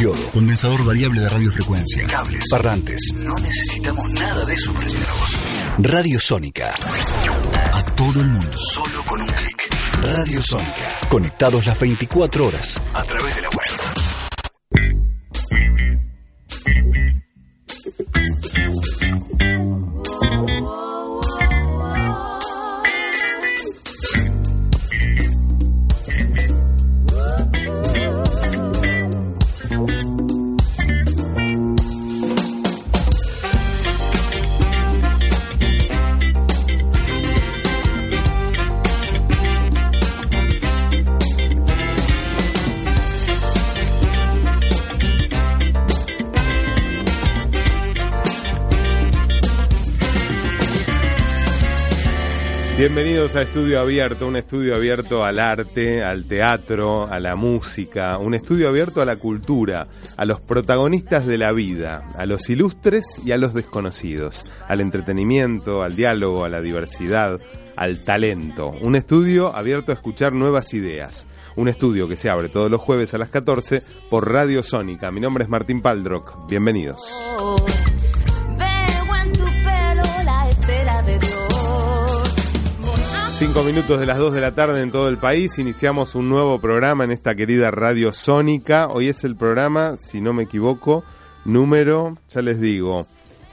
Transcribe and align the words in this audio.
Diodo, 0.00 0.30
condensador 0.32 0.82
variable 0.82 1.20
de 1.20 1.28
radiofrecuencia. 1.28 2.06
Cables. 2.06 2.42
Parlantes. 2.50 3.02
No 3.16 3.38
necesitamos 3.38 4.08
nada 4.08 4.46
de 4.46 4.54
eso 4.54 4.72
para 4.72 4.86
llegar 4.86 5.10
a 5.10 5.12
vos. 5.12 5.38
Radio 5.76 6.18
Sónica. 6.18 6.74
A 7.74 7.84
todo 7.96 8.22
el 8.22 8.28
mundo. 8.28 8.56
Solo 8.56 9.04
con 9.06 9.20
un 9.20 9.28
clic. 9.28 9.68
Radio 10.00 10.40
Sónica. 10.40 10.98
Conectados 11.10 11.66
las 11.66 11.78
24 11.78 12.46
horas. 12.46 12.80
A 12.94 13.02
través 13.02 13.36
de 13.36 13.42
la 13.42 13.50
web. 13.50 13.59
Bienvenidos 52.92 53.36
a 53.36 53.42
Estudio 53.42 53.80
Abierto, 53.80 54.26
un 54.26 54.34
estudio 54.34 54.74
abierto 54.74 55.24
al 55.24 55.38
arte, 55.38 56.02
al 56.02 56.24
teatro, 56.24 57.06
a 57.06 57.20
la 57.20 57.36
música, 57.36 58.18
un 58.18 58.34
estudio 58.34 58.68
abierto 58.68 59.00
a 59.00 59.04
la 59.04 59.14
cultura, 59.14 59.86
a 60.16 60.24
los 60.24 60.40
protagonistas 60.40 61.24
de 61.24 61.38
la 61.38 61.52
vida, 61.52 62.10
a 62.16 62.26
los 62.26 62.50
ilustres 62.50 63.20
y 63.24 63.30
a 63.30 63.38
los 63.38 63.54
desconocidos, 63.54 64.44
al 64.66 64.80
entretenimiento, 64.80 65.84
al 65.84 65.94
diálogo, 65.94 66.44
a 66.44 66.48
la 66.48 66.60
diversidad, 66.60 67.38
al 67.76 68.02
talento. 68.02 68.72
Un 68.80 68.96
estudio 68.96 69.54
abierto 69.54 69.92
a 69.92 69.94
escuchar 69.94 70.32
nuevas 70.32 70.74
ideas. 70.74 71.28
Un 71.54 71.68
estudio 71.68 72.08
que 72.08 72.16
se 72.16 72.28
abre 72.28 72.48
todos 72.48 72.72
los 72.72 72.80
jueves 72.80 73.14
a 73.14 73.18
las 73.18 73.28
14 73.28 73.84
por 74.10 74.28
Radio 74.28 74.64
Sónica. 74.64 75.12
Mi 75.12 75.20
nombre 75.20 75.44
es 75.44 75.48
Martín 75.48 75.80
Paldrock. 75.80 76.48
Bienvenidos. 76.48 77.08
Cinco 83.40 83.64
minutos 83.64 83.98
de 83.98 84.04
las 84.04 84.18
2 84.18 84.34
de 84.34 84.42
la 84.42 84.54
tarde 84.54 84.82
en 84.82 84.90
todo 84.90 85.08
el 85.08 85.16
país. 85.16 85.58
Iniciamos 85.58 86.14
un 86.14 86.28
nuevo 86.28 86.60
programa 86.60 87.04
en 87.04 87.10
esta 87.10 87.34
querida 87.34 87.70
Radio 87.70 88.12
Sónica. 88.12 88.88
Hoy 88.88 89.08
es 89.08 89.24
el 89.24 89.34
programa, 89.34 89.96
si 89.96 90.20
no 90.20 90.34
me 90.34 90.42
equivoco, 90.42 91.04
número, 91.46 92.18
ya 92.28 92.42
les 92.42 92.60
digo, 92.60 93.06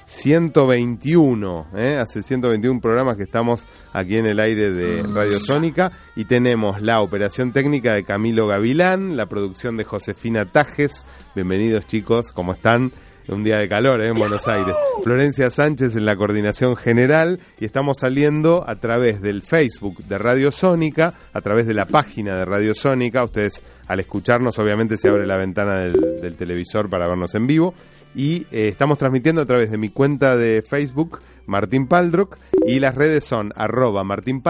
121. 0.04 1.68
¿eh? 1.78 1.98
Hace 2.02 2.22
121 2.22 2.82
programas 2.82 3.16
que 3.16 3.24
estamos 3.24 3.66
aquí 3.94 4.18
en 4.18 4.26
el 4.26 4.42
aire 4.42 4.74
de 4.74 5.04
Radio 5.04 5.40
Sónica. 5.40 5.94
Y 6.18 6.26
tenemos 6.26 6.82
la 6.82 7.00
operación 7.00 7.54
técnica 7.54 7.94
de 7.94 8.04
Camilo 8.04 8.46
Gavilán, 8.46 9.16
la 9.16 9.28
producción 9.28 9.78
de 9.78 9.86
Josefina 9.86 10.52
Tajes. 10.52 11.06
Bienvenidos 11.34 11.88
chicos, 11.88 12.34
¿cómo 12.34 12.52
están? 12.52 12.92
Un 13.30 13.44
día 13.44 13.58
de 13.58 13.68
calor 13.68 14.02
¿eh? 14.02 14.08
en 14.08 14.16
Buenos 14.16 14.48
Aires. 14.48 14.74
Florencia 15.04 15.50
Sánchez 15.50 15.98
en 15.98 16.06
la 16.06 16.16
coordinación 16.16 16.78
general 16.78 17.42
y 17.60 17.66
estamos 17.66 17.98
saliendo 18.00 18.64
a 18.66 18.76
través 18.78 19.22
del 19.22 19.42
Facebook 19.42 19.98
de 20.06 20.18
Radio 20.18 20.50
Sónica, 20.50 21.14
a 21.34 21.42
través 21.42 21.68
de 21.68 21.74
la 21.74 21.86
página 21.86 22.38
de 22.38 22.46
Radio 22.46 22.74
Sónica. 22.74 23.26
Ustedes 23.26 23.62
al 23.88 24.00
escucharnos 24.00 24.58
obviamente 24.60 24.96
se 24.96 25.10
abre 25.10 25.28
la 25.28 25.36
ventana 25.36 25.80
del, 25.80 26.38
televisor 26.38 26.90
para 26.90 27.08
vernos 27.08 27.36
en 27.36 27.48
vivo. 27.48 27.74
Y 28.16 28.44
eh, 28.52 28.70
estamos 28.70 28.98
transmitiendo 28.98 29.42
a 29.42 29.46
través 29.46 29.72
de 29.72 29.78
mi 29.78 29.90
cuenta 29.90 30.38
de 30.38 30.64
Facebook, 30.68 31.20
Martín 31.48 31.88
Paldrock, 31.88 32.38
y 32.66 32.80
las 32.80 32.96
redes 32.96 33.24
son 33.24 33.52
arroba 33.56 34.04
Martín 34.04 34.44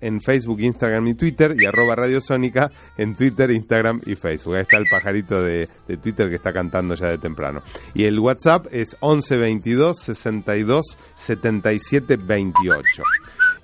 en 0.00 0.20
Facebook, 0.20 0.60
Instagram 0.60 1.06
y 1.08 1.14
Twitter, 1.14 1.54
y 1.58 1.66
arroba 1.66 1.94
Radio 1.94 2.20
Sónica 2.20 2.70
en 2.96 3.14
Twitter, 3.14 3.50
Instagram 3.50 4.00
y 4.06 4.14
Facebook. 4.14 4.54
Ahí 4.54 4.62
está 4.62 4.78
el 4.78 4.86
pajarito 4.90 5.42
de, 5.42 5.68
de 5.86 5.96
Twitter 5.98 6.28
que 6.28 6.36
está 6.36 6.52
cantando 6.52 6.94
ya 6.94 7.08
de 7.08 7.18
temprano. 7.18 7.62
Y 7.94 8.04
el 8.04 8.18
WhatsApp 8.18 8.66
es 8.70 8.96
11 9.00 9.36
22 9.36 9.98
62 9.98 10.98
77 11.14 12.16
28. 12.16 13.02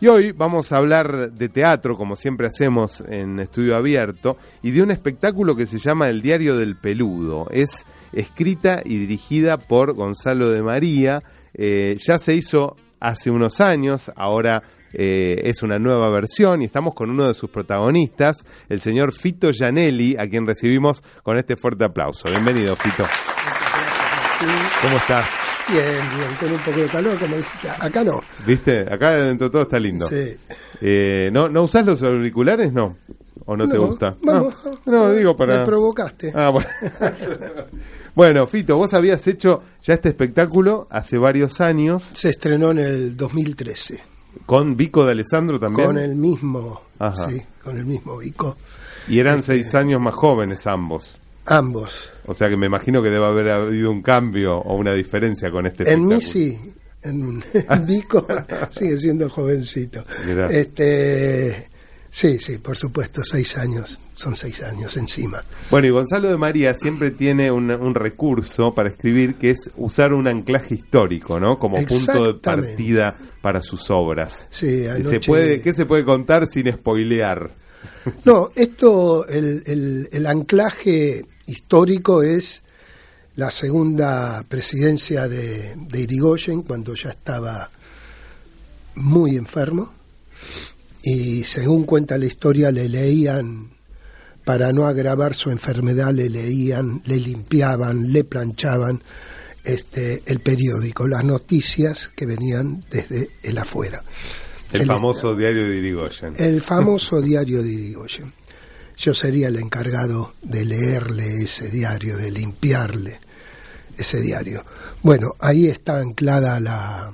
Y 0.00 0.09
hoy 0.09 0.32
vamos 0.32 0.72
a 0.72 0.78
hablar 0.78 1.31
de 1.31 1.49
teatro, 1.49 1.97
como 1.97 2.16
siempre 2.16 2.49
hacemos 2.49 3.00
en 3.03 3.38
Estudio 3.38 3.76
Abierto, 3.76 4.37
y 4.60 4.72
de 4.72 4.82
un 4.82 4.91
espectáculo 4.91 5.54
que 5.54 5.66
se 5.66 5.78
llama 5.78 6.09
El 6.09 6.22
Diario 6.22 6.56
del 6.56 6.76
Peludo. 6.76 7.47
Es 7.53 7.87
escrita 8.12 8.82
y 8.84 8.99
dirigida 8.99 9.59
por 9.59 9.94
Gonzalo 9.94 10.50
de 10.50 10.60
María. 10.60 11.22
Eh, 11.54 11.96
ya 11.98 12.18
se 12.18 12.34
hizo 12.34 12.76
hace 13.00 13.30
unos 13.30 13.60
años, 13.60 14.10
ahora 14.16 14.62
eh, 14.92 15.40
es 15.44 15.62
una 15.62 15.78
nueva 15.78 16.10
versión 16.10 16.62
y 16.62 16.66
estamos 16.66 16.94
con 16.94 17.10
uno 17.10 17.26
de 17.26 17.34
sus 17.34 17.50
protagonistas, 17.50 18.44
el 18.68 18.80
señor 18.80 19.12
Fito 19.12 19.50
Gianelli, 19.50 20.16
a 20.18 20.28
quien 20.28 20.46
recibimos 20.46 21.02
con 21.22 21.36
este 21.38 21.56
fuerte 21.56 21.84
aplauso. 21.84 22.28
Bienvenido, 22.28 22.76
Fito. 22.76 23.04
¿Cómo 24.82 24.96
estás? 24.96 25.26
Bien, 25.68 25.84
bien, 25.84 26.34
con 26.38 26.52
un 26.52 26.58
poco 26.58 26.80
de 26.80 26.86
calor, 26.86 27.18
como 27.18 27.36
dijiste. 27.36 27.69
Acá 27.70 28.04
no. 28.04 28.20
¿Viste? 28.44 28.80
Acá 28.80 29.12
dentro 29.12 29.48
de 29.48 29.52
todo 29.52 29.62
está 29.62 29.78
lindo. 29.78 30.08
Sí. 30.08 30.36
Eh, 30.80 31.30
¿no, 31.32 31.48
¿No 31.48 31.62
usás 31.62 31.86
los 31.86 32.02
auriculares? 32.02 32.72
No. 32.72 32.98
¿O 33.46 33.56
no, 33.56 33.69
te 33.69 33.78
gusta? 33.78 34.16
Vamos, 34.22 34.54
no, 34.86 34.92
no, 34.92 35.12
digo 35.12 35.36
para... 35.36 35.60
Me 35.60 35.66
provocaste. 35.66 36.32
Ah, 36.34 36.50
bueno. 36.50 36.69
bueno, 38.15 38.47
Fito, 38.47 38.77
vos 38.77 38.93
habías 38.95 39.27
hecho 39.27 39.62
ya 39.83 39.95
este 39.95 40.11
espectáculo 40.11 40.87
hace 40.91 41.19
varios 41.19 41.61
años 41.61 42.03
Se 42.15 42.28
estrenó 42.31 42.71
en 42.73 42.78
el 42.78 43.17
2013. 43.17 44.00
con 44.47 44.77
Vico 44.77 45.05
de 45.06 45.12
Alessandro 45.12 45.59
también. 45.59 45.87
Con 45.89 45.99
el 45.99 46.15
mismo. 46.15 46.83
Ajá. 46.99 47.28
Sí, 47.28 47.41
con 47.62 47.77
el 47.78 47.84
mismo 47.87 48.19
Vico. 48.19 48.56
Y 49.09 49.19
eran 49.19 49.43
seis 49.43 49.75
años 49.75 50.00
más 50.00 50.15
jóvenes 50.15 50.67
ambos. 50.67 51.17
Ambos. 51.47 52.09
O 52.27 52.34
sea 52.34 52.49
que 52.49 52.56
me 52.56 52.67
imagino 52.67 53.03
que 53.03 53.11
debe 53.11 53.25
haber 53.27 53.49
habido 53.49 53.91
un 53.91 54.00
cambio 54.03 54.59
o 54.59 54.77
una 54.77 54.93
diferencia 54.93 55.50
con 55.50 55.67
este 55.67 55.91
En 55.91 56.06
mí 56.06 56.15
espectáculo. 56.15 56.62
sí. 56.62 56.73
En, 57.03 57.43
en 57.69 57.87
Vico 57.87 58.25
sigue 58.71 58.97
siendo 58.97 59.29
jovencito. 59.29 60.05
Mirá. 60.25 60.47
Este. 60.47 61.69
Sí, 62.15 62.39
sí, 62.39 62.59
por 62.59 62.77
supuesto, 62.77 63.25
seis 63.25 63.56
años. 63.56 63.99
Son 64.15 64.37
seis 64.37 64.62
años 64.62 64.95
encima. 64.99 65.43
Bueno, 65.71 65.87
y 65.89 65.91
Gonzalo 65.91 66.28
de 66.28 66.37
María 66.37 66.75
siempre 66.75 67.11
tiene 67.11 67.50
un, 67.50 67.71
un 67.71 67.95
recurso 67.95 68.71
para 68.75 68.91
escribir 68.91 69.37
que 69.37 69.50
es 69.50 69.71
usar 69.78 70.12
un 70.12 70.28
anclaje 70.28 70.75
histórico, 70.75 71.41
¿no? 71.41 71.59
Como 71.59 71.78
punto 71.87 72.25
de 72.27 72.34
partida 72.34 73.17
para 73.41 73.62
sus 73.62 73.89
obras. 73.91 74.47
Sí, 74.50 74.83
¿Se 74.84 74.91
anoche- 74.91 75.27
puede, 75.27 75.62
¿Qué 75.62 75.73
se 75.73 75.87
puede 75.87 76.05
contar 76.05 76.47
sin 76.47 76.71
spoilear? 76.71 77.50
No, 78.27 78.50
esto, 78.55 79.27
el, 79.27 79.62
el- 79.67 80.09
el 80.12 80.27
anclaje 80.27 81.25
histórico 81.47 82.23
es 82.23 82.62
la 83.37 83.50
segunda 83.50 84.44
presidencia 84.47 85.26
de, 85.29 85.75
de 85.76 86.00
Irigoyen, 86.00 86.62
cuando 86.62 86.94
ya 86.94 87.08
estaba 87.11 87.70
muy 88.97 89.37
enfermo. 89.37 89.93
Y 91.02 91.44
según 91.44 91.84
cuenta 91.84 92.16
la 92.19 92.26
historia, 92.26 92.70
le 92.70 92.88
leían, 92.88 93.70
para 94.44 94.72
no 94.72 94.87
agravar 94.87 95.34
su 95.34 95.50
enfermedad, 95.50 96.12
le 96.12 96.28
leían, 96.31 97.02
le 97.06 97.16
limpiaban, 97.16 98.12
le 98.12 98.25
planchaban 98.25 99.02
este, 99.64 100.22
el 100.26 100.40
periódico, 100.40 101.06
las 101.08 101.25
noticias 101.25 102.10
que 102.14 102.26
venían 102.26 102.84
desde 102.90 103.31
el 103.43 103.58
afuera. 103.58 104.02
El 104.72 104.82
El- 104.82 104.87
famoso 104.87 105.34
diario 105.37 105.69
de 105.69 105.76
Irigoyen. 105.76 106.34
el 106.38 106.62
famoso 106.62 107.20
diario 107.20 107.62
de 107.62 107.70
Irigoyen. 107.72 108.32
Yo 108.96 109.14
sería 109.14 109.48
el 109.48 109.56
encargado 109.56 110.34
de 110.43 110.64
leerle 110.64 111.43
ese 111.43 111.69
diario, 111.70 112.16
de 112.16 112.31
limpiarle 112.31 113.19
ese 113.98 114.20
diario. 114.20 114.64
Bueno, 115.02 115.34
ahí 115.40 115.66
está 115.66 115.98
anclada 115.98 116.58
la 116.60 117.10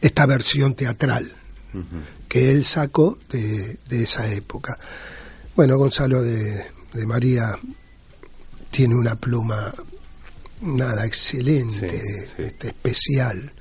esta 0.00 0.26
versión 0.26 0.74
teatral 0.74 1.30
que 2.30 2.50
él 2.50 2.64
sacó 2.64 3.18
de, 3.30 3.76
de 3.88 4.02
esa 4.04 4.32
época. 4.32 4.78
Bueno, 5.56 5.76
Gonzalo 5.76 6.22
de, 6.22 6.64
de 6.94 7.06
María 7.06 7.58
tiene 8.70 8.94
una 8.94 9.16
pluma 9.16 9.74
nada 10.62 11.04
excelente, 11.06 11.88
Sí, 11.88 12.32
sí. 12.36 12.42
este, 12.44 12.68
especial. 12.68 13.52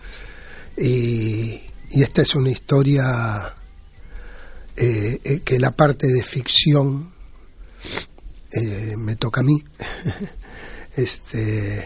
Y, 0.78 1.60
y 1.90 2.04
esta 2.04 2.22
es 2.22 2.36
una 2.36 2.52
historia 2.52 3.54
eh, 4.78 5.20
eh, 5.24 5.40
que 5.44 5.58
la 5.58 5.72
parte 5.72 6.06
de 6.06 6.22
ficción 6.22 7.12
eh, 8.52 8.94
me 8.98 9.16
toca 9.16 9.42
a 9.42 9.44
mí. 9.44 9.64
este, 10.96 11.86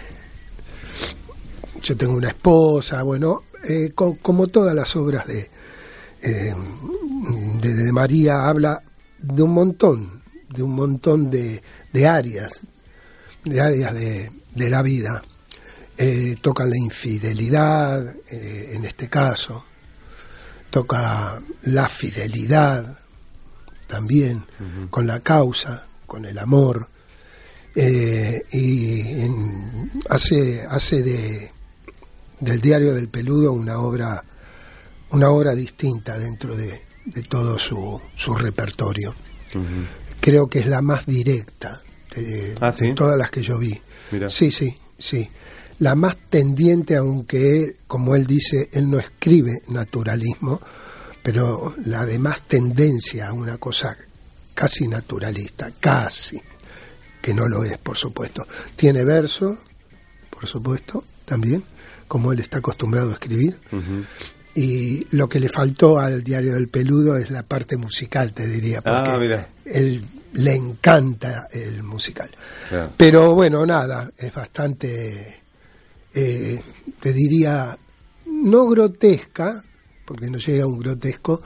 yo 1.81 1.95
tengo 1.95 2.13
una 2.13 2.27
esposa, 2.29 3.03
bueno, 3.03 3.43
co- 3.95 4.17
como 4.21 4.47
todas 4.47 4.75
las 4.75 4.95
obras 4.95 5.25
de, 5.27 5.49
eh, 6.23 6.53
de, 7.61 7.73
de 7.75 7.91
María 7.91 8.47
habla 8.47 8.81
de 9.19 9.43
un 9.43 9.53
montón, 9.53 10.23
de 10.49 10.63
un 10.63 10.73
montón 10.75 11.29
de, 11.29 11.61
de 11.91 12.07
áreas, 12.07 12.61
de 13.43 13.61
áreas 13.61 13.93
de, 13.93 14.31
de 14.55 14.69
la 14.69 14.81
vida. 14.81 15.21
Eh, 15.97 16.35
toca 16.41 16.65
la 16.65 16.75
infidelidad, 16.77 18.03
eh, 18.31 18.71
en 18.73 18.83
este 18.85 19.09
caso, 19.09 19.63
toca 20.71 21.39
la 21.63 21.87
fidelidad 21.87 22.97
también, 23.87 24.43
con 24.89 25.05
la 25.05 25.19
causa, 25.19 25.85
con 26.07 26.25
el 26.25 26.39
amor, 26.39 26.87
eh, 27.75 28.43
y 28.51 29.21
en- 29.21 29.91
hace, 30.09 30.63
hace 30.67 31.03
de, 31.03 31.51
del 32.39 32.59
diario 32.59 32.95
del 32.95 33.07
peludo 33.09 33.53
una 33.53 33.77
obra, 33.79 34.23
una 35.13 35.29
obra 35.29 35.55
distinta 35.55 36.17
dentro 36.17 36.55
de, 36.55 36.81
de 37.05 37.23
todo 37.23 37.57
su, 37.57 37.99
su 38.15 38.35
repertorio. 38.35 39.13
Creo 40.19 40.47
que 40.47 40.59
es 40.59 40.67
la 40.67 40.81
más 40.81 41.05
directa 41.05 41.81
de, 42.15 42.55
Ah, 42.59 42.73
todas 42.95 43.17
las 43.17 43.29
que 43.29 43.41
yo 43.41 43.57
vi. 43.57 43.79
Mira. 44.11 44.29
Sí, 44.29 44.51
sí, 44.51 44.75
sí. 44.97 45.29
La 45.79 45.95
más 45.95 46.15
tendiente, 46.29 46.95
aunque, 46.95 47.77
como 47.87 48.15
él 48.15 48.25
dice, 48.25 48.69
él 48.71 48.89
no 48.89 48.99
escribe 48.99 49.61
naturalismo, 49.67 50.59
pero 51.21 51.75
la 51.85 52.05
de 52.05 52.19
más 52.19 52.43
tendencia 52.43 53.29
a 53.29 53.33
una 53.33 53.57
cosa 53.57 53.95
casi 54.53 54.87
naturalista, 54.87 55.71
casi, 55.79 56.41
que 57.21 57.33
no 57.33 57.47
lo 57.47 57.63
es, 57.63 57.77
por 57.77 57.97
supuesto. 57.97 58.47
Tiene 58.75 59.03
verso, 59.03 59.57
por 60.29 60.47
supuesto, 60.47 61.03
también, 61.25 61.63
como 62.07 62.31
él 62.31 62.39
está 62.39 62.59
acostumbrado 62.59 63.09
a 63.09 63.13
escribir. 63.13 63.57
Y 64.55 65.07
lo 65.15 65.27
que 65.27 65.39
le 65.39 65.49
faltó 65.49 65.97
al 65.99 66.23
diario 66.23 66.53
del 66.53 66.67
peludo 66.67 67.17
es 67.17 67.31
la 67.31 67.43
parte 67.43 67.75
musical, 67.77 68.33
te 68.33 68.47
diría, 68.47 68.81
porque 68.81 69.09
Ah, 69.11 69.17
mira. 69.19 69.49
él 69.65 70.05
le 70.33 70.55
encanta 70.55 71.47
el 71.51 71.81
musical. 71.83 72.29
Pero 72.97 73.33
bueno, 73.33 73.65
nada, 73.65 74.11
es 74.17 74.33
bastante, 74.33 75.41
eh, 76.13 76.61
te 76.99 77.13
diría, 77.13 77.77
no 78.27 78.67
grotesca, 78.67 79.63
porque 80.05 80.29
no 80.29 80.37
llega 80.37 80.65
a 80.65 80.67
un 80.67 80.77
grotesco, 80.79 81.41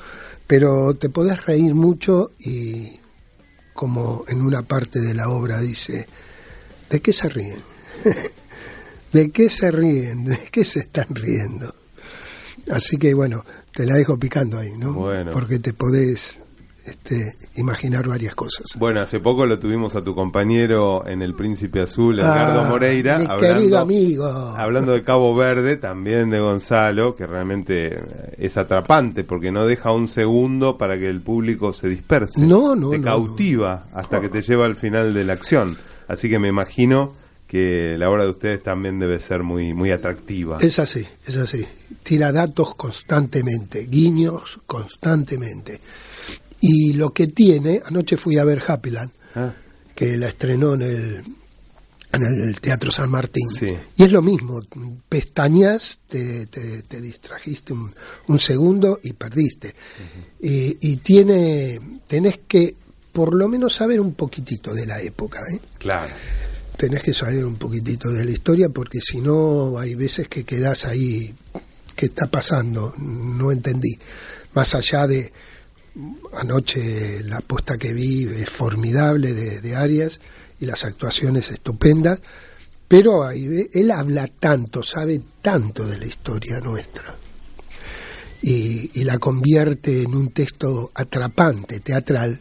pero 0.46 0.94
te 0.96 1.10
podés 1.10 1.46
reír 1.46 1.74
mucho 1.76 2.32
y 2.40 2.90
como 3.74 4.26
en 4.28 4.42
una 4.42 4.64
parte 4.64 5.00
de 5.00 5.14
la 5.14 5.30
obra 5.30 5.60
dice, 5.60 6.08
¿de 6.90 7.00
qué 7.00 7.14
se 7.14 7.30
ríen? 7.30 7.62
¿De 9.14 9.30
qué 9.32 9.50
se 9.50 9.72
ríen? 9.72 10.26
¿De 10.26 10.38
qué 10.52 10.66
se 10.66 10.80
están 10.80 11.08
riendo? 11.16 11.74
Así 12.72 12.98
que 12.98 13.14
bueno, 13.14 13.44
te 13.74 13.86
la 13.86 13.94
dejo 13.96 14.18
picando 14.18 14.58
ahí, 14.60 14.72
¿no? 14.78 14.94
Bueno. 14.94 15.32
Porque 15.32 15.60
te 15.60 15.74
podés 15.74 16.38
este, 16.86 17.36
imaginar 17.56 18.08
varias 18.08 18.34
cosas. 18.34 18.66
Bueno, 18.78 19.02
hace 19.02 19.20
poco 19.20 19.46
lo 19.46 19.60
tuvimos 19.60 19.96
a 19.98 20.04
tu 20.04 20.16
compañero 20.16 21.06
en 21.06 21.22
El 21.22 21.34
Príncipe 21.36 21.82
Azul, 21.82 22.20
Edgardo 22.20 22.62
Ah, 22.62 22.70
Moreira, 22.70 23.18
mi 23.20 23.26
hablando, 23.26 23.56
querido 23.58 23.80
amigo. 23.80 24.26
hablando 24.26 24.92
de 24.94 25.04
Cabo 25.04 25.36
Verde, 25.36 25.76
también 25.76 26.30
de 26.30 26.40
Gonzalo, 26.40 27.16
que 27.16 27.28
realmente 27.28 27.98
es 28.38 28.56
atrapante 28.58 29.24
porque 29.26 29.52
no 29.52 29.66
deja 29.66 29.92
un 29.92 30.08
segundo 30.08 30.78
para 30.78 30.98
que 30.98 31.08
el 31.08 31.22
público 31.22 31.74
se 31.74 31.90
disperse. 31.90 32.40
No, 32.42 32.74
no, 32.76 32.92
Te 32.92 33.00
no, 33.00 33.04
cautiva 33.06 33.88
hasta 33.94 34.22
que 34.22 34.30
te 34.30 34.42
lleva 34.42 34.66
al 34.66 34.78
final 34.78 35.14
de 35.14 35.26
la 35.26 35.34
acción. 35.34 35.78
Así 36.08 36.30
que 36.30 36.40
me 36.40 36.48
imagino 36.48 37.14
que 37.48 37.96
la 37.98 38.10
obra 38.10 38.24
de 38.24 38.30
ustedes 38.32 38.62
también 38.62 39.00
debe 39.00 39.20
ser 39.20 39.42
muy, 39.42 39.74
muy 39.74 39.92
atractiva. 39.92 40.58
Es 40.60 40.80
así, 40.80 41.06
es 41.26 41.38
así. 41.38 41.66
Tira 42.04 42.32
datos 42.32 42.76
constantemente, 42.76 43.88
guiños 43.88 44.60
constantemente. 44.66 45.80
Y 46.60 46.94
lo 46.94 47.14
que 47.14 47.28
tiene, 47.28 47.82
anoche 47.86 48.18
fui 48.18 48.38
a 48.38 48.44
ver 48.44 48.62
Happyland, 48.68 49.12
Ah, 49.36 49.54
que 49.94 50.18
la 50.18 50.28
estrenó 50.30 50.74
en 50.74 50.82
el, 50.82 51.24
en 52.14 52.24
el 52.24 52.60
Teatro 52.60 52.92
San 52.92 53.10
Martín. 53.10 53.48
Sí. 53.50 53.68
Y 53.96 54.04
es 54.04 54.12
lo 54.12 54.22
mismo, 54.22 54.64
pestañas, 55.08 56.00
te, 56.08 56.48
te, 56.48 56.82
te 56.84 57.02
distrajiste 57.02 57.74
un, 57.74 57.94
un 58.28 58.40
segundo 58.40 59.00
y 59.04 59.14
perdiste. 59.14 59.76
y, 60.42 60.78
y 60.82 60.98
tiene, 60.98 61.80
tenés 62.08 62.40
que 62.48 62.76
por 63.14 63.34
lo 63.34 63.48
menos 63.48 63.74
saber 63.76 64.00
un 64.00 64.14
poquitito 64.14 64.74
de 64.74 64.86
la 64.86 65.02
época, 65.02 65.40
¿eh? 65.52 65.60
claro. 65.80 66.14
Tenés 66.78 67.02
que 67.02 67.14
saber 67.14 67.44
un 67.44 67.56
poquitito 67.56 68.10
de 68.10 68.24
la 68.24 68.32
historia 68.32 68.70
porque 68.70 69.02
si 69.02 69.20
no 69.20 69.78
hay 69.80 69.96
veces 69.96 70.28
que 70.28 70.46
quedás 70.46 70.86
ahí, 70.86 71.34
¿qué 71.96 72.06
está 72.06 72.28
pasando? 72.28 72.94
No 72.98 73.52
entendí. 73.52 73.98
Más 74.54 74.76
allá 74.76 75.08
de 75.08 75.34
anoche 76.34 77.24
la 77.24 77.38
apuesta 77.38 77.78
que 77.78 77.94
vi 77.94 78.26
es 78.26 78.50
formidable 78.50 79.34
de, 79.34 79.62
de 79.62 79.76
Arias 79.76 80.20
y 80.60 80.66
las 80.66 80.86
actuaciones 80.86 81.50
estupendas, 81.50 82.20
pero 82.88 83.26
ahí 83.26 83.68
él 83.74 83.92
habla 83.92 84.28
tanto, 84.28 84.84
sabe 84.84 85.20
tanto 85.42 85.86
de 85.88 85.98
la 85.98 86.06
historia 86.06 86.60
nuestra. 86.60 87.16
Y, 88.42 88.92
y 88.94 89.04
la 89.04 89.18
convierte 89.18 90.04
en 90.04 90.14
un 90.14 90.30
texto 90.30 90.92
atrapante, 90.94 91.80
teatral, 91.80 92.40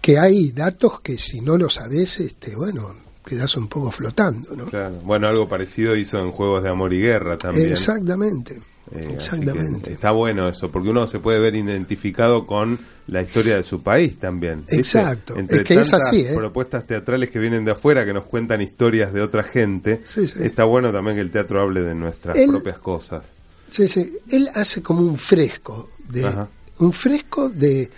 que 0.00 0.18
hay 0.18 0.52
datos 0.52 1.00
que 1.00 1.16
si 1.16 1.40
no 1.40 1.56
lo 1.56 1.70
sabes, 1.70 2.20
este, 2.20 2.54
bueno, 2.54 2.94
quedas 3.24 3.56
un 3.56 3.68
poco 3.68 3.90
flotando, 3.90 4.54
¿no? 4.56 4.64
Claro. 4.66 4.96
Bueno, 5.04 5.28
algo 5.28 5.48
parecido 5.48 5.96
hizo 5.96 6.18
en 6.20 6.30
Juegos 6.32 6.62
de 6.62 6.68
Amor 6.70 6.92
y 6.92 7.00
Guerra 7.00 7.36
también. 7.38 7.70
Exactamente, 7.72 8.60
Eh, 8.94 9.10
exactamente. 9.14 9.92
está 9.92 10.10
bueno 10.10 10.48
eso, 10.48 10.70
porque 10.70 10.90
uno 10.90 11.06
se 11.06 11.18
puede 11.18 11.38
ver 11.38 11.54
identificado 11.54 12.46
con 12.46 12.78
la 13.06 13.22
historia 13.22 13.56
de 13.56 13.62
su 13.62 13.82
país 13.82 14.18
también. 14.18 14.60
¿viste? 14.60 14.76
Exacto, 14.76 15.36
Entre 15.36 15.58
es 15.58 15.64
que 15.64 15.74
es 15.80 15.88
tantas 15.90 16.08
así, 16.08 16.20
¿eh? 16.20 16.34
propuestas 16.36 16.86
teatrales 16.86 17.30
que 17.30 17.38
vienen 17.38 17.64
de 17.64 17.70
afuera, 17.72 18.04
que 18.04 18.12
nos 18.12 18.24
cuentan 18.24 18.60
historias 18.60 19.12
de 19.12 19.22
otra 19.22 19.42
gente, 19.44 20.02
Sí, 20.06 20.26
sí. 20.26 20.40
está 20.42 20.64
bueno 20.64 20.92
también 20.92 21.16
que 21.16 21.22
el 21.22 21.30
teatro 21.30 21.60
hable 21.60 21.80
de 21.82 21.94
nuestras 21.94 22.36
propias 22.48 22.78
cosas. 22.78 23.22
Sí, 23.70 23.88
sí, 23.88 24.12
él 24.30 24.50
hace 24.54 24.82
como 24.82 25.00
un 25.00 25.16
fresco, 25.16 25.88
de, 26.08 26.26
Ajá. 26.26 26.48
un 26.80 26.92
fresco 26.92 27.48
de, 27.48 27.88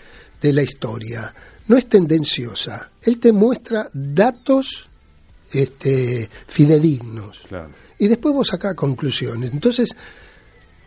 de 0.41 0.53
la 0.53 0.63
historia. 0.63 1.35
No 1.67 1.77
es 1.77 1.89
tendenciosa, 1.89 2.91
él 3.03 3.19
te 3.19 3.33
muestra 3.33 3.89
datos 3.93 4.87
este, 5.55 6.29
fidedignos. 6.49 7.41
Claro. 7.49 7.71
y 7.99 8.09
después 8.09 8.35
vos 8.35 8.49
sacás 8.49 8.75
conclusiones. 8.75 9.53
Entonces, 9.53 9.91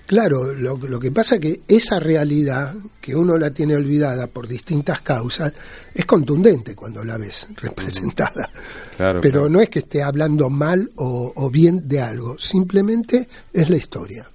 claro, 0.05 0.53
lo, 0.53 0.77
lo 0.77 0.99
que 0.99 1.11
pasa 1.11 1.39
que 1.39 1.61
esa 1.67 1.99
realidad, 1.99 2.73
que 3.01 3.15
uno 3.15 3.37
la 3.37 3.51
tiene 3.51 3.75
olvidada 3.75 4.27
por 4.27 4.47
distintas 4.47 5.01
causas, 5.01 5.53
es 5.93 6.05
contundente 6.05 6.75
cuando 6.75 7.03
la 7.03 7.17
ves 7.17 7.47
representada. 7.55 8.49
Claro, 8.95 9.19
Pero 9.21 9.41
claro. 9.41 9.49
no 9.49 9.61
es 9.61 9.69
que 9.69 9.79
esté 9.79 10.01
hablando 10.01 10.49
mal 10.49 10.89
o, 10.95 11.31
o 11.35 11.49
bien 11.49 11.87
de 11.87 12.01
algo, 12.01 12.37
simplemente 12.39 13.27
es 13.53 13.69
la 13.69 13.77
historia. 13.77 14.27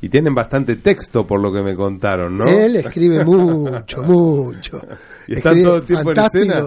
Y 0.00 0.08
tienen 0.08 0.34
bastante 0.34 0.76
texto 0.76 1.26
por 1.26 1.40
lo 1.40 1.52
que 1.52 1.60
me 1.60 1.74
contaron, 1.74 2.38
¿no? 2.38 2.46
Él 2.46 2.76
escribe 2.76 3.24
mucho, 3.26 4.02
mucho. 4.04 4.80
¿Y 5.26 5.34
están 5.34 5.58
Escribe 5.58 5.64
todo 5.64 5.76
el 5.76 5.82
tiempo 5.84 6.12
en 6.12 6.18
escena? 6.18 6.64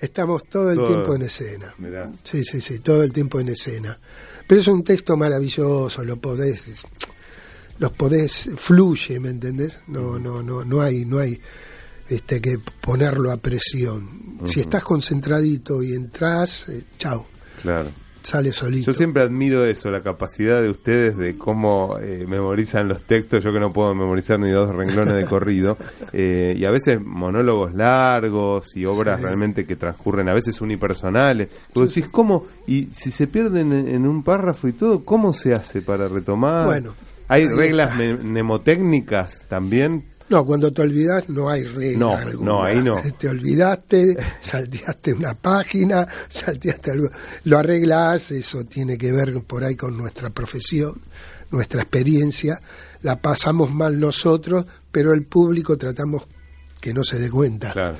Estamos 0.00 0.44
todo 0.44 0.70
el 0.70 0.76
Todo. 0.76 0.88
tiempo 0.88 1.14
en 1.14 1.22
escena. 1.22 1.74
Mirá. 1.78 2.10
Sí, 2.24 2.44
sí, 2.44 2.60
sí, 2.60 2.78
todo 2.78 3.02
el 3.02 3.12
tiempo 3.12 3.38
en 3.38 3.50
escena. 3.50 3.98
Pero 4.46 4.60
es 4.60 4.66
un 4.68 4.82
texto 4.82 5.16
maravilloso, 5.16 6.02
lo 6.04 6.16
podés, 6.16 6.82
los 7.78 7.92
podés, 7.92 8.50
fluye, 8.56 9.20
¿me 9.20 9.28
entendés? 9.28 9.80
No, 9.88 10.18
no, 10.18 10.42
no, 10.42 10.64
no 10.64 10.80
hay, 10.80 11.04
no 11.04 11.18
hay 11.18 11.38
este 12.08 12.40
que 12.40 12.58
ponerlo 12.80 13.30
a 13.30 13.36
presión. 13.36 14.38
Si 14.44 14.60
estás 14.60 14.82
concentradito 14.82 15.82
y 15.82 15.92
entras, 15.92 16.68
eh, 16.70 16.84
chao, 16.98 17.26
Claro. 17.62 17.90
Sale 18.22 18.52
solito. 18.52 18.86
Yo 18.86 18.94
siempre 18.94 19.22
admiro 19.22 19.64
eso, 19.64 19.90
la 19.90 20.02
capacidad 20.02 20.62
de 20.62 20.70
ustedes 20.70 21.16
de 21.16 21.36
cómo 21.36 21.98
eh, 22.00 22.24
memorizan 22.28 22.88
los 22.88 23.02
textos. 23.02 23.42
Yo 23.42 23.52
que 23.52 23.60
no 23.60 23.72
puedo 23.72 23.94
memorizar 23.94 24.38
ni 24.38 24.50
dos 24.50 24.74
renglones 24.74 25.14
de 25.14 25.24
corrido. 25.24 25.76
Eh, 26.12 26.56
y 26.58 26.64
a 26.64 26.70
veces 26.70 27.00
monólogos 27.00 27.72
largos 27.72 28.76
y 28.76 28.84
obras 28.84 29.22
realmente 29.22 29.64
que 29.64 29.76
transcurren, 29.76 30.28
a 30.28 30.34
veces 30.34 30.60
unipersonales. 30.60 31.48
Vos 31.72 31.94
decís, 31.94 32.10
¿cómo? 32.10 32.46
Y 32.66 32.86
si 32.86 33.12
se 33.12 33.28
pierden 33.28 33.72
en, 33.72 33.88
en 33.88 34.06
un 34.06 34.24
párrafo 34.24 34.66
y 34.66 34.72
todo, 34.72 35.04
¿cómo 35.04 35.32
se 35.32 35.54
hace 35.54 35.82
para 35.82 36.08
retomar? 36.08 36.66
Bueno, 36.66 36.94
¿Hay 37.30 37.46
reglas 37.46 37.96
mnemotécnicas 37.96 39.42
también 39.46 40.09
No, 40.30 40.46
cuando 40.46 40.72
te 40.72 40.82
olvidas 40.82 41.28
no 41.28 41.48
hay 41.50 41.64
regla 41.64 41.98
No, 41.98 42.16
alguna. 42.16 42.50
no, 42.52 42.62
ahí 42.64 42.80
no. 42.80 42.96
Te 43.18 43.28
olvidaste, 43.28 44.16
salteaste 44.40 45.12
una 45.12 45.34
página, 45.34 46.06
salteaste 46.28 46.92
algo. 46.92 47.10
Lo 47.44 47.58
arreglas, 47.58 48.30
eso 48.30 48.64
tiene 48.64 48.96
que 48.96 49.10
ver 49.12 49.34
por 49.44 49.64
ahí 49.64 49.74
con 49.76 49.96
nuestra 49.98 50.30
profesión, 50.30 50.92
nuestra 51.50 51.82
experiencia. 51.82 52.60
La 53.02 53.16
pasamos 53.20 53.72
mal 53.74 53.98
nosotros, 53.98 54.64
pero 54.92 55.12
el 55.12 55.24
público 55.24 55.76
tratamos 55.76 56.26
que 56.80 56.94
no 56.94 57.02
se 57.04 57.18
dé 57.18 57.28
cuenta. 57.28 57.72
Claro. 57.72 57.96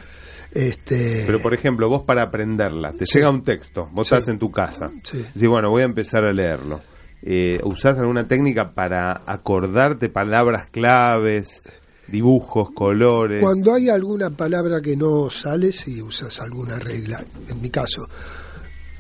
Este, 0.53 1.25
Pero 1.27 1.41
por 1.41 1.55
ejemplo, 1.55 1.89
vos 1.89 2.03
para 2.03 2.23
aprenderla, 2.23 2.93
te 2.93 3.07
Sí. 3.07 3.19
llega 3.19 3.31
un 3.31 3.45
texto, 3.45 3.89
vos 3.93 4.09
Sí. 4.09 4.15
estás 4.15 4.29
en 4.29 4.39
tu 4.39 4.51
casa, 4.51 4.91
Sí. 5.05 5.19
decís, 5.35 5.49
bueno, 5.49 5.71
voy 5.71 5.83
a 5.83 5.85
empezar 5.87 6.25
a 6.25 6.33
leerlo. 6.33 6.81
Eh, 7.23 7.61
¿Usás 7.65 7.99
alguna 7.99 8.27
técnica 8.27 8.73
para 8.73 9.23
acordarte 9.27 10.09
palabras 10.09 10.69
claves, 10.71 11.63
dibujos, 12.11 12.71
colores? 12.73 13.41
Cuando 13.43 13.75
hay 13.75 13.89
alguna 13.89 14.31
palabra 14.31 14.81
que 14.81 14.97
no 14.97 15.31
sale, 15.31 15.73
sí 15.73 16.01
usas 16.03 16.41
alguna 16.41 16.79
regla, 16.79 17.25
en 17.49 17.61
mi 17.61 17.71
caso. 17.71 18.09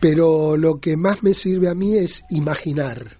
Pero 0.00 0.56
lo 0.56 0.80
que 0.80 0.96
más 0.96 1.22
me 1.22 1.34
sirve 1.34 1.68
a 1.68 1.74
mí 1.74 1.94
es 1.96 2.22
imaginar, 2.30 3.16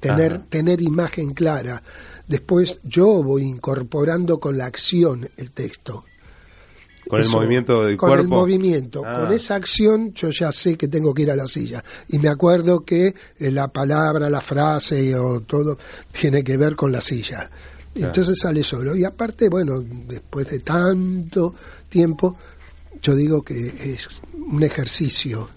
tener, 0.00 0.32
Ajá. 0.32 0.44
tener 0.48 0.82
imagen 0.82 1.32
clara. 1.32 1.82
Después 2.26 2.78
yo 2.82 3.22
voy 3.22 3.42
incorporando 3.44 4.40
con 4.40 4.58
la 4.58 4.64
acción 4.66 5.28
el 5.36 5.50
texto. 5.52 6.04
Con 7.06 7.20
el 7.20 7.28
movimiento 7.28 7.84
del 7.84 7.98
con 7.98 8.08
cuerpo. 8.08 8.22
el 8.22 8.28
movimiento, 8.28 9.02
Ah. 9.04 9.20
con 9.20 9.32
esa 9.34 9.56
acción 9.56 10.14
yo 10.14 10.30
ya 10.30 10.50
sé 10.50 10.76
que 10.76 10.88
tengo 10.88 11.12
que 11.12 11.20
ir 11.22 11.30
a 11.30 11.36
la 11.36 11.46
silla 11.46 11.84
y 12.08 12.18
me 12.18 12.30
acuerdo 12.30 12.82
que 12.82 13.08
eh, 13.38 13.50
la 13.50 13.68
palabra, 13.68 14.30
la 14.30 14.40
frase 14.40 15.14
o 15.14 15.40
todo 15.42 15.76
tiene 16.10 16.42
que 16.42 16.56
ver 16.56 16.74
con 16.74 16.90
la 16.90 17.02
silla. 17.02 17.50
Entonces 17.94 18.38
sale 18.40 18.62
solo 18.62 18.96
y 18.96 19.04
aparte, 19.04 19.48
bueno, 19.48 19.80
después 19.80 20.48
de 20.48 20.60
tanto 20.60 21.54
tiempo, 21.88 22.36
yo 23.00 23.14
digo 23.14 23.42
que 23.42 23.94
es 23.94 24.20
un 24.34 24.62
ejercicio, 24.62 25.50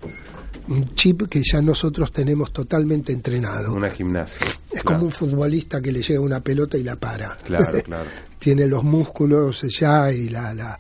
un 0.68 0.94
chip 0.96 1.28
que 1.30 1.42
ya 1.44 1.62
nosotros 1.62 2.12
tenemos 2.12 2.52
totalmente 2.52 3.12
entrenado. 3.12 3.74
Una 3.74 3.90
gimnasia. 3.90 4.46
Es 4.72 4.84
claro. 4.84 4.84
como 4.84 5.06
un 5.06 5.12
futbolista 5.12 5.82
que 5.82 5.92
le 5.92 6.02
llega 6.02 6.20
una 6.20 6.42
pelota 6.42 6.78
y 6.78 6.84
la 6.84 6.96
para. 6.96 7.36
Claro, 7.38 7.82
claro. 7.84 8.10
Tiene 8.38 8.68
los 8.68 8.84
músculos 8.84 9.62
ya 9.80 10.12
y 10.12 10.30
la, 10.30 10.54
la 10.54 10.80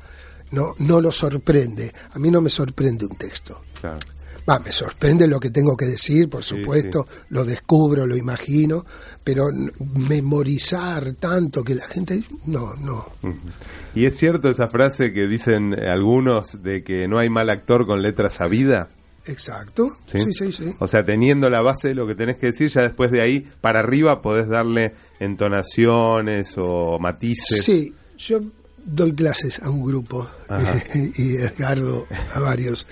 no, 0.51 0.75
no 0.79 1.01
lo 1.01 1.11
sorprende. 1.11 1.93
A 2.11 2.19
mí 2.19 2.29
no 2.29 2.41
me 2.41 2.49
sorprende 2.49 3.05
un 3.05 3.15
texto. 3.15 3.63
Claro. 3.79 3.99
Va, 4.49 4.59
me 4.59 4.71
sorprende 4.71 5.27
lo 5.27 5.39
que 5.39 5.49
tengo 5.49 5.75
que 5.75 5.85
decir, 5.85 6.29
por 6.29 6.43
Sí, 6.43 6.55
supuesto, 6.55 7.05
lo 7.29 7.43
descubro, 7.43 8.05
lo 8.05 8.15
imagino, 8.15 8.85
pero 9.23 9.47
memorizar 10.07 11.13
tanto 11.13 11.63
que 11.63 11.75
la 11.75 11.87
gente 11.87 12.23
no, 12.45 12.73
no. 12.75 13.05
¿Y 13.93 14.05
es 14.05 14.15
cierto 14.15 14.49
esa 14.49 14.69
frase 14.69 15.11
que 15.11 15.27
dicen 15.27 15.73
algunos 15.77 16.63
de 16.63 16.83
que 16.83 17.07
no 17.07 17.17
hay 17.19 17.29
mal 17.29 17.49
actor 17.49 17.85
con 17.85 18.01
letra 18.01 18.29
sabida? 18.29 18.89
Exacto. 19.25 19.97
¿Sí? 20.09 20.21
Sí, 20.21 20.33
sí, 20.33 20.51
sí. 20.53 20.75
O 20.79 20.87
sea, 20.87 21.03
teniendo 21.03 21.49
la 21.49 21.61
base 21.61 21.89
de 21.89 21.95
lo 21.95 22.07
que 22.07 22.15
tenés 22.15 22.37
que 22.37 22.47
decir, 22.47 22.69
ya 22.69 22.81
después 22.83 23.11
de 23.11 23.21
ahí 23.21 23.45
para 23.59 23.79
arriba 23.79 24.21
podés 24.21 24.47
darle 24.47 24.93
entonaciones 25.19 26.53
o 26.57 26.97
matices. 26.99 27.63
Sí, 27.63 27.93
yo 28.17 28.39
doy 28.85 29.13
clases 29.13 29.59
a 29.61 29.69
un 29.69 29.83
grupo 29.83 30.27
y 31.17 31.35
Edgardo 31.35 32.05
a 32.33 32.39
varios. 32.39 32.87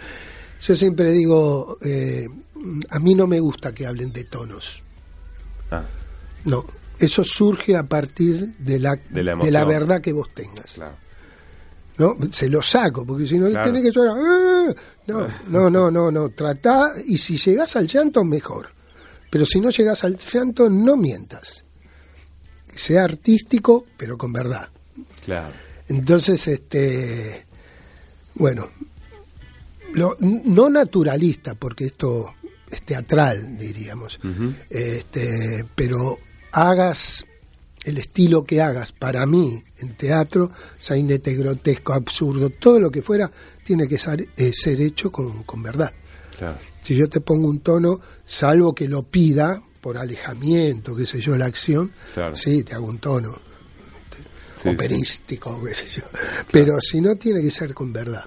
Yo 0.60 0.76
siempre 0.76 1.12
digo, 1.12 1.78
eh, 1.84 2.28
a 2.90 3.00
mí 3.00 3.14
no 3.14 3.28
me 3.28 3.40
gusta 3.40 3.72
que 3.74 3.86
hablen 3.86 4.12
de 4.12 4.24
tonos. 4.26 4.82
Ah, 5.72 5.84
No, 6.46 6.66
eso 7.00 7.24
surge 7.24 7.76
a 7.76 7.84
partir 7.84 8.56
de 8.58 8.80
la, 8.80 8.96
De 8.96 9.24
la 9.24 9.36
de 9.36 9.52
la 9.52 9.62
emoción. 9.62 9.68
verdad 9.68 10.02
que 10.02 10.14
vos 10.14 10.30
tengas. 10.34 10.74
claro. 10.74 10.96
¿no? 11.98 12.18
Se 12.32 12.50
lo 12.50 12.62
saco, 12.62 13.06
porque 13.06 13.26
si 13.26 13.38
no 13.38 13.50
Claro. 13.50 13.72
tenés 13.72 13.84
que 13.84 13.92
llorar. 13.92 14.18
¡ah! 14.20 14.74
No, 15.08 15.28
no, 15.48 15.70
no, 15.70 15.90
no, 15.92 16.12
no. 16.12 16.30
Tratá, 16.30 16.92
y 17.06 17.18
si 17.18 17.38
llegás 17.38 17.76
al 17.78 17.88
llanto, 17.88 18.24
mejor. 18.26 18.70
Pero 19.30 19.46
si 19.46 19.60
no 19.62 19.70
llegás 19.70 20.04
al 20.04 20.18
llanto, 20.18 20.70
no 20.70 20.98
mientas. 20.98 21.64
Sea 22.74 23.04
artístico, 23.06 23.86
pero 23.98 24.18
con 24.18 24.34
verdad. 24.34 24.68
Claro. 25.24 25.54
Entonces, 25.88 26.46
este, 26.50 27.46
bueno, 28.34 28.68
lo, 29.96 30.18
no 30.20 30.70
naturalista, 30.70 31.56
porque 31.56 31.86
esto 31.86 32.34
es 32.70 32.84
teatral, 32.84 33.58
diríamos, 33.58 34.20
este, 34.70 35.66
pero 35.76 36.18
hagas 36.52 37.26
el 37.84 37.98
estilo 38.00 38.44
que 38.44 38.62
hagas, 38.62 38.92
para 38.92 39.26
mí, 39.26 39.64
en 39.78 39.96
teatro, 39.96 40.52
sainete, 40.78 41.34
grotesco, 41.36 41.94
absurdo, 41.94 42.50
todo 42.50 42.80
lo 42.80 42.90
que 42.90 43.02
fuera, 43.04 43.32
tiene 43.64 43.88
que 43.88 44.00
ser, 44.00 44.28
eh, 44.36 44.52
ser 44.54 44.82
hecho 44.82 45.12
con, 45.12 45.44
con 45.44 45.62
verdad. 45.62 45.94
Claro. 46.38 46.58
Si 46.82 46.96
yo 46.96 47.08
te 47.08 47.22
pongo 47.22 47.48
un 47.48 47.60
tono, 47.60 48.00
salvo 48.26 48.74
que 48.74 48.88
lo 48.88 49.04
pida, 49.04 49.62
por 49.82 49.98
alejamiento, 50.00 50.96
qué 50.96 51.06
sé 51.06 51.22
yo, 51.22 51.38
la 51.38 51.46
acción, 51.46 51.92
Claro. 52.16 52.36
sí, 52.36 52.64
te 52.64 52.74
hago 52.74 52.88
un 52.88 52.98
tono 52.98 53.38
Sí, 54.62 54.70
operístico, 54.70 55.62
qué 55.64 55.74
sé 55.76 56.00
yo. 56.00 56.04
Pero 56.52 56.80
si 56.82 57.02
no, 57.02 57.16
tiene 57.18 57.42
que 57.42 57.52
ser 57.52 57.74
con 57.76 57.94
verdad. 57.94 58.26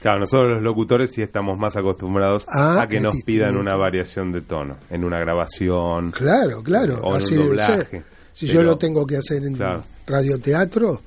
Claro, 0.00 0.20
nosotros 0.20 0.50
los 0.52 0.62
locutores 0.62 1.10
sí 1.10 1.20
estamos 1.22 1.58
más 1.58 1.76
acostumbrados 1.76 2.46
Ah, 2.48 2.82
a 2.82 2.86
que 2.86 3.00
nos 3.00 3.22
pidan 3.22 3.56
una 3.56 3.76
variación 3.76 4.32
de 4.32 4.40
tono 4.40 4.76
en 4.90 5.04
una 5.04 5.18
grabación. 5.18 6.10
Claro, 6.12 6.62
claro, 6.62 7.00
O 7.02 7.10
en 7.10 7.16
así 7.18 7.34
un 7.34 7.38
debe 7.40 7.48
doblaje. 7.50 8.02
Si 8.32 8.46
Pero- 8.46 8.60
yo 8.60 8.62
lo 8.64 8.78
tengo 8.78 9.06
que 9.06 9.16
hacer 9.18 9.44
en 9.44 9.54
Claro. 9.56 9.84
radioteatro, 10.06 11.02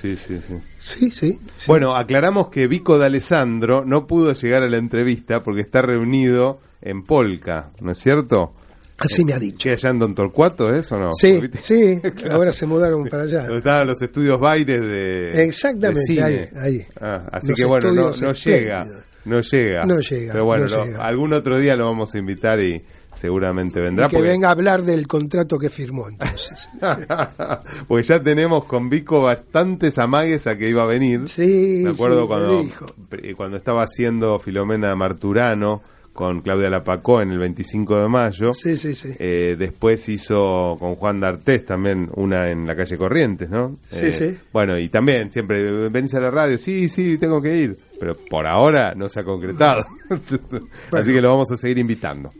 Sí, 0.00 0.16
sí, 0.16 0.38
sí. 0.46 0.54
sí, 0.78 1.10
sí. 1.10 1.32
sí. 1.56 1.64
Bueno, 1.66 1.96
aclaramos 1.96 2.48
que 2.48 2.66
Vico 2.66 2.98
de 2.98 3.06
Alessandro 3.06 3.84
no 3.86 4.06
pudo 4.06 4.34
llegar 4.34 4.62
a 4.62 4.68
la 4.68 4.76
entrevista 4.76 5.42
porque 5.42 5.62
está 5.62 5.80
reunido 5.80 6.60
en 6.82 7.02
Polka, 7.04 7.70
¿no 7.80 7.92
es 7.92 7.98
cierto? 7.98 8.52
Así 8.98 9.24
me 9.24 9.32
ha 9.32 9.38
dicho. 9.38 9.58
¿Qué 9.68 9.72
allá 9.72 9.90
en 9.90 9.98
Don 9.98 10.14
Torcuato 10.14 10.74
es 10.74 10.90
o 10.92 10.98
no? 10.98 11.10
Sí, 11.12 11.40
sí, 11.58 12.00
ahora 12.30 12.52
se 12.52 12.66
mudaron 12.66 13.06
para 13.08 13.24
allá. 13.24 13.42
Donde 13.42 13.58
estaban 13.58 13.86
los 13.86 14.00
estudios 14.02 14.38
Baires 14.40 14.80
de, 14.80 15.44
Exactamente, 15.44 16.00
de 16.00 16.06
cine. 16.06 16.22
ahí, 16.22 16.48
ahí. 16.56 16.86
Ah, 17.00 17.22
así 17.32 17.48
Los 17.48 17.58
que 17.58 17.64
bueno, 17.64 17.92
no, 17.92 18.10
no 18.10 18.32
llega, 18.32 18.86
no 19.24 19.40
llega. 19.40 19.86
No 19.86 20.00
llega, 20.00 20.32
Pero 20.32 20.44
bueno, 20.44 20.64
no 20.66 20.76
lo- 20.76 20.84
llega. 20.84 21.06
algún 21.06 21.32
otro 21.32 21.58
día 21.58 21.76
lo 21.76 21.86
vamos 21.86 22.14
a 22.14 22.18
invitar 22.18 22.60
y 22.60 22.82
seguramente 23.14 23.80
vendrá. 23.80 24.06
Y 24.06 24.08
que 24.10 24.16
porque- 24.16 24.28
venga 24.30 24.48
a 24.48 24.52
hablar 24.52 24.82
del 24.82 25.06
contrato 25.06 25.58
que 25.58 25.70
firmó 25.70 26.08
entonces. 26.08 26.68
Porque 27.88 28.02
ya 28.02 28.20
tenemos 28.22 28.64
con 28.64 28.88
Vico 28.90 29.22
bastantes 29.22 29.98
amagues 29.98 30.46
a 30.46 30.56
que 30.58 30.68
iba 30.68 30.82
a 30.82 30.86
venir. 30.86 31.28
Sí, 31.28 31.80
Me 31.84 31.90
acuerdo 31.90 32.22
sí, 32.22 32.26
cuando, 32.26 32.62
cuando 33.36 33.56
estaba 33.56 33.82
haciendo 33.84 34.38
Filomena 34.38 34.94
Marturano 34.96 35.80
con 36.14 36.40
Claudia 36.40 36.70
Lapacó 36.70 37.20
en 37.20 37.32
el 37.32 37.38
25 37.38 38.00
de 38.02 38.08
mayo. 38.08 38.52
Sí, 38.54 38.76
sí, 38.78 38.94
sí. 38.94 39.10
Eh, 39.18 39.56
después 39.58 40.08
hizo 40.08 40.76
con 40.78 40.94
Juan 40.94 41.20
D'Artés 41.20 41.66
también 41.66 42.08
una 42.14 42.50
en 42.50 42.66
la 42.66 42.74
calle 42.74 42.96
Corrientes, 42.96 43.50
¿no? 43.50 43.76
Sí, 43.90 44.06
Eh, 44.06 44.12
sí. 44.12 44.36
Bueno, 44.52 44.78
y 44.78 44.88
también 44.88 45.30
siempre, 45.32 45.88
venís 45.90 46.14
a 46.14 46.20
la 46.20 46.30
radio, 46.30 46.56
sí, 46.56 46.88
sí, 46.88 47.18
tengo 47.18 47.42
que 47.42 47.56
ir. 47.56 47.78
Pero 48.00 48.16
por 48.30 48.46
ahora 48.46 48.94
no 48.96 49.08
se 49.08 49.20
ha 49.20 49.24
concretado. 49.24 49.84
Así 50.92 51.12
que 51.12 51.20
lo 51.20 51.30
vamos 51.30 51.50
a 51.50 51.56
seguir 51.56 51.78
invitando. 51.78 52.32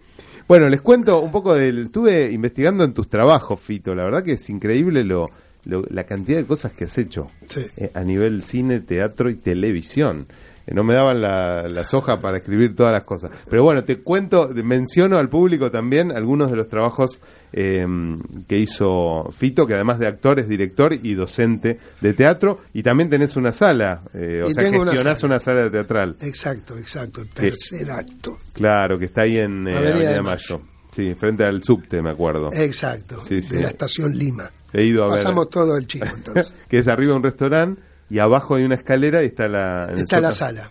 Bueno, 0.47 0.69
les 0.69 0.81
cuento 0.81 1.21
un 1.21 1.31
poco 1.31 1.55
del... 1.55 1.87
Estuve 1.87 2.31
investigando 2.31 2.85
en 2.85 2.93
tus 2.93 3.09
trabajos, 3.09 3.61
Fito. 3.61 3.95
La 3.95 4.05
verdad 4.05 4.23
que 4.23 4.33
es 4.33 4.51
increíble 4.51 5.03
lo, 5.03 5.31
lo- 5.65 5.85
la 5.89 6.05
cantidad 6.05 6.39
de 6.39 6.45
cosas 6.45 6.73
que 6.73 6.85
has 6.85 6.99
hecho 6.99 7.29
Sí. 7.49 7.65
eh, 7.77 7.91
a 7.95 8.03
nivel 8.03 8.45
cine, 8.45 8.81
teatro 8.81 9.31
y 9.31 9.35
televisión. 9.37 10.27
Eh, 10.67 10.75
no 10.75 10.83
me 10.85 10.95
daban 10.95 11.21
la- 11.21 11.67
las 11.69 11.93
hojas 11.95 12.19
para 12.21 12.39
escribir 12.39 12.75
todas 12.75 12.93
las 12.93 13.05
cosas. 13.05 13.31
Pero 13.49 13.63
bueno, 13.63 13.85
te 13.85 13.99
cuento, 14.01 14.49
menciono 14.55 15.19
al 15.19 15.29
público 15.29 15.71
también 15.71 16.11
algunos 16.11 16.51
de 16.51 16.57
los 16.57 16.69
trabajos 16.69 17.21
eh, 17.53 17.87
que 18.49 18.59
hizo 18.59 19.29
Fito, 19.31 19.67
que 19.67 19.75
además 19.75 19.99
de 19.99 20.07
actor 20.07 20.41
es 20.41 20.49
director 20.49 20.93
y 20.93 21.15
docente 21.15 21.79
de 22.01 22.13
teatro. 22.15 22.61
Y 22.73 22.83
también 22.83 23.09
tenés 23.11 23.37
una 23.37 23.53
sala, 23.53 24.03
eh, 24.15 24.43
o 24.45 24.51
sea, 24.51 24.65
tengo 24.65 24.83
una 24.83 24.91
gestionás 24.93 25.21
sala. 25.21 25.35
una 25.35 25.41
sala 25.41 25.71
teatral. 25.71 26.17
Exacto, 26.21 26.77
exacto. 26.79 27.25
Tercer 27.33 27.91
acto. 27.91 28.39
Claro, 28.53 28.99
que 28.99 29.05
está 29.05 29.23
ahí 29.23 29.39
en 29.39 29.69
eh, 29.69 29.77
Avenida 29.77 30.13
de 30.15 30.23
Mayo. 30.23 30.63
Sí, 30.91 31.15
frente 31.15 31.45
al 31.45 31.63
subte, 31.63 32.01
me 32.03 32.11
acuerdo. 32.11 32.51
Exacto. 32.53 33.21
Sí, 33.21 33.43
sí. 33.43 33.57
De 33.57 33.63
la 33.63 33.69
estación 33.69 34.17
Lima. 34.17 34.49
He 34.73 34.85
ido 34.85 35.03
a 35.05 35.07
ver. 35.09 35.17
Pasamos 35.17 35.51
todo 35.51 35.77
el 35.77 35.87
chico 35.87 36.07
entonces. 36.13 36.55
que 36.69 36.79
es 36.79 36.89
arriba 36.89 37.15
un 37.17 37.23
restaurante 37.23 37.83
y 38.11 38.19
abajo 38.19 38.55
hay 38.57 38.65
una 38.65 38.75
escalera 38.77 39.23
y 39.23 39.27
está 39.27 39.49
la... 39.49 39.91
Está 39.97 40.21
la 40.21 40.33
sala. 40.33 40.71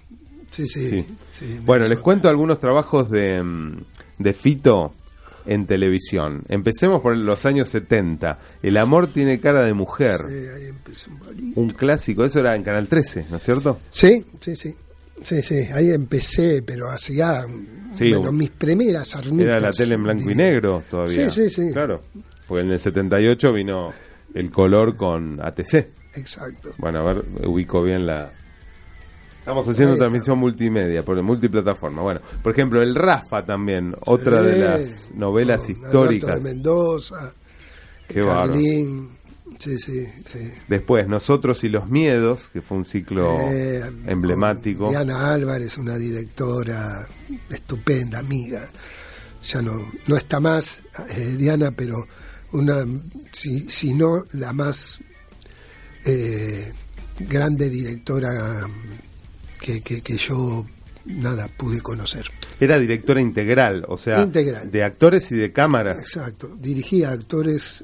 Sí, 0.51 0.67
sí. 0.67 0.87
Sí. 0.89 1.05
sí, 1.31 1.59
Bueno, 1.65 1.87
les 1.87 1.97
cuento 1.99 2.29
algunos 2.29 2.59
trabajos 2.59 3.09
de, 3.09 3.41
mm, 3.41 3.77
de 4.19 4.33
Fito 4.33 4.93
en 5.45 5.65
televisión. 5.65 6.43
Empecemos 6.47 7.01
por 7.01 7.17
los 7.17 7.45
años 7.45 7.69
70. 7.69 8.37
El 8.61 8.77
amor 8.77 9.07
tiene 9.07 9.39
cara 9.39 9.65
de 9.65 9.73
mujer. 9.73 10.19
Sí, 10.27 10.35
ahí 10.55 10.67
empezó 10.67 11.09
un. 11.11 11.53
Un 11.55 11.69
clásico, 11.71 12.23
eso 12.23 12.39
era 12.39 12.55
en 12.55 12.63
Canal 12.63 12.87
13, 12.87 13.25
¿no 13.29 13.37
es 13.37 13.43
cierto? 13.43 13.79
Sí, 13.89 14.25
sí, 14.39 14.55
sí. 14.55 14.75
Sí, 15.23 15.41
sí, 15.41 15.55
ahí 15.73 15.91
empecé, 15.91 16.61
pero 16.63 16.89
hacía 16.89 17.45
Sí, 17.95 18.11
bueno, 18.13 18.31
mis 18.31 18.49
primeras 18.49 19.15
armitas. 19.15 19.45
Era 19.47 19.59
la 19.59 19.71
tele 19.71 19.95
en 19.95 20.03
blanco 20.03 20.23
y 20.23 20.27
de- 20.29 20.35
negro 20.35 20.83
todavía. 20.89 21.29
Sí, 21.29 21.49
sí, 21.49 21.49
sí. 21.49 21.71
Claro, 21.73 22.01
porque 22.47 22.63
en 22.65 22.71
el 22.71 22.79
78 22.79 23.53
vino 23.53 23.93
el 24.33 24.49
color 24.51 24.95
con 24.97 25.39
ATC. 25.41 25.87
Exacto. 26.15 26.72
Bueno, 26.77 27.00
a 27.00 27.13
ver, 27.13 27.25
ubico 27.46 27.84
bien 27.84 28.05
la... 28.05 28.32
Estamos 29.39 29.67
haciendo 29.67 29.98
transmisión 29.98 30.38
multimedia, 30.38 31.03
por 31.03 31.22
multiplataforma. 31.22 32.01
Bueno, 32.01 32.22
por 32.41 32.53
ejemplo, 32.53 32.82
el 32.82 32.96
Rafa 32.96 33.46
también, 33.46 33.93
otra 34.05 34.41
de 34.41 34.58
las 34.58 35.12
novelas 35.13 35.67
históricas. 35.67 36.36
de 36.41 36.53
Mendoza, 36.53 37.34
Qué. 38.08 38.22
Carlín, 38.22 39.10
sí, 39.60 39.77
sí, 39.77 40.08
sí. 40.25 40.50
Después, 40.70 41.10
Nosotros 41.10 41.62
y 41.65 41.70
los 41.70 41.89
Miedos, 41.89 42.50
que 42.53 42.62
fue 42.62 42.77
un 42.77 42.86
ciclo 42.86 43.38
Eh, 43.51 43.84
emblemático. 44.08 44.89
Diana 44.89 45.34
Álvarez, 45.34 45.77
una 45.77 45.98
directora 45.98 47.05
estupenda, 47.50 48.20
amiga. 48.20 48.65
Ya 49.43 49.62
no, 49.62 49.74
no 50.08 50.15
está 50.15 50.39
más 50.39 50.82
eh, 51.10 51.36
Diana, 51.38 51.72
pero 51.72 52.08
una, 52.53 52.86
si, 53.34 53.67
si 53.70 53.93
no 53.93 54.24
la 54.32 54.53
más 54.53 55.01
eh, 56.05 56.72
grande 57.19 57.69
directora 57.69 58.29
que, 59.60 59.81
que, 59.81 60.01
que 60.01 60.17
yo 60.17 60.65
nada 61.05 61.48
pude 61.57 61.81
conocer. 61.81 62.25
Era 62.60 62.79
directora 62.79 63.19
integral, 63.19 63.83
o 63.88 63.98
sea, 63.98 64.22
Integral. 64.22 64.69
de 64.72 64.83
actores 64.83 65.31
y 65.31 65.36
de 65.36 65.51
cámara. 65.51 65.93
Exacto, 65.93 66.55
dirigía 66.60 67.10
actores 67.12 67.83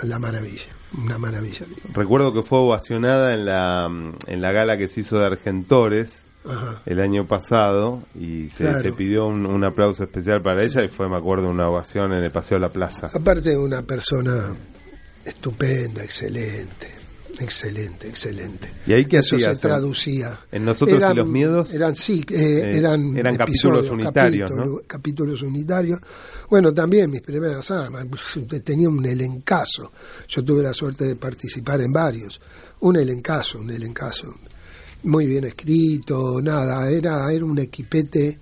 a 0.00 0.06
la 0.06 0.18
maravilla, 0.18 0.66
una 1.02 1.18
maravilla. 1.18 1.66
digo. 1.66 1.80
Recuerdo 1.92 2.32
que 2.32 2.42
fue 2.42 2.58
ovacionada 2.58 3.34
en 3.34 3.44
la, 3.44 3.86
en 4.26 4.40
la 4.40 4.52
gala 4.52 4.76
que 4.78 4.88
se 4.88 5.00
hizo 5.00 5.18
de 5.18 5.26
Argentores 5.26 6.22
Ajá. 6.46 6.80
el 6.86 7.00
año 7.00 7.26
pasado 7.26 8.02
y 8.14 8.48
se, 8.50 8.64
Claro. 8.64 8.80
se 8.80 8.92
pidió 8.92 9.26
un, 9.26 9.44
un 9.46 9.64
aplauso 9.64 10.04
especial 10.04 10.40
para 10.42 10.62
ella 10.64 10.82
y 10.84 10.88
fue, 10.88 11.08
me 11.08 11.16
acuerdo, 11.16 11.48
una 11.50 11.68
ovación 11.68 12.12
en 12.12 12.22
el 12.24 12.30
Paseo 12.30 12.56
de 12.56 12.62
la 12.62 12.68
Plaza. 12.70 13.10
Aparte 13.12 13.56
una 13.56 13.82
persona 13.82 14.54
estupenda, 15.24 16.02
excelente, 16.04 16.88
excelente, 17.40 18.08
excelente. 18.08 18.70
¿Y 18.86 18.92
ahí 18.92 19.04
qué 19.06 19.18
Eso 19.18 19.38
se 19.38 19.56
traducía. 19.56 20.38
¿En 20.52 20.64
Nosotros 20.64 21.02
y 21.10 21.14
los 21.14 21.26
Miedos? 21.26 21.72
Eran, 21.72 21.96
sí, 21.96 22.24
eh, 22.30 22.34
Eh, 22.34 22.78
eran, 22.78 23.16
eran 23.16 23.36
capítulos 23.36 23.90
unitarios, 23.90 24.50
capítulos, 24.50 24.82
¿no? 24.82 24.86
capítulos 24.86 25.42
unitarios. 25.42 25.98
Bueno, 26.48 26.72
también 26.72 27.10
mis 27.10 27.22
primeras 27.22 27.70
armas, 27.70 28.06
tenía 28.62 28.88
un 28.88 29.04
elencazo. 29.04 29.92
Yo 30.28 30.44
tuve 30.44 30.62
la 30.62 30.74
suerte 30.74 31.04
de 31.04 31.16
participar 31.16 31.80
en 31.80 31.92
varios. 31.92 32.40
Un 32.80 32.96
elencazo, 32.96 33.58
un 33.58 33.70
elencazo. 33.70 34.34
Muy 35.04 35.26
bien 35.26 35.44
escrito, 35.44 36.40
nada, 36.40 36.90
era, 36.90 37.30
era 37.30 37.44
un 37.44 37.58
equipete 37.58 38.38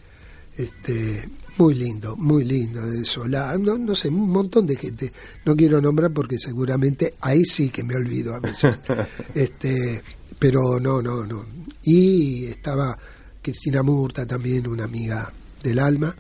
este 0.57 1.29
muy 1.59 1.75
lindo, 1.75 2.17
muy 2.17 2.45
lindo 2.45 2.81
de 2.87 3.05
Solá, 3.05 3.57
no, 3.59 3.77
no 3.77 3.95
sé, 3.95 4.09
un 4.09 4.31
montón 4.31 4.67
de 4.67 4.77
gente, 4.77 5.13
no 5.45 5.55
quiero 5.55 5.81
nombrar 5.81 6.13
porque 6.13 6.39
seguramente 6.39 7.15
ahí 7.21 7.45
sí 7.45 7.71
que 7.71 7.83
me 7.83 7.95
olvido 7.97 8.35
a 8.35 8.41
veces, 8.41 8.79
este, 9.35 10.03
pero 10.39 10.81
no, 10.81 11.03
no, 11.03 11.27
no. 11.27 11.45
Y 11.83 12.47
estaba 12.47 12.97
Cristina 13.41 13.83
Murta 13.83 14.27
también, 14.27 14.67
una 14.67 14.85
amiga 14.85 15.33
del 15.63 15.79
alma, 15.79 16.15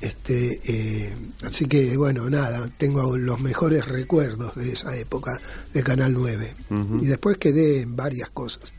este, 0.00 0.60
eh, 0.64 1.16
así 1.42 1.66
que 1.66 1.96
bueno, 1.96 2.30
nada, 2.30 2.70
tengo 2.78 3.16
los 3.16 3.40
mejores 3.40 3.84
recuerdos 3.84 4.54
de 4.54 4.72
esa 4.72 4.96
época 4.96 5.40
de 5.72 5.82
Canal 5.82 6.14
9 6.14 6.54
Ujú. 6.70 6.98
y 7.02 7.06
después 7.06 7.36
quedé 7.36 7.80
en 7.80 7.96
varias 7.96 8.30
cosas 8.30 8.72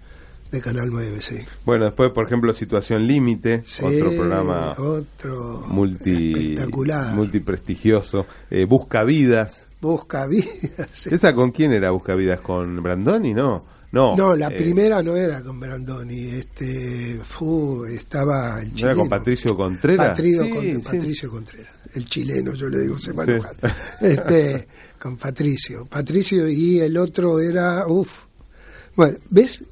de 0.51 0.61
Canal 0.61 0.89
9, 0.91 1.17
sí. 1.21 1.37
Bueno, 1.65 1.85
después, 1.85 2.11
por 2.11 2.25
ejemplo, 2.25 2.53
Situación 2.53 3.05
Límite, 3.07 3.61
Sí, 3.65 3.83
otro 3.85 4.11
programa 4.11 4.71
otro 4.77 5.63
multi, 5.67 6.31
espectacular. 6.53 7.13
multiprestigioso. 7.15 8.25
Eh, 8.49 8.65
Busca 8.65 9.03
Vidas. 9.03 9.65
Busca 9.81 10.25
vida. 10.27 10.49
sí. 10.91 11.09
¿Esa 11.13 11.33
con 11.33 11.51
quién 11.51 11.71
era 11.71 11.91
Busca 11.91 12.13
Vidas? 12.15 12.39
¿Con 12.41 12.81
Brandoni? 12.83 13.33
No. 13.33 13.63
No, 13.91 14.15
No, 14.15 14.35
la 14.35 14.49
eh, 14.49 14.57
primera 14.57 15.01
no 15.01 15.15
era 15.15 15.41
con 15.41 15.59
Brandoni, 15.59 16.25
este, 16.29 17.19
fu, 17.23 17.85
estaba 17.85 18.59
el 18.61 18.69
¿No 18.69 18.75
chileno. 18.75 18.87
era 18.91 18.95
con 18.99 19.09
Patricio 19.09 19.55
Contreras? 19.55 20.09
Patricio, 20.09 20.43
Sí, 20.43 20.49
con-. 20.51 20.81
Patricio 20.81 21.31
Contreras, 21.31 21.73
el 21.95 22.05
chileno, 22.05 22.53
yo 22.53 22.69
le 22.69 22.81
digo, 22.81 22.99
se 22.99 23.13
va 23.13 23.23
a 23.23 23.25
Sí. 23.25 23.31
enojar. 23.31 23.55
Este, 24.01 24.67
con 25.01 25.17
Patricio. 25.17 25.85
Patricio 25.87 26.47
y 26.47 26.79
el 26.81 26.97
otro 26.97 27.39
era, 27.39 27.87
uff. 27.87 28.25
Bueno, 28.95 29.17
¿ves? 29.31 29.63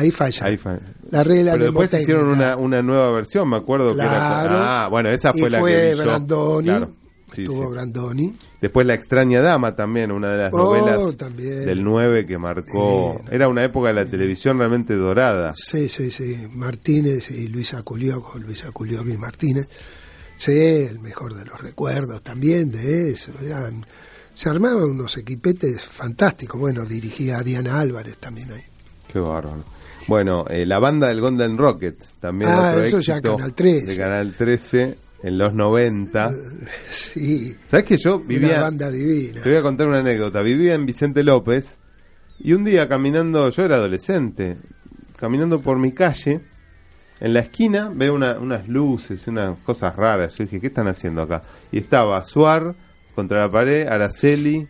Ahí 0.00 0.10
falla. 0.10 0.46
Ahí 0.46 0.56
fue. 0.56 0.78
La 1.10 1.22
regla 1.24 1.52
Pero 1.52 1.64
después 1.66 1.92
hicieron 1.94 2.28
una, 2.28 2.56
una 2.56 2.82
nueva 2.82 3.10
versión, 3.12 3.48
me 3.48 3.56
acuerdo 3.56 3.94
que 3.94 4.00
era. 4.00 4.10
Claro. 4.10 4.54
Ah, 4.56 4.88
bueno, 4.90 5.08
esa 5.10 5.32
fue 5.32 5.48
y 5.48 5.50
la 5.50 5.58
fue 5.60 5.72
que 5.72 5.96
yo. 5.96 6.02
Brandoni, 6.04 6.66
Claro. 6.68 6.90
Sí, 7.32 7.42
estuvo 7.42 7.62
sí. 7.64 7.70
Brandoni. 7.70 8.36
Después 8.60 8.86
La 8.86 8.94
extraña 8.94 9.40
dama 9.40 9.76
también, 9.76 10.10
una 10.10 10.32
de 10.32 10.38
las 10.38 10.52
Oh, 10.52 10.56
novelas 10.76 11.16
también. 11.16 11.64
del 11.64 11.84
9 11.84 12.26
que 12.26 12.38
marcó. 12.38 13.20
Era 13.30 13.46
una 13.48 13.62
época 13.64 13.88
de 13.88 13.94
la 13.94 14.04
televisión 14.04 14.58
realmente 14.58 14.94
dorada. 14.96 15.52
Sí, 15.54 15.88
sí, 15.88 16.10
sí. 16.10 16.36
Martínez 16.52 17.30
y 17.30 17.46
Luisa 17.48 17.82
Culioco, 17.82 18.36
Luisa 18.38 18.72
Culioco 18.72 19.08
y 19.08 19.16
Martínez. 19.16 19.68
Sí, 20.36 20.52
el 20.52 20.98
mejor 21.00 21.34
de 21.34 21.44
los 21.44 21.60
recuerdos 21.60 22.22
también 22.22 22.72
de 22.72 23.10
eso. 23.12 23.30
Eran, 23.44 23.84
se 24.34 24.48
armaban 24.48 24.82
unos 24.84 25.16
equipetes 25.16 25.82
fantásticos. 25.82 26.58
Bueno, 26.60 26.84
dirigía 26.84 27.38
a 27.38 27.42
Diana 27.44 27.78
Álvarez 27.78 28.18
también 28.18 28.50
ahí. 28.52 28.62
Qué 29.12 29.18
bárbaro. 29.20 29.62
Bueno, 30.10 30.44
eh, 30.50 30.66
la 30.66 30.80
banda 30.80 31.06
del 31.08 31.20
Golden 31.20 31.56
Rocket, 31.56 31.96
también 32.18 32.50
Ah, 32.50 32.70
otro 32.70 32.82
eso 32.82 32.98
ya 32.98 33.14
éxito 33.18 33.36
Canal 33.36 33.54
13. 33.54 33.86
de 33.86 33.96
Canal 33.96 34.34
13 34.36 34.98
en 35.22 35.38
los 35.38 35.54
90. 35.54 36.32
Sí, 36.88 37.56
¿Sabes 37.64 37.84
que 37.86 37.96
yo 37.96 38.16
una 38.16 38.26
vivía... 38.26 38.60
banda 38.60 38.90
divina. 38.90 39.40
Te 39.40 39.48
voy 39.50 39.58
a 39.58 39.62
contar 39.62 39.86
una 39.86 40.00
anécdota. 40.00 40.42
Vivía 40.42 40.74
en 40.74 40.84
Vicente 40.84 41.22
López 41.22 41.78
y 42.40 42.52
un 42.54 42.64
día 42.64 42.88
caminando, 42.88 43.48
yo 43.50 43.64
era 43.64 43.76
adolescente, 43.76 44.56
caminando 45.16 45.60
por 45.60 45.78
mi 45.78 45.92
calle, 45.92 46.40
en 47.20 47.32
la 47.32 47.40
esquina 47.40 47.92
veo 47.94 48.12
una- 48.14 48.38
unas 48.38 48.66
luces, 48.68 49.26
unas 49.28 49.58
cosas 49.60 49.94
raras. 49.94 50.34
Yo 50.36 50.44
dije, 50.44 50.60
¿qué 50.60 50.66
están 50.68 50.88
haciendo 50.88 51.22
acá? 51.22 51.42
Y 51.70 51.78
estaba 51.78 52.24
Suar 52.24 52.74
contra 53.14 53.40
la 53.42 53.48
pared, 53.48 53.86
Araceli, 53.86 54.66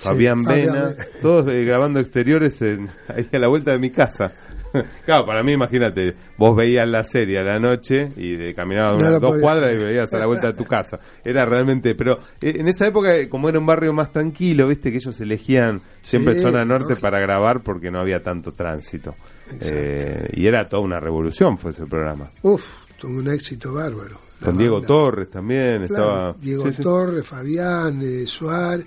Fabián 0.00 0.42
Vena. 0.42 0.92
todos 1.22 1.48
eh, 1.50 1.64
grabando 1.64 2.00
exteriores 2.00 2.60
en, 2.62 2.88
ahí 3.08 3.26
a 3.32 3.38
la 3.38 3.48
vuelta 3.48 3.70
de 3.72 3.78
mi 3.78 3.88
casa. 3.90 4.32
Claro, 5.04 5.24
para 5.26 5.42
mí, 5.42 5.52
imagínate, 5.52 6.14
vos 6.36 6.56
veías 6.56 6.86
la 6.88 7.04
serie 7.04 7.38
a 7.38 7.42
la 7.42 7.58
noche 7.58 8.10
y 8.16 8.36
de, 8.36 8.54
caminabas 8.54 8.94
No 8.94 8.98
unas 9.08 9.12
lo 9.12 9.20
dos 9.20 9.40
cuadras 9.40 9.72
y 9.74 9.76
veías 9.78 10.12
a 10.12 10.18
la 10.18 10.26
vuelta 10.26 10.48
de 10.48 10.54
tu 10.58 10.64
casa. 10.68 10.98
Era 11.24 11.44
realmente, 11.46 11.94
pero 11.94 12.18
eh, 12.40 12.56
en 12.58 12.68
esa 12.68 12.86
época, 12.86 13.14
eh, 13.16 13.28
como 13.28 13.48
era 13.48 13.58
un 13.58 13.66
barrio 13.66 13.92
más 13.92 14.10
tranquilo, 14.12 14.66
viste 14.68 14.90
que 14.90 14.96
ellos 14.98 15.20
elegían 15.20 15.80
siempre 16.02 16.34
Sí, 16.34 16.40
zona 16.42 16.64
norte 16.64 16.84
lógico. 16.90 17.00
para 17.02 17.20
grabar 17.20 17.62
porque 17.62 17.90
no 17.90 18.00
había 18.00 18.22
tanto 18.22 18.52
tránsito. 18.52 19.14
Eh, 19.60 20.28
y 20.32 20.46
era 20.46 20.68
toda 20.68 20.82
una 20.82 20.98
revolución 21.00 21.56
fue 21.58 21.70
ese 21.70 21.86
programa. 21.86 22.30
Uf, 22.42 22.66
tuvo 22.98 23.18
un 23.18 23.30
éxito 23.30 23.72
bárbaro. 23.74 24.18
Con 24.42 24.58
Diego 24.58 24.74
banda. 24.76 24.88
Torres 24.88 25.30
también 25.30 25.86
Claro, 25.86 26.04
estaba. 26.04 26.36
Diego 26.40 26.66
sí, 26.66 26.72
sí. 26.74 26.82
Torres, 26.82 27.26
Fabián, 27.26 28.00
eh, 28.02 28.26
Suar, 28.26 28.80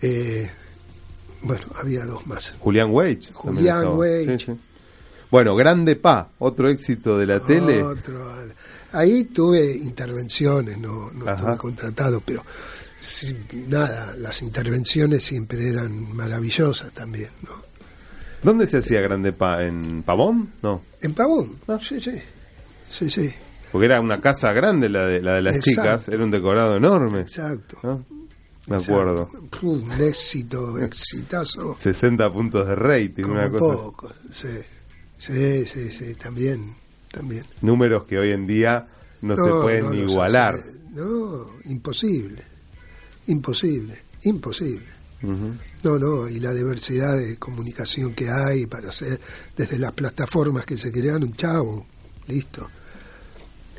eh, 0.00 0.48
bueno, 1.42 1.64
había 1.80 2.04
dos 2.06 2.26
más. 2.26 2.54
Julián 2.60 2.90
Weich. 2.90 3.32
Julián. 3.32 3.88
Weich. 3.96 4.46
Sí. 4.46 4.52
Bueno, 5.34 5.56
Grande 5.56 5.96
Pa, 5.96 6.28
otro 6.38 6.68
éxito 6.68 7.18
de 7.18 7.26
la 7.26 7.40
tele. 7.40 7.84
Ahí 8.92 9.24
tuve 9.24 9.68
intervenciones, 9.68 10.78
no, 10.78 11.10
no 11.10 11.28
estuve 11.28 11.56
contratado, 11.56 12.20
pero 12.24 12.44
sí, 13.00 13.36
nada, 13.66 14.14
las 14.16 14.42
intervenciones 14.42 15.24
siempre 15.24 15.70
eran 15.70 16.14
maravillosas 16.14 16.92
también, 16.92 17.30
¿no? 17.42 17.50
¿Dónde 18.44 18.64
se 18.68 18.78
hacía 18.78 19.00
Grande 19.00 19.32
Pa? 19.32 19.64
¿En 19.64 20.04
Pavón? 20.04 20.50
No, 20.62 20.82
En 21.02 21.14
Pavón, 21.14 21.56
Ah. 21.66 21.80
sí, 21.82 22.00
sí, 22.00 22.12
sí, 22.88 23.10
sí, 23.10 23.34
porque 23.72 23.86
era 23.86 24.00
una 24.00 24.20
casa 24.20 24.52
grande 24.52 24.88
la 24.88 25.04
de, 25.04 25.20
la 25.20 25.32
de 25.32 25.42
las 25.42 25.56
Exacto. 25.56 25.80
chicas, 25.82 26.08
era 26.10 26.22
un 26.22 26.30
decorado 26.30 26.76
enorme. 26.76 27.22
exacto. 27.22 27.76
¿no? 27.82 28.04
Me 28.68 28.76
acuerdo. 28.76 29.28
Un 29.62 29.90
éxito, 30.00 30.78
exitazo, 30.80 31.74
60 31.76 32.32
puntos 32.32 32.68
de 32.68 32.76
rating, 32.76 33.24
como 33.24 33.34
una 33.34 33.50
cosa. 33.50 33.82
pocos, 33.82 34.12
sí, 34.30 34.46
sí, 35.26 35.66
sí, 35.66 35.90
sí, 35.90 36.14
también, 36.14 36.74
también. 37.12 37.44
Números 37.62 38.04
que 38.04 38.18
hoy 38.18 38.30
en 38.30 38.46
día 38.46 38.86
no, 39.22 39.36
se 39.36 39.50
pueden 39.50 39.84
no 39.86 39.94
igualar. 39.94 40.56
hace- 40.56 40.72
No, 40.92 41.46
imposible, 41.64 42.42
imposible, 43.26 43.98
imposible. 44.22 44.94
No, 45.82 45.98
no, 45.98 46.28
y 46.28 46.38
la 46.38 46.52
diversidad 46.52 47.16
de 47.16 47.38
comunicación 47.38 48.12
que 48.14 48.28
hay 48.30 48.66
para 48.66 48.90
hacer 48.90 49.18
desde 49.56 49.78
las 49.78 49.92
plataformas 49.92 50.66
que 50.66 50.76
se 50.76 50.92
crearon, 50.92 51.32
chau, 51.34 51.86
listo. 52.26 52.68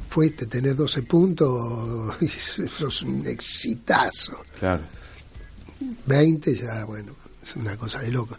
Fuiste, 0.10 0.48
tenés 0.48 0.76
12 0.76 1.04
puntos, 1.04 2.16
y 2.22 2.28
sos 2.28 3.02
un 3.04 3.28
exitazo. 3.28 4.34
Claro. 4.60 4.82
20 6.08 6.56
ya, 6.56 6.86
bueno, 6.86 7.14
es 7.44 7.56
una 7.56 7.78
cosa 7.78 8.00
de 8.00 8.10
loco. 8.12 8.36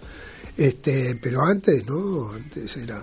Este, 0.56 1.16
pero 1.16 1.44
antes 1.44 1.86
no, 1.86 2.32
antes 2.32 2.76
era 2.76 3.02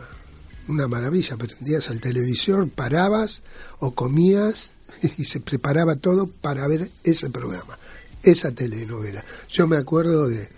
una 0.68 0.88
maravilla, 0.88 1.38
prendías 1.38 1.88
el 1.90 2.00
televisor, 2.00 2.70
parabas 2.70 3.44
o 3.80 3.94
comías 3.94 4.72
y 5.18 5.26
se 5.26 5.40
preparaba 5.40 5.96
todo 5.96 6.28
para 6.28 6.68
ver 6.68 6.90
ese 7.04 7.30
programa, 7.30 7.78
esa 8.24 8.52
telenovela. 8.52 9.24
Yo 9.50 9.68
me 9.68 9.78
acuerdo 9.78 10.28
de 10.28 10.50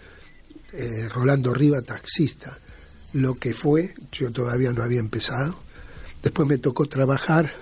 eh, 0.74 1.10
Rolando 1.14 1.54
Riva, 1.54 1.82
taxista. 1.82 2.58
Lo 3.14 3.36
que 3.36 3.54
fue, 3.54 3.94
yo 4.12 4.32
todavía 4.32 4.72
no 4.74 4.84
había 4.84 5.00
empezado. 5.00 5.56
Después 6.22 6.48
me 6.48 6.58
tocó 6.58 6.86
trabajar 6.86 7.54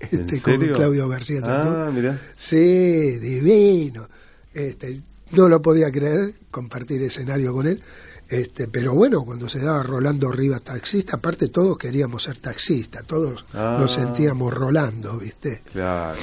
¿En 0.00 0.20
este, 0.22 0.40
con? 0.40 0.58
Claudio 0.58 1.08
García. 1.08 1.40
Ah, 1.44 1.90
mirá. 1.94 2.20
Sí, 2.34 3.18
divino. 3.18 4.08
Este, 4.52 5.00
no 5.32 5.48
lo 5.48 5.62
podía 5.62 5.90
creer, 5.90 6.34
compartir 6.50 7.02
escenario 7.02 7.52
con 7.52 7.66
él. 7.66 7.82
Este, 8.28 8.66
pero 8.66 8.92
bueno, 8.94 9.24
cuando 9.24 9.48
se 9.48 9.60
daba 9.60 9.82
Rolando 9.84 10.30
Rivas 10.32 10.62
taxista, 10.62 11.16
aparte 11.16 11.48
todos 11.48 11.78
queríamos 11.78 12.24
ser 12.24 12.38
taxistas, 12.38 13.04
todos 13.06 13.44
Ah. 13.54 13.76
nos 13.80 13.92
sentíamos 13.92 14.52
Rolando, 14.52 15.16
¿viste? 15.18 15.62
Claro. 15.72 16.18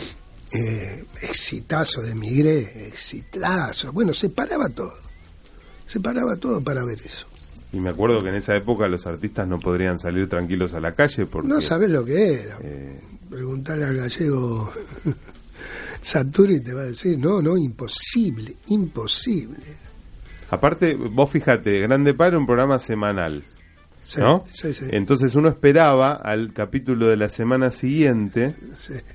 Eh, 0.52 1.06
exitazo 1.22 2.02
de 2.02 2.14
Migré, 2.14 2.88
exitazo. 2.88 3.92
Bueno, 3.94 4.14
se 4.14 4.30
paraba 4.30 4.68
todo. 4.70 4.94
Se 5.86 6.00
paraba 6.00 6.36
todo 6.36 6.62
para 6.62 6.84
ver 6.84 7.02
eso. 7.06 7.26
Y 7.72 7.78
me 7.80 7.90
acuerdo 7.90 8.22
que 8.22 8.30
en 8.30 8.36
esa 8.36 8.56
época 8.56 8.88
los 8.88 9.08
artistas 9.08 9.48
no 9.48 9.58
podrían 9.60 9.98
salir 9.98 10.28
tranquilos 10.30 10.74
a 10.76 10.80
la 10.80 10.94
calle 10.94 11.26
porque... 11.26 11.48
No 11.48 11.60
sabés 11.62 11.90
lo 11.90 12.06
que 12.06 12.34
era. 12.42 12.58
eh, 12.62 13.00
Preguntarle 13.32 13.86
al 13.86 13.98
gallego 13.98 14.72
Santuri 16.02 16.60
te 16.60 16.74
va 16.74 16.82
a 16.82 16.86
decir, 16.86 17.18
no, 17.18 17.42
no, 17.42 17.58
imposible, 17.58 18.58
imposible. 18.68 19.58
Aparte, 20.54 20.96
vos 20.96 21.30
fíjate, 21.30 21.80
Grande 21.80 22.14
Padre 22.14 22.38
un 22.38 22.46
programa 22.46 22.80
semanal, 22.80 23.44
Sí, 24.04 24.20
¿no? 24.20 24.44
sí, 24.52 24.74
sí, 24.74 24.86
Entonces 24.92 25.34
uno 25.36 25.48
esperaba 25.48 26.14
al 26.14 26.52
capítulo 26.52 27.08
de 27.08 27.16
la 27.16 27.30
semana 27.30 27.72
siguiente 27.72 28.54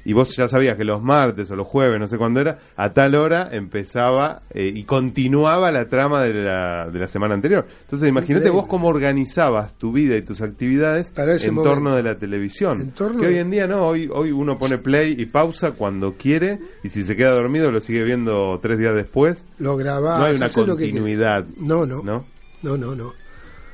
y 0.04 0.14
vos 0.14 0.34
ya 0.34 0.48
sabías 0.48 0.76
que 0.76 0.84
los 0.84 1.02
martes 1.02 1.50
o 1.50 1.56
los 1.56 1.66
jueves, 1.66 2.00
no 2.00 2.08
sé 2.08 2.16
cuándo 2.16 2.40
era, 2.40 2.58
a 2.74 2.92
tal 2.94 3.14
hora 3.14 3.50
empezaba 3.52 4.42
eh, 4.50 4.72
y 4.74 4.84
continuaba 4.84 5.70
la 5.70 5.88
trama 5.88 6.22
de 6.22 6.32
la, 6.32 6.88
de 6.90 6.98
la 6.98 7.06
semana 7.06 7.34
anterior. 7.34 7.66
Entonces 7.82 8.08
imagínate 8.08 8.48
vos 8.48 8.66
cómo 8.66 8.88
organizabas 8.88 9.74
tu 9.74 9.92
vida 9.92 10.16
y 10.16 10.22
tus 10.22 10.40
actividades 10.40 11.10
Para 11.10 11.36
en 11.36 11.54
momento. 11.54 11.74
torno 11.74 11.94
de 11.94 12.02
la 12.02 12.18
televisión. 12.18 12.90
Torno 12.92 13.20
que 13.20 13.26
hoy 13.26 13.38
en 13.38 13.50
día 13.50 13.66
no, 13.66 13.86
hoy, 13.86 14.08
hoy 14.10 14.32
uno 14.32 14.56
pone 14.56 14.78
play 14.78 15.14
y 15.18 15.26
pausa 15.26 15.72
cuando 15.72 16.14
quiere 16.14 16.60
y 16.82 16.88
si 16.88 17.02
se 17.02 17.14
queda 17.14 17.32
dormido 17.32 17.70
lo 17.70 17.80
sigue 17.80 18.04
viendo 18.04 18.58
tres 18.62 18.78
días 18.78 18.94
después. 18.94 19.44
Lo 19.58 19.76
grabás. 19.76 20.18
no 20.18 20.24
hay 20.24 20.36
una 20.36 20.46
hacés 20.46 20.66
lo 20.66 20.76
que 20.76 20.84
continuidad. 20.84 21.44
no, 21.58 21.84
¿no? 21.84 22.02
no, 22.02 22.24
no, 22.62 22.94
no. 22.94 23.27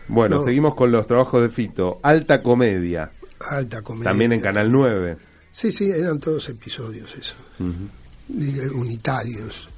Bueno, 0.09 0.37
No. 0.38 0.45
seguimos 0.45 0.75
con 0.75 0.90
los 0.93 1.07
trabajos 1.07 1.43
de 1.43 1.49
Fito. 1.51 2.01
Alta 2.03 2.43
Comedia, 2.43 3.11
Alta 3.40 3.83
comedia. 3.83 4.11
también 4.11 4.33
en 4.33 4.40
Canal 4.40 4.71
9. 4.71 5.17
Sí, 5.51 5.73
sí, 5.73 5.90
eran 5.90 6.19
todos 6.19 6.49
episodios 6.49 7.14
eso. 7.17 7.35
Eh, 7.61 8.69
Unitarios. 8.75 9.69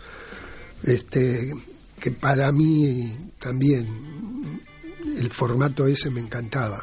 Este, 0.82 1.52
que 2.00 2.10
para 2.12 2.50
mí 2.52 3.16
también 3.38 3.86
el 5.18 5.30
formato 5.30 5.86
ese 5.86 6.10
me 6.10 6.20
encantaba. 6.20 6.82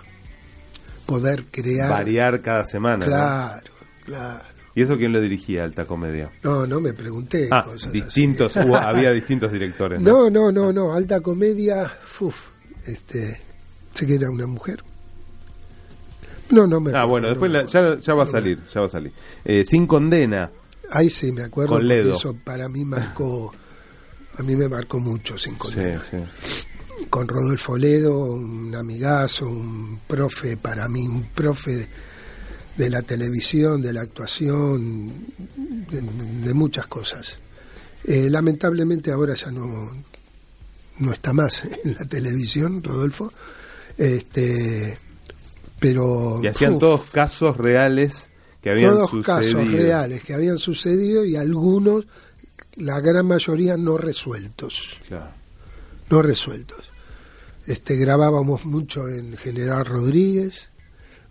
Poder 1.06 1.46
crear. 1.52 1.90
Variar 1.90 2.42
cada 2.42 2.66
semana. 2.66 3.06
¿no? 3.06 3.12
Claro, 3.12 3.72
claro. 4.06 4.46
¿Y 4.76 4.82
eso 4.82 4.98
quién 4.98 5.14
lo 5.14 5.22
dirigía, 5.22 5.64
Alta 5.66 5.86
Comedia? 5.86 6.32
No, 6.42 6.66
no 6.66 6.80
me 6.80 6.94
pregunté 6.94 7.48
Ah, 7.52 7.64
cosas 7.64 7.92
distintos, 7.92 8.56
hubo- 8.58 8.76
había 8.78 9.12
distintos 9.12 9.52
directores. 9.52 9.98
así. 10.00 10.06
No, 10.06 10.30
no, 10.32 10.52
no, 10.52 10.74
no. 10.74 10.94
Alta 10.94 11.20
comedia, 11.22 11.92
uf, 12.20 12.48
este, 12.86 13.40
sé 13.94 14.06
que 14.06 14.16
era 14.16 14.30
una 14.30 14.46
mujer. 14.48 14.84
No, 16.50 16.68
no 16.68 16.80
me 16.80 16.92
Ah, 16.92 17.04
acuerdo, 17.04 17.08
bueno, 17.10 17.28
no 17.28 17.30
después 17.34 17.52
la- 17.52 17.66
ya, 17.66 18.00
ya 18.00 18.14
va 18.14 18.24
a 18.24 18.28
salir, 18.28 18.60
ya 18.74 18.82
va 18.82 18.86
a 18.88 18.90
salir. 18.90 19.12
Eh, 19.46 19.64
Sin 19.68 19.88
condena, 19.88 20.52
Ahí 20.92 21.10
sí 21.10 21.32
me 21.32 21.42
acuerdo. 21.44 21.76
Con 21.76 21.88
Ledo. 21.88 22.16
Eso 22.16 22.36
para 22.44 22.70
mí 22.70 22.86
marcó, 22.86 23.52
a 24.38 24.44
mí 24.44 24.56
me 24.56 24.68
marcó 24.70 25.00
mucho 25.00 25.38
sin 25.40 25.54
sí, 25.54 25.58
condena. 25.60 26.04
sí. 26.12 26.18
Con 27.10 27.28
Rodolfo 27.28 27.78
Ledo, 27.78 28.34
un 28.34 28.76
amigazo, 28.76 29.48
un 29.48 30.00
profe 30.06 30.56
para 30.58 30.88
mí, 30.88 31.08
un 31.08 31.24
profe 31.34 31.72
de, 31.78 31.88
de 32.78 32.90
la 32.92 33.02
televisión, 33.02 33.82
de 33.82 33.94
la 33.94 34.02
actuación, 34.02 35.12
de, 35.90 36.02
de 36.48 36.54
muchas 36.54 36.86
cosas. 36.86 37.40
Eh, 38.06 38.30
lamentablemente 38.30 39.12
ahora 39.12 39.34
ya 39.34 39.50
no, 39.52 39.90
no 41.00 41.12
está 41.14 41.34
más 41.34 41.64
en 41.84 41.96
la 41.96 42.06
televisión, 42.06 42.84
Rodolfo. 42.84 43.32
Este, 43.98 44.98
pero 45.80 46.40
Y 46.42 46.48
hacían 46.48 46.74
uf, 46.76 46.80
todos 46.80 47.02
casos 47.12 47.58
reales 47.58 48.30
que 48.62 48.70
habían 48.72 48.92
todos 48.96 49.10
sucedido. 49.12 49.58
casos 49.60 49.72
reales 49.72 50.24
que 50.24 50.34
habían 50.34 50.58
sucedido 50.58 51.26
y 51.26 51.36
algunos, 51.36 52.08
la 52.78 53.00
gran 53.02 53.28
mayoría 53.28 53.78
no 53.78 53.98
resueltos, 53.98 54.98
Claro. 55.08 55.30
no 56.10 56.22
resueltos. 56.22 56.80
Este 57.68 57.96
grabábamos 57.98 58.66
mucho 58.66 59.08
en 59.08 59.38
General 59.38 59.86
Rodríguez, 59.86 60.70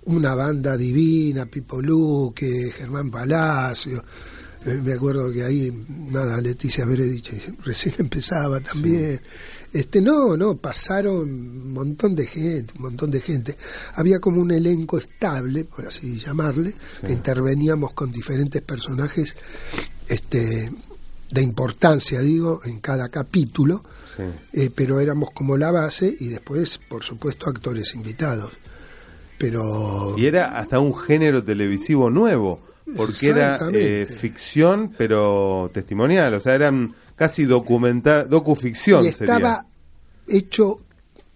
una 0.05 0.35
banda 0.35 0.77
divina, 0.77 1.47
Pipo 1.47 1.81
Luque, 1.83 2.71
Germán 2.77 3.11
Palacio. 3.11 4.03
Eh, 4.67 4.81
Me 4.83 4.93
acuerdo 4.95 5.33
que 5.33 5.45
ahí, 5.45 5.71
nada, 5.89 6.41
Leticia 6.41 6.85
Berediche 6.85 7.41
recién 7.65 7.95
empezaba 7.99 8.61
también. 8.61 9.21
Este, 9.73 10.01
no, 10.03 10.37
no, 10.37 10.57
pasaron 10.57 11.21
un 11.31 11.73
montón 11.73 12.15
de 12.15 12.27
gente, 12.27 12.75
un 12.77 12.83
montón 12.83 13.11
de 13.11 13.21
gente. 13.21 13.57
Había 13.95 14.19
como 14.21 14.41
un 14.41 14.51
elenco 14.51 14.99
estable, 14.99 15.65
por 15.65 15.87
así 15.87 16.19
llamarle, 16.19 16.75
que 17.05 17.13
interveníamos 17.13 17.93
con 17.93 18.13
diferentes 18.13 18.61
personajes, 18.63 19.35
este, 20.09 20.71
de 21.31 21.43
importancia, 21.43 22.21
digo, 22.21 22.61
en 22.65 22.81
cada 22.81 23.09
capítulo, 23.09 23.83
Sí. 24.15 24.23
eh, 24.53 24.71
pero 24.75 25.01
éramos 25.01 25.31
como 25.31 25.57
la 25.57 25.71
base 25.71 26.15
y 26.21 26.29
después, 26.29 26.77
por 26.77 27.03
supuesto, 27.03 27.49
actores 27.49 27.95
invitados. 27.95 28.53
Pero 29.39 30.15
Y 30.19 30.27
era 30.27 30.59
hasta 30.59 30.79
un 30.81 30.95
género 30.95 31.43
televisivo 31.43 32.11
nuevo, 32.11 32.61
porque 32.97 33.29
era 33.29 33.59
eh, 33.73 34.07
ficción, 34.07 34.95
pero 34.97 35.71
testimonial, 35.73 36.35
o 36.35 36.41
sea, 36.41 36.55
eran 36.55 36.95
casi 37.17 37.45
documental, 37.45 38.29
docuficción 38.29 39.05
y 39.05 39.09
estaba 39.09 39.65
sería. 40.27 40.39
hecho, 40.39 40.81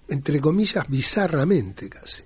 entre 0.08 0.40
comillas, 0.40 0.84
bizarramente 0.88 1.88
casi. 1.88 2.25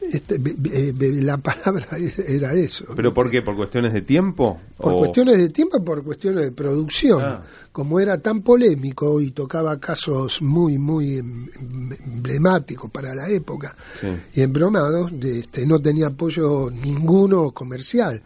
Este, 0.00 0.38
be- 0.38 0.54
be- 0.56 0.92
be- 0.92 1.22
la 1.22 1.36
palabra 1.36 1.86
era 2.26 2.52
eso. 2.54 2.86
¿Pero 2.96 3.12
por 3.12 3.30
qué? 3.30 3.42
¿Por 3.42 3.54
cuestiones 3.54 3.92
de 3.92 4.00
tiempo? 4.02 4.58
Por 4.76 4.94
¿O- 4.94 4.98
cuestiones 4.98 5.36
de 5.38 5.50
tiempo, 5.50 5.84
por 5.84 6.02
cuestiones 6.02 6.42
de 6.44 6.52
producción. 6.52 7.20
Ah. 7.22 7.42
Como 7.70 8.00
era 8.00 8.18
tan 8.20 8.40
polémico 8.40 9.20
y 9.20 9.30
tocaba 9.32 9.78
casos 9.78 10.40
muy, 10.42 10.78
muy 10.78 11.18
em- 11.18 11.46
em- 11.60 11.92
emblemáticos 12.14 12.90
para 12.90 13.14
la 13.14 13.28
época 13.28 13.74
Sí. 14.00 14.08
y 14.34 14.40
embromados, 14.42 15.12
este, 15.22 15.66
no 15.66 15.80
tenía 15.80 16.06
apoyo 16.08 16.70
ninguno 16.70 17.52
comercial. 17.52 18.22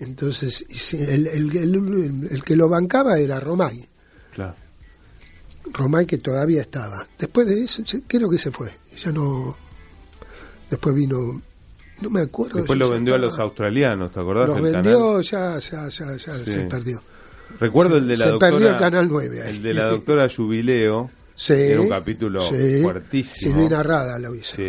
Entonces, 0.00 0.64
el, 0.92 1.26
el- 1.28 1.56
el- 1.56 2.28
el 2.30 2.42
que 2.44 2.56
lo 2.56 2.68
bancaba 2.68 3.18
era 3.18 3.38
Romay. 3.38 3.86
Claro. 4.34 4.54
Romay 5.72 6.04
que 6.06 6.18
todavía 6.18 6.62
estaba. 6.62 7.06
Después 7.18 7.46
de 7.46 7.62
eso, 7.64 7.82
creo 8.06 8.28
que 8.28 8.38
se 8.38 8.50
fue. 8.50 8.70
Ya 9.02 9.12
no. 9.12 9.56
Después 10.70 10.94
vino. 10.94 11.42
No 12.00 12.10
me 12.10 12.20
acuerdo. 12.22 12.58
Después 12.58 12.78
lo 12.78 12.88
vendió 12.90 13.14
a 13.14 13.18
los 13.18 13.38
australianos, 13.38 14.10
¿te 14.10 14.20
acordás? 14.20 14.48
Los 14.48 14.60
vendió, 14.62 15.20
ya, 15.20 15.58
ya, 15.58 15.88
ya, 15.88 16.16
ya 16.16 16.34
Sí. 16.36 16.50
se 16.50 16.60
perdió. 16.62 17.02
Recuerdo 17.58 17.98
el 17.98 18.06
de 18.08 18.16
la 18.16 18.24
Se 18.24 18.30
doctora. 18.30 18.52
perdió 18.52 18.70
el 18.70 18.78
Canal 18.78 19.08
9 19.10 19.42
ahí. 19.42 19.50
El 19.50 19.62
de 19.62 19.74
la 19.74 19.84
doctora 19.86 20.28
Jubileo. 20.34 21.10
Sí, 21.34 21.54
Era 21.54 21.80
un 21.80 21.88
capítulo 21.88 22.40
sí. 22.42 22.80
fuertísimo. 22.82 23.54
Silvina 23.56 23.82
Rada 23.82 24.18
lo 24.18 24.34
hizo. 24.34 24.56
Sí, 24.56 24.62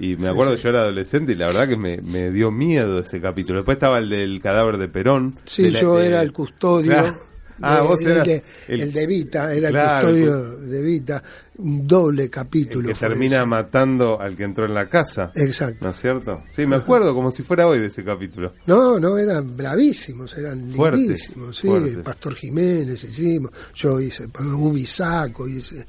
y 0.00 0.16
me 0.16 0.28
acuerdo 0.28 0.56
yo 0.56 0.68
era 0.70 0.80
adolescente 0.80 1.32
y 1.32 1.34
la 1.34 1.46
verdad 1.48 1.68
que 1.68 1.76
me, 1.76 1.98
me 2.00 2.30
dio 2.30 2.50
miedo 2.50 2.98
ese 3.00 3.20
capítulo. 3.20 3.58
Después 3.58 3.76
estaba 3.76 3.98
el 3.98 4.08
del 4.08 4.40
cadáver 4.40 4.78
de 4.78 4.88
Perón. 4.88 5.38
Sí, 5.44 5.64
de 5.64 5.70
la- 5.72 5.80
yo 5.82 5.96
de- 5.96 6.06
era 6.06 6.22
el 6.22 6.32
custodio. 6.32 6.92
Claro. 6.92 7.18
Ah, 7.62 7.76
de- 7.80 7.86
vos 7.86 8.00
el 8.00 8.10
eras 8.10 8.26
de, 8.26 8.42
el- 8.68 8.80
el 8.80 8.92
de 8.92 9.06
Vita, 9.06 9.54
era 9.54 9.68
Claro, 9.70 10.08
el 10.08 10.14
custodio 10.14 10.50
de 10.60 10.82
Vita. 10.82 11.22
Un 11.56 11.86
doble 11.86 12.24
El 12.24 12.30
capítulo. 12.30 12.88
que 12.88 12.94
termina 12.94 13.36
ese. 13.36 13.46
matando 13.46 14.20
al 14.20 14.36
que 14.36 14.42
entró 14.42 14.64
en 14.64 14.74
la 14.74 14.88
casa. 14.88 15.30
Exacto. 15.36 15.84
¿No 15.84 15.92
es 15.92 15.96
cierto? 16.00 16.42
Sí, 16.50 16.66
me 16.66 16.74
acuerdo 16.74 17.14
como 17.14 17.30
si 17.30 17.44
fuera 17.44 17.68
hoy 17.68 17.78
de 17.78 17.86
ese 17.86 18.02
capítulo. 18.02 18.52
No, 18.66 18.98
no, 18.98 19.16
eran 19.16 19.56
bravísimos, 19.56 20.36
eran 20.36 20.72
Fuertes, 20.72 21.00
lindísimos. 21.00 21.56
Sí, 21.56 21.68
fuertes. 21.68 21.96
Pastor 21.98 22.34
Jiménez 22.34 23.04
hicimos, 23.04 23.52
yo 23.76 24.00
hice, 24.00 24.26
Ubisaco 24.74 25.46
hice. 25.48 25.86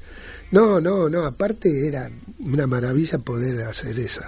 No, 0.52 0.80
no, 0.80 1.08
no, 1.08 1.24
aparte 1.26 1.88
era 1.88 2.08
una 2.38 2.66
maravilla 2.68 3.18
poder 3.18 3.62
hacer 3.62 3.98
esa. 3.98 4.24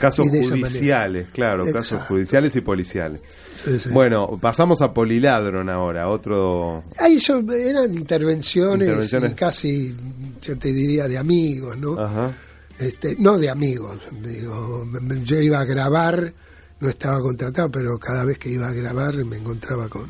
Casos 0.00 0.26
judiciales, 0.28 1.28
claro, 1.30 1.70
casos 1.72 2.02
judiciales 2.02 2.56
y 2.56 2.62
policiales. 2.62 3.20
Sí, 3.64 3.78
sí. 3.78 3.88
Bueno, 3.90 4.38
pasamos 4.40 4.80
a 4.82 4.92
Poliladron 4.94 5.68
ahora, 5.68 6.08
otro... 6.08 6.84
Ahí 6.98 7.18
yo, 7.18 7.40
eran 7.52 7.94
intervenciones, 7.94 8.88
casi, 9.34 9.94
yo 10.40 10.56
te 10.58 10.72
diría, 10.72 11.06
de 11.08 11.18
amigos, 11.18 11.76
¿no? 11.76 11.98
Ajá. 12.00 12.34
Este, 12.78 13.16
no 13.18 13.36
de 13.36 13.50
amigos, 13.50 13.98
digo, 14.22 14.86
yo 15.24 15.38
iba 15.40 15.60
a 15.60 15.64
grabar, 15.64 16.32
no 16.80 16.88
estaba 16.88 17.18
contratado, 17.20 17.70
pero 17.70 17.98
cada 17.98 18.24
vez 18.24 18.38
que 18.38 18.48
iba 18.48 18.68
a 18.68 18.72
grabar 18.72 19.14
me 19.26 19.36
encontraba 19.36 19.88
con, 19.90 20.06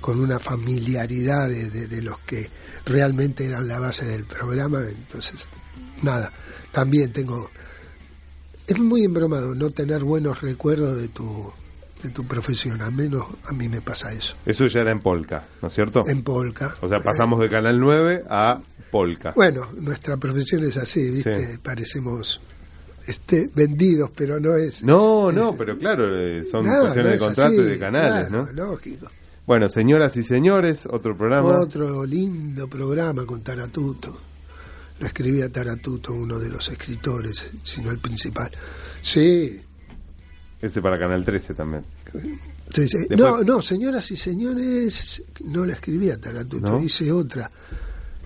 con 0.00 0.20
una 0.20 0.38
familiaridad 0.38 1.48
de, 1.48 1.68
de- 1.68 1.88
de 1.88 2.02
los 2.02 2.20
que 2.20 2.48
realmente 2.86 3.44
eran 3.46 3.66
la 3.66 3.80
base 3.80 4.04
del 4.04 4.24
programa. 4.24 4.80
Entonces, 4.88 5.48
nada, 6.02 6.32
también 6.70 7.10
tengo... 7.12 7.50
Es 8.68 8.78
muy 8.78 9.02
embromado 9.04 9.52
no 9.56 9.70
tener 9.70 10.04
buenos 10.04 10.40
recuerdos 10.42 10.96
de 11.00 11.08
tu, 11.08 11.52
de 12.02 12.10
tu 12.10 12.24
profesión, 12.24 12.80
al 12.82 12.92
menos 12.92 13.24
a 13.46 13.52
mí 13.52 13.68
me 13.68 13.80
pasa 13.80 14.12
eso. 14.12 14.34
Eso 14.46 14.66
ya 14.66 14.80
era 14.80 14.92
en 14.92 15.00
Polka, 15.00 15.44
¿no 15.62 15.68
es 15.68 15.74
cierto? 15.74 16.04
En 16.06 16.22
Polka. 16.22 16.74
O 16.80 16.88
sea, 16.88 17.00
pasamos 17.00 17.40
de 17.40 17.48
Canal 17.48 17.78
9 17.78 18.24
a 18.28 18.60
Polka. 18.90 19.32
Bueno, 19.34 19.66
nuestra 19.80 20.16
profesión 20.16 20.64
es 20.64 20.76
así, 20.76 21.10
¿viste? 21.10 21.52
Sí. 21.52 21.58
Parecemos 21.62 22.40
este, 23.06 23.50
vendidos, 23.54 24.10
pero 24.14 24.38
no 24.38 24.54
es. 24.56 24.82
No, 24.82 25.32
no, 25.32 25.56
pero 25.56 25.76
claro, 25.76 26.16
eh, 26.16 26.44
son 26.44 26.66
Nada, 26.66 26.80
cuestiones 26.80 27.06
no 27.06 27.12
de 27.12 27.18
contrato 27.18 27.52
así, 27.52 27.60
y 27.60 27.64
de 27.64 27.78
canales, 27.78 28.28
claro, 28.28 28.46
¿no? 28.46 28.52
Lógico. 28.52 29.10
Bueno, 29.46 29.68
señoras 29.68 30.16
y 30.16 30.22
señores, 30.22 30.86
otro 30.86 31.16
programa. 31.16 31.58
Otro 31.58 32.06
lindo 32.06 32.68
programa 32.68 33.24
con 33.26 33.42
Taratuto. 33.42 34.16
Lo 35.00 35.06
escribía 35.06 35.50
Taratuto, 35.50 36.12
uno 36.12 36.38
de 36.38 36.50
los 36.50 36.68
escritores, 36.68 37.50
sino 37.62 37.90
el 37.90 37.98
principal. 37.98 38.50
Sí, 39.02 39.60
Ese 40.62 40.82
para 40.82 40.98
Canal 40.98 41.24
13 41.24 41.54
también. 41.54 41.84
sí, 42.70 42.86
sí. 42.88 42.98
Después- 43.08 43.18
No, 43.18 43.40
no, 43.42 43.62
señoras 43.62 44.10
y 44.10 44.16
señores, 44.16 45.22
no 45.44 45.64
la 45.64 45.72
escribía 45.74 46.18
Taratuto, 46.20 46.66
¿No? 46.66 46.78
dice 46.78 47.10
otra. 47.10 47.50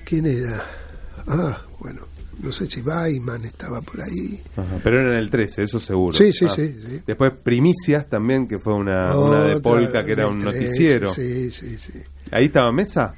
¿Quién 0.04 0.26
era? 0.26 0.62
Ah, 1.26 1.62
bueno, 1.80 2.02
no 2.42 2.52
sé 2.52 2.66
si 2.68 2.82
Baiman 2.82 3.44
estaba 3.44 3.80
por 3.80 4.02
ahí. 4.02 4.42
Ajá, 4.56 4.78
Pero 4.82 5.00
era 5.00 5.10
en 5.12 5.16
el 5.18 5.30
13, 5.30 5.62
eso 5.62 5.78
seguro. 5.80 6.16
Sí, 6.16 6.32
sí, 6.32 6.44
Ah. 6.48 6.52
sí, 6.54 6.76
sí. 6.86 7.02
Después 7.06 7.32
Primicias 7.42 8.08
también, 8.08 8.46
que 8.48 8.58
fue 8.58 8.74
una, 8.74 9.16
una 9.16 9.44
de 9.44 9.60
Polka, 9.60 10.04
que 10.04 10.12
era 10.12 10.26
un 10.28 10.40
noticiero. 10.40 11.08
Sí, 11.14 11.50
sí, 11.50 11.78
sí. 11.78 11.92
¿Ahí 12.32 12.46
estaba 12.46 12.70
Mesa? 12.72 13.14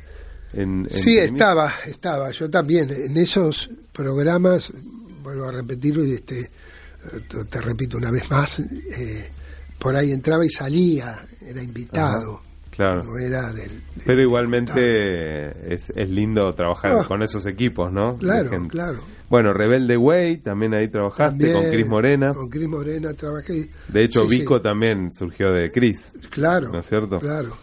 En, 0.53 0.83
en 0.83 0.91
Sí, 0.91 1.19
estaba, 1.19 1.73
estaba. 1.87 2.31
Yo 2.31 2.49
también 2.49 2.89
en 2.91 3.17
esos 3.17 3.69
programas, 3.93 4.71
vuelvo 5.23 5.47
a 5.49 5.53
repetirlo 5.53 6.05
y 6.05 6.13
este, 6.13 6.51
te, 7.29 7.45
te 7.45 7.61
repito 7.61 7.97
una 7.97 8.11
vez 8.11 8.31
más, 8.31 8.59
eh, 8.61 9.31
por 9.79 9.97
ahí 9.97 10.13
entraba 10.13 10.45
y 10.45 10.51
salía, 10.51 11.19
era 11.47 11.63
invitado. 11.63 12.43
claro. 12.71 13.03
No 13.05 13.19
era 13.19 13.53
del. 13.53 13.69
del- 13.69 13.83
Pero 14.05 14.21
igualmente 14.23 14.73
eh, 14.77 15.53
es, 15.71 15.91
es 15.97 16.09
lindo 16.11 16.53
trabajar 16.55 16.93
Ah. 17.01 17.05
con 17.09 17.23
esos 17.23 17.47
equipos, 17.47 17.91
¿no? 17.93 18.17
Claro, 18.19 18.51
claro. 18.69 18.99
Bueno, 19.31 19.53
Rebelde 19.53 19.97
Way, 19.97 20.37
también 20.39 20.73
ahí 20.75 20.87
trabajaste 20.89 21.53
con 21.53 21.65
Cris 21.71 21.87
Morena. 21.87 22.33
Con 22.35 22.49
Cris 22.49 22.69
Morena 22.69 23.13
trabajé. 23.15 23.71
De 23.89 24.05
hecho, 24.05 24.23
Sí, 24.23 24.29
sí, 24.29 24.39
Vico 24.41 24.61
también 24.61 25.11
surgió 25.13 25.53
de 25.53 25.73
Cris. 25.73 26.13
Claro. 26.31 26.69
¿no 26.71 26.79
es 26.81 26.87
cierto? 26.87 27.19
Claro. 27.19 27.57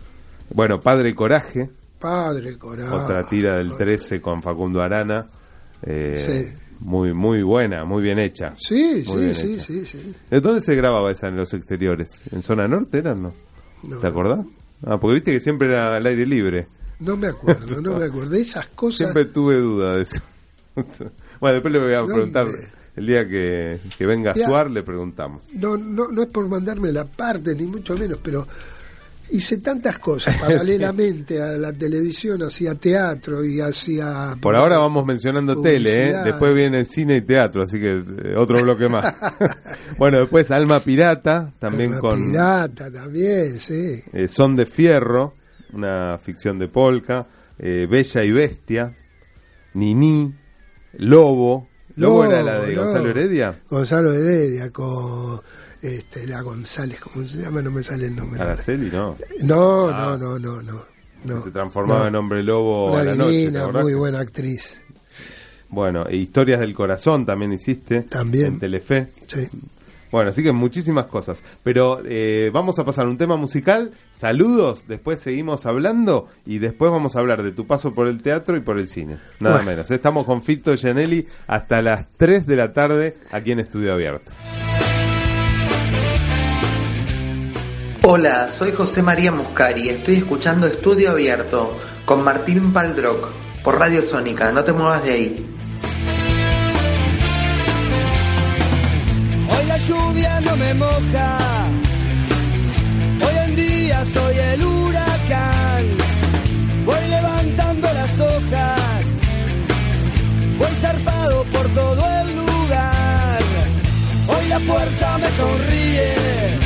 Bueno, 0.53 0.79
Padre 0.81 1.15
Coraje, 1.15 1.69
Padre 1.99 2.57
Corazón. 2.57 2.99
otra 3.01 3.23
tira 3.29 3.55
del 3.57 3.77
13 3.77 4.19
con 4.19 4.41
Facundo 4.41 4.81
Arana. 4.81 5.25
eh, 5.83 6.15
Sí. 6.17 6.62
Muy, 6.79 7.13
muy 7.13 7.41
buena, 7.43 7.85
muy 7.85 8.01
bien 8.03 8.19
hecha. 8.19 8.55
Sí, 8.57 9.03
sí, 9.05 9.15
bien 9.15 9.35
sí, 9.35 9.53
hecha. 9.53 9.63
sí, 9.63 9.85
sí. 9.85 10.15
¿De 10.29 10.41
dónde 10.41 10.61
se 10.61 10.75
grababa 10.75 11.11
esa 11.11 11.27
en 11.27 11.37
los 11.37 11.53
exteriores? 11.53 12.21
¿En 12.31 12.43
zona 12.43 12.67
norte 12.67 12.97
eran, 12.99 13.23
no? 13.23 13.33
No, 13.83 13.97
¿Te 13.97 14.07
acordás? 14.07 14.45
Ah, 14.85 14.99
porque 14.99 15.15
viste 15.15 15.31
que 15.31 15.39
siempre 15.39 15.67
era 15.69 15.95
al 15.95 16.05
aire 16.05 16.25
libre. 16.25 16.67
no 16.99 17.15
me 17.17 17.27
acuerdo, 17.27 17.81
no 17.81 17.97
me 17.97 18.05
acuerdo. 18.05 18.35
Esas 18.35 18.67
cosas. 18.67 18.97
Siempre 18.97 19.25
tuve 19.25 19.55
duda 19.59 19.95
de 19.97 20.03
eso. 20.03 20.19
bueno, 21.39 21.53
después 21.53 21.71
le 21.73 21.79
voy 21.79 21.93
a 21.93 21.99
¿Dónde? 21.99 22.13
preguntar, 22.13 22.47
el 22.95 23.07
día 23.07 23.27
que, 23.27 23.79
que 23.97 24.05
venga 24.05 24.33
Ya. 24.35 24.45
Suar, 24.47 24.69
le 24.69 24.83
preguntamos. 24.83 25.43
no, 25.53 25.77
no, 25.77 26.07
no 26.09 26.21
es 26.21 26.27
por 26.29 26.47
mandarme 26.47 26.91
la 26.91 27.05
parte, 27.05 27.55
ni 27.55 27.65
mucho 27.65 27.97
menos, 27.97 28.19
pero 28.21 28.47
hice 29.31 29.57
tantas 29.57 29.97
cosas 29.99 30.37
paralelamente 30.41 31.41
a 31.41 31.57
la 31.57 31.73
televisión, 31.73 32.43
hacía 32.43 32.75
teatro 32.75 33.43
y 33.43 33.59
hacía... 33.59 34.35
Por 34.39 34.55
ahora 34.55 34.77
vamos 34.77 35.05
mencionando 35.05 35.61
tele, 35.61 36.09
¿eh? 36.09 36.15
Después 36.23 36.53
viene 36.53 36.85
cine 36.85 37.17
y 37.17 37.21
teatro, 37.21 37.63
así 37.63 37.79
que 37.79 37.93
eh, 37.93 38.35
otro 38.37 38.61
bloque 38.61 38.87
más. 38.89 39.13
bueno, 39.97 40.19
después 40.19 40.51
Alma 40.51 40.83
Pirata, 40.83 41.51
también 41.59 41.93
Alma 41.93 42.01
con 42.01 42.25
Pirata 42.25 42.91
también, 42.91 43.59
sí. 43.59 44.01
eh, 44.11 44.27
Son 44.27 44.55
de 44.55 44.65
Fierro, 44.65 45.33
una 45.73 46.19
ficción 46.19 46.59
de 46.59 46.67
Polka, 46.67 47.27
eh, 47.57 47.87
Bella 47.89 48.23
y 48.23 48.31
Bestia, 48.31 48.93
Nini, 49.73 50.33
Lobo. 50.93 51.69
Lobo, 51.95 52.25
era 52.25 52.41
la 52.41 52.59
de 52.59 52.73
Lobo. 52.73 52.85
Gonzalo 52.85 53.09
Heredia. 53.09 53.59
Gonzalo 53.69 54.13
Heredia 54.13 54.71
con 54.71 55.41
este, 55.83 56.25
la 56.25 56.41
González, 56.41 56.99
¿cómo 56.99 57.27
se 57.27 57.37
llama? 57.37 57.61
No 57.61 57.69
me 57.69 57.83
sale 57.83 58.07
el 58.07 58.15
nombre. 58.15 58.41
Araceli, 58.41 58.89
no. 58.89 59.15
No, 59.43 59.87
Ah. 59.89 60.17
no, 60.19 60.39
no, 60.39 60.39
no, 60.39 60.61
no. 60.63 60.85
no. 61.25 61.41
se 61.43 61.51
transformaba 61.51 62.01
No. 62.03 62.07
en 62.07 62.15
hombre 62.15 62.43
lobo 62.43 62.91
Una 62.93 63.01
a 63.01 63.03
la 63.03 63.15
noche. 63.15 63.29
¿te 63.31 63.37
divina, 63.37 63.67
muy 63.67 63.93
buena 63.93 64.19
actriz. 64.19 64.79
Bueno, 65.69 66.05
e 66.07 66.15
Historias 66.17 66.59
del 66.59 66.73
Corazón 66.73 67.25
también 67.25 67.51
hiciste. 67.53 68.03
También. 68.03 68.45
En 68.45 68.59
Telefe. 68.59 69.07
Sí. 69.27 69.47
Bueno, 70.11 70.29
así 70.29 70.43
que 70.43 70.51
muchísimas 70.51 71.07
cosas. 71.07 71.41
Pero 71.63 71.99
eh, 72.05 72.51
vamos 72.53 72.77
a 72.77 72.85
pasar 72.85 73.07
a 73.07 73.09
un 73.09 73.17
tema 73.17 73.35
musical. 73.35 73.91
Saludos, 74.11 74.85
después 74.87 75.19
seguimos 75.19 75.65
hablando 75.65 76.29
y 76.45 76.59
después 76.59 76.91
vamos 76.91 77.15
a 77.15 77.19
hablar 77.19 77.41
de 77.41 77.51
tu 77.51 77.65
paso 77.65 77.95
por 77.95 78.07
el 78.07 78.21
teatro 78.21 78.55
y 78.55 78.59
por 78.59 78.77
el 78.77 78.87
cine. 78.87 79.17
Nada 79.39 79.55
Bueno. 79.55 79.71
menos. 79.71 79.89
Estamos 79.89 80.27
con 80.27 80.43
Fito 80.43 80.75
Gianelli 80.75 81.27
hasta 81.47 81.81
las 81.81 82.05
3 82.17 82.45
de 82.45 82.55
la 82.55 82.71
tarde 82.73 83.17
aquí 83.31 83.51
en 83.53 83.61
Estudio 83.61 83.91
Abierto. 83.93 84.31
Hola, 88.05 88.49
soy 88.49 88.73
José 88.73 89.01
María 89.01 89.31
Muscari, 89.31 89.87
estoy 89.87 90.17
escuchando 90.17 90.67
Estudio 90.67 91.11
Abierto 91.11 91.73
con 92.03 92.21
Martín 92.21 92.73
Paldroc 92.73 93.29
por 93.63 93.79
Radio 93.79 94.01
Sónica, 94.01 94.51
no 94.51 94.61
te 94.61 94.73
muevas 94.73 95.01
de 95.03 95.13
ahí. 95.13 95.55
Hoy 99.49 99.65
la 99.67 99.77
lluvia 99.77 100.41
no 100.41 100.57
me 100.57 100.73
moja. 100.73 101.37
Hoy 103.21 103.35
en 103.45 103.55
día 103.55 104.05
soy 104.13 104.37
el 104.37 104.63
huracán. 104.65 105.97
Voy 106.85 107.07
levantando 107.09 107.87
las 107.93 108.19
hojas. 108.19 109.05
Voy 110.57 110.71
zarpado 110.81 111.45
por 111.53 111.73
todo 111.73 112.05
el 112.21 112.35
lugar. 112.35 113.41
Hoy 114.27 114.47
la 114.49 114.59
fuerza 114.59 115.17
me 115.19 115.31
sonríe. 115.31 116.62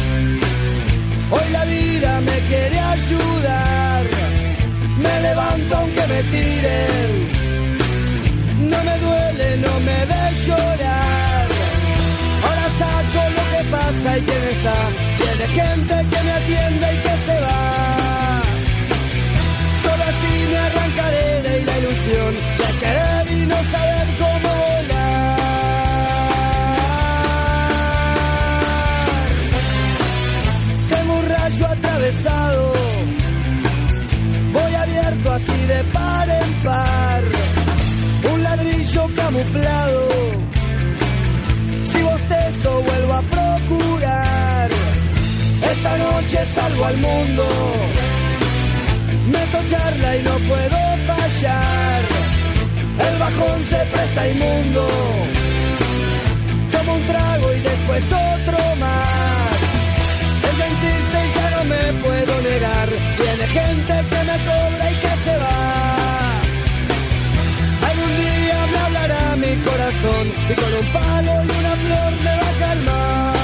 Hoy 1.30 1.50
la 1.52 1.66
vida 1.66 2.22
me 2.22 2.38
quiere 2.50 2.80
ayudar. 2.80 4.04
Me 4.98 5.22
levanto 5.22 5.78
aunque 5.78 6.08
me 6.08 6.24
tiren. 6.24 7.12
No 8.72 8.84
me 8.84 8.98
duele, 9.06 9.58
no 9.58 9.80
me 9.82 10.06
ve 10.06 10.24
llorar. 10.46 11.48
Ahora 12.46 12.68
saco 12.80 13.22
lo 13.38 13.44
que 13.54 13.62
pasa 13.76 14.18
y 14.18 14.22
quién 14.22 14.44
está. 14.56 14.78
Tiene 15.20 15.46
gente 15.60 15.96
que 16.12 16.24
me 16.24 16.32
atiende 16.32 16.87
de 35.68 35.84
par 35.92 36.30
en 36.30 36.64
par. 36.64 37.24
Un 38.34 38.44
ladrillo 38.44 39.04
camuflado. 39.16 40.02
Si 41.90 42.02
bostezo 42.02 42.82
vuelvo 42.84 43.14
a 43.14 43.22
procurar. 43.36 44.70
Esta 45.72 45.98
noche 45.98 46.40
salgo 46.56 46.86
al 46.86 46.98
mundo. 46.98 47.46
Meto 49.34 49.60
charla 49.72 50.16
y 50.16 50.24
no 50.24 50.36
puedo 50.52 50.80
fallar. 51.12 52.02
El 53.08 53.16
bajón 53.20 53.60
se 53.70 53.80
presta 53.94 54.28
inmundo. 54.30 54.88
Tomo 56.72 56.94
un 56.94 57.08
trago 57.08 57.54
y 57.54 57.60
después 57.60 58.04
otro 58.06 58.60
más. 58.80 59.58
Ella 60.50 60.68
insiste 60.74 61.18
y 61.28 61.30
ya 61.38 61.48
no 61.58 61.64
me 61.66 61.84
puedo 62.06 62.42
negar. 62.42 62.90
Tiene 63.18 63.48
gente 63.48 63.97
corazón 70.02 70.28
y 70.50 70.54
con 70.54 70.74
un 70.74 70.94
palo 70.94 71.44
y 71.44 71.60
una 71.60 71.76
flor 71.76 72.22
me 72.24 72.36
va 72.38 72.50
a 72.50 72.60
calmar. 72.60 73.37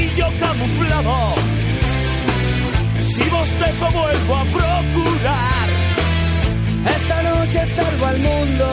Un 0.00 0.06
ladrillo 0.06 0.28
camuflado. 0.38 1.34
Si 2.98 3.22
bostezo 3.28 3.90
vuelvo 3.90 4.34
a 4.34 4.44
procurar. 4.44 5.68
Esta 6.86 7.22
noche 7.22 7.74
salvo 7.74 8.06
al 8.06 8.18
mundo. 8.18 8.72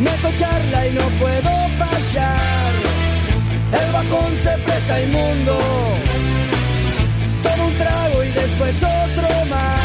Meto 0.00 0.32
charla 0.36 0.86
y 0.86 0.92
no 0.92 1.02
puedo 1.20 1.50
fallar. 1.78 2.72
El 3.72 3.92
bajón 3.92 4.36
se 4.36 4.58
presta 4.58 5.00
inmundo. 5.02 5.58
Tomo 7.42 7.66
un 7.66 7.78
trago 7.78 8.24
y 8.24 8.30
después 8.30 8.76
otro 8.76 9.44
más. 9.46 9.80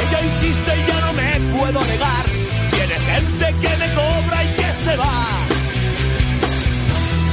Ella 0.00 0.20
insiste 0.24 0.72
y 0.76 0.86
ya 0.86 1.00
no 1.06 1.12
me 1.14 1.58
puedo 1.58 1.84
negar. 1.84 2.26
Tiene 2.70 2.96
gente 3.10 3.54
que 3.60 3.76
me 3.76 3.94
cobra 3.94 4.44
y 4.44 4.48
que 4.54 4.72
se 4.84 4.96
va. 4.96 5.40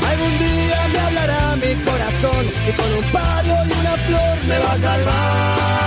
Algún 0.10 0.40
día 0.40 0.67
me 0.94 1.00
hablará 1.00 1.56
mi 1.56 1.76
corazón 1.84 2.46
y 2.68 2.72
con 2.74 2.94
un 2.94 3.12
palo 3.12 3.56
y 3.66 3.72
una 3.80 3.98
flor 3.98 4.44
me 4.48 4.60
va 4.60 4.74
a 4.74 4.78
calmar. 4.78 5.87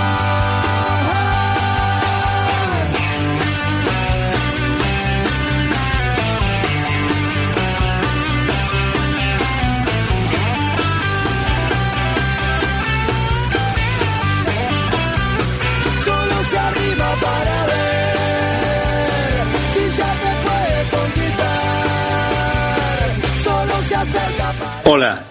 Hola, 24.83 25.21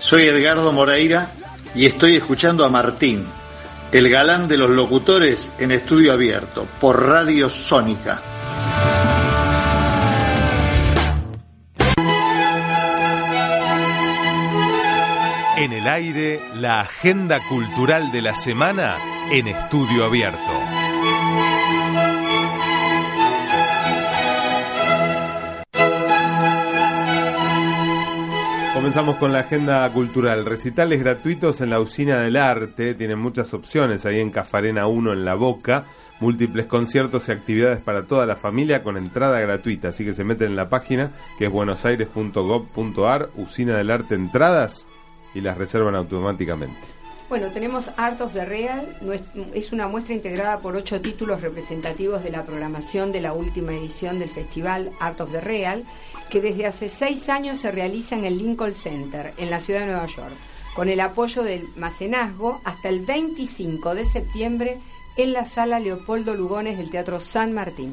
soy 0.00 0.28
Edgardo 0.28 0.70
Moreira 0.70 1.30
y 1.74 1.86
estoy 1.86 2.16
escuchando 2.16 2.64
a 2.64 2.68
Martín, 2.68 3.24
el 3.90 4.08
galán 4.10 4.48
de 4.48 4.58
los 4.58 4.70
locutores 4.70 5.50
en 5.58 5.72
estudio 5.72 6.12
abierto, 6.12 6.66
por 6.80 7.08
Radio 7.08 7.48
Sónica. 7.48 8.20
En 15.56 15.72
el 15.72 15.88
aire, 15.88 16.40
la 16.54 16.80
agenda 16.80 17.40
cultural 17.48 18.12
de 18.12 18.22
la 18.22 18.34
semana 18.34 18.96
en 19.32 19.48
estudio 19.48 20.04
abierto. 20.04 20.67
Comenzamos 28.88 29.16
con 29.16 29.34
la 29.34 29.40
agenda 29.40 29.92
cultural. 29.92 30.46
Recitales 30.46 30.98
gratuitos 31.00 31.60
en 31.60 31.68
la 31.68 31.78
Usina 31.78 32.20
del 32.20 32.36
Arte. 32.36 32.94
Tienen 32.94 33.18
muchas 33.18 33.52
opciones 33.52 34.06
ahí 34.06 34.18
en 34.18 34.30
Cafarena 34.30 34.86
1 34.86 35.12
en 35.12 35.26
La 35.26 35.34
Boca. 35.34 35.84
Múltiples 36.20 36.64
conciertos 36.64 37.28
y 37.28 37.32
actividades 37.32 37.80
para 37.80 38.06
toda 38.06 38.24
la 38.24 38.36
familia 38.36 38.82
con 38.82 38.96
entrada 38.96 39.40
gratuita. 39.40 39.88
Así 39.88 40.06
que 40.06 40.14
se 40.14 40.24
meten 40.24 40.52
en 40.52 40.56
la 40.56 40.70
página 40.70 41.12
que 41.38 41.44
es 41.44 41.50
buenosaires.gov.ar, 41.52 43.28
Usina 43.36 43.76
del 43.76 43.90
Arte 43.90 44.14
Entradas 44.14 44.86
y 45.34 45.42
las 45.42 45.58
reservan 45.58 45.94
automáticamente. 45.94 46.80
Bueno, 47.28 47.50
tenemos 47.50 47.90
Art 47.98 48.22
of 48.22 48.32
the 48.32 48.46
Real, 48.46 48.96
es 49.52 49.72
una 49.72 49.86
muestra 49.86 50.14
integrada 50.14 50.60
por 50.60 50.76
ocho 50.76 51.02
títulos 51.02 51.42
representativos 51.42 52.24
de 52.24 52.30
la 52.30 52.46
programación 52.46 53.12
de 53.12 53.20
la 53.20 53.34
última 53.34 53.72
edición 53.72 54.18
del 54.18 54.30
festival 54.30 54.92
Art 54.98 55.20
of 55.20 55.30
the 55.30 55.42
Real, 55.42 55.84
que 56.30 56.40
desde 56.40 56.64
hace 56.64 56.88
seis 56.88 57.28
años 57.28 57.58
se 57.58 57.70
realiza 57.70 58.16
en 58.16 58.24
el 58.24 58.38
Lincoln 58.38 58.72
Center, 58.72 59.34
en 59.36 59.50
la 59.50 59.60
ciudad 59.60 59.80
de 59.80 59.86
Nueva 59.86 60.06
York, 60.06 60.32
con 60.74 60.88
el 60.88 61.00
apoyo 61.00 61.42
del 61.42 61.68
Macenazgo 61.76 62.62
hasta 62.64 62.88
el 62.88 63.00
25 63.00 63.94
de 63.94 64.06
septiembre 64.06 64.78
en 65.18 65.32
la 65.32 65.44
sala 65.44 65.80
Leopoldo 65.80 66.34
Lugones 66.34 66.78
del 66.78 66.90
Teatro 66.90 67.18
San 67.18 67.52
Martín. 67.52 67.92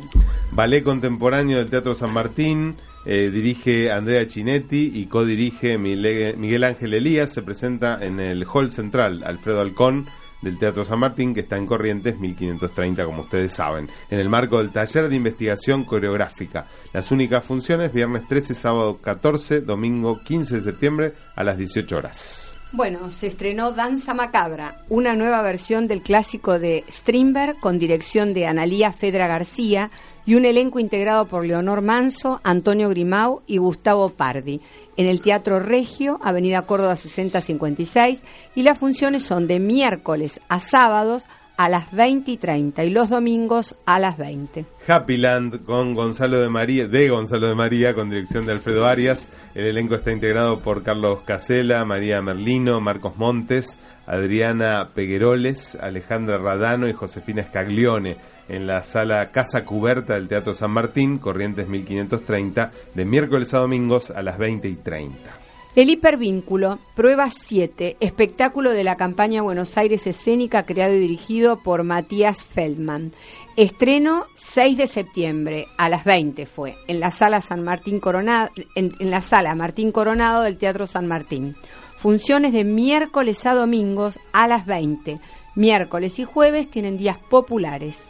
Ballet 0.51 0.83
Contemporáneo 0.83 1.57
del 1.57 1.69
Teatro 1.69 1.95
San 1.95 2.13
Martín, 2.13 2.77
eh, 3.03 3.31
dirige 3.31 3.91
Andrea 3.91 4.27
Chinetti 4.27 4.91
y 4.93 5.07
codirige 5.07 5.79
Miguel 5.79 6.63
Ángel 6.63 6.93
Elías. 6.93 7.33
Se 7.33 7.41
presenta 7.41 8.05
en 8.05 8.19
el 8.19 8.45
Hall 8.45 8.71
Central 8.71 9.23
Alfredo 9.25 9.61
Alcón 9.61 10.07
del 10.43 10.59
Teatro 10.59 10.85
San 10.85 10.99
Martín, 10.99 11.33
que 11.33 11.39
está 11.39 11.57
en 11.57 11.65
Corrientes 11.65 12.19
1530, 12.19 13.03
como 13.05 13.23
ustedes 13.23 13.51
saben, 13.51 13.89
en 14.11 14.19
el 14.19 14.29
marco 14.29 14.59
del 14.59 14.71
taller 14.71 15.09
de 15.09 15.15
investigación 15.15 15.83
coreográfica. 15.83 16.67
Las 16.93 17.09
únicas 17.11 17.43
funciones, 17.43 17.91
viernes 17.91 18.27
13, 18.27 18.53
sábado 18.53 18.99
14, 19.01 19.61
domingo 19.61 20.21
15 20.23 20.55
de 20.55 20.61
septiembre 20.61 21.13
a 21.35 21.43
las 21.43 21.57
18 21.57 21.97
horas. 21.97 22.54
Bueno, 22.75 23.09
se 23.09 23.27
estrenó 23.27 23.71
Danza 23.71 24.13
Macabra, 24.13 24.83
una 24.89 25.15
nueva 25.15 25.41
versión 25.41 25.87
del 25.87 26.01
clásico 26.01 26.59
de 26.59 26.83
Strindberg 26.91 27.57
con 27.61 27.79
dirección 27.79 28.33
de 28.33 28.47
Analía 28.47 28.91
Fedra 28.91 29.27
García 29.27 29.91
y 30.25 30.35
un 30.35 30.43
elenco 30.43 30.79
integrado 30.79 31.25
por 31.25 31.45
Leonor 31.45 31.81
Manso, 31.81 32.41
Antonio 32.43 32.89
Grimau 32.89 33.43
y 33.47 33.59
Gustavo 33.59 34.09
Pardi, 34.09 34.59
en 34.97 35.05
el 35.05 35.21
Teatro 35.21 35.61
Regio, 35.61 36.19
Avenida 36.21 36.63
Córdoba 36.63 36.97
6056, 36.97 38.19
y 38.55 38.63
las 38.63 38.77
funciones 38.77 39.23
son 39.23 39.47
de 39.47 39.61
miércoles 39.61 40.41
a 40.49 40.59
sábados 40.59 41.23
a 41.57 41.69
las 41.69 41.91
20 41.91 42.31
y 42.31 42.37
30 42.37 42.83
y 42.83 42.89
los 42.89 43.09
domingos 43.09 43.75
a 43.85 43.99
las 43.99 44.17
20. 44.17 44.65
Happyland 44.87 45.65
con 45.65 45.95
Gonzalo 45.95 46.39
de 46.39 46.49
María, 46.49 46.87
de 46.87 47.09
Gonzalo 47.09 47.47
de 47.47 47.55
María, 47.55 47.93
con 47.93 48.09
dirección 48.09 48.45
de 48.45 48.53
Alfredo 48.53 48.85
Arias. 48.85 49.29
El 49.53 49.65
elenco 49.65 49.95
está 49.95 50.11
integrado 50.11 50.59
por 50.59 50.83
Carlos 50.83 51.19
Casela, 51.25 51.85
María 51.85 52.21
Merlino, 52.21 52.81
Marcos 52.81 53.17
Montes, 53.17 53.77
Adriana 54.05 54.89
Pegueroles, 54.93 55.75
Alejandra 55.75 56.37
Radano 56.37 56.87
y 56.87 56.93
Josefina 56.93 57.43
Scaglione 57.43 58.17
en 58.47 58.67
la 58.67 58.83
sala 58.83 59.31
Casa 59.31 59.65
Cuberta 59.65 60.13
del 60.13 60.27
Teatro 60.27 60.53
San 60.53 60.71
Martín, 60.71 61.17
Corrientes 61.17 61.67
1530, 61.67 62.71
de 62.93 63.05
miércoles 63.05 63.53
a 63.53 63.59
domingos 63.59 64.11
a 64.11 64.21
las 64.21 64.37
20 64.37 64.67
y 64.67 64.75
30. 64.75 65.44
El 65.75 65.89
hipervínculo, 65.89 66.79
prueba 66.95 67.29
7, 67.29 67.97
espectáculo 67.99 68.71
de 68.71 68.85
la 68.85 68.95
campaña 68.95 69.41
Buenos 69.41 69.77
Aires 69.77 70.07
Escénica 70.07 70.65
creado 70.65 70.93
y 70.93 70.99
dirigido 70.99 71.61
por 71.63 71.83
Matías 71.83 72.45
Feldman. 72.45 73.11
Estreno 73.57 74.25
6 74.35 74.77
de 74.77 74.87
septiembre 74.87 75.67
a 75.77 75.89
las 75.89 76.05
20 76.05 76.45
fue 76.45 76.77
en 76.87 77.01
la 77.01 77.11
sala 77.11 77.41
San 77.41 77.61
Martín 77.61 77.99
Coronado 77.99 78.51
en, 78.75 78.93
en 79.01 79.11
la 79.11 79.21
sala 79.21 79.53
Martín 79.53 79.91
Coronado 79.91 80.43
del 80.43 80.55
Teatro 80.55 80.87
San 80.87 81.07
Martín. 81.07 81.57
Funciones 81.97 82.53
de 82.53 82.63
miércoles 82.63 83.45
a 83.45 83.53
domingos 83.53 84.17
a 84.31 84.47
las 84.47 84.65
20. 84.65 85.19
Miércoles 85.55 86.19
y 86.19 86.23
jueves 86.23 86.69
tienen 86.71 86.97
días 86.97 87.17
populares. 87.17 88.03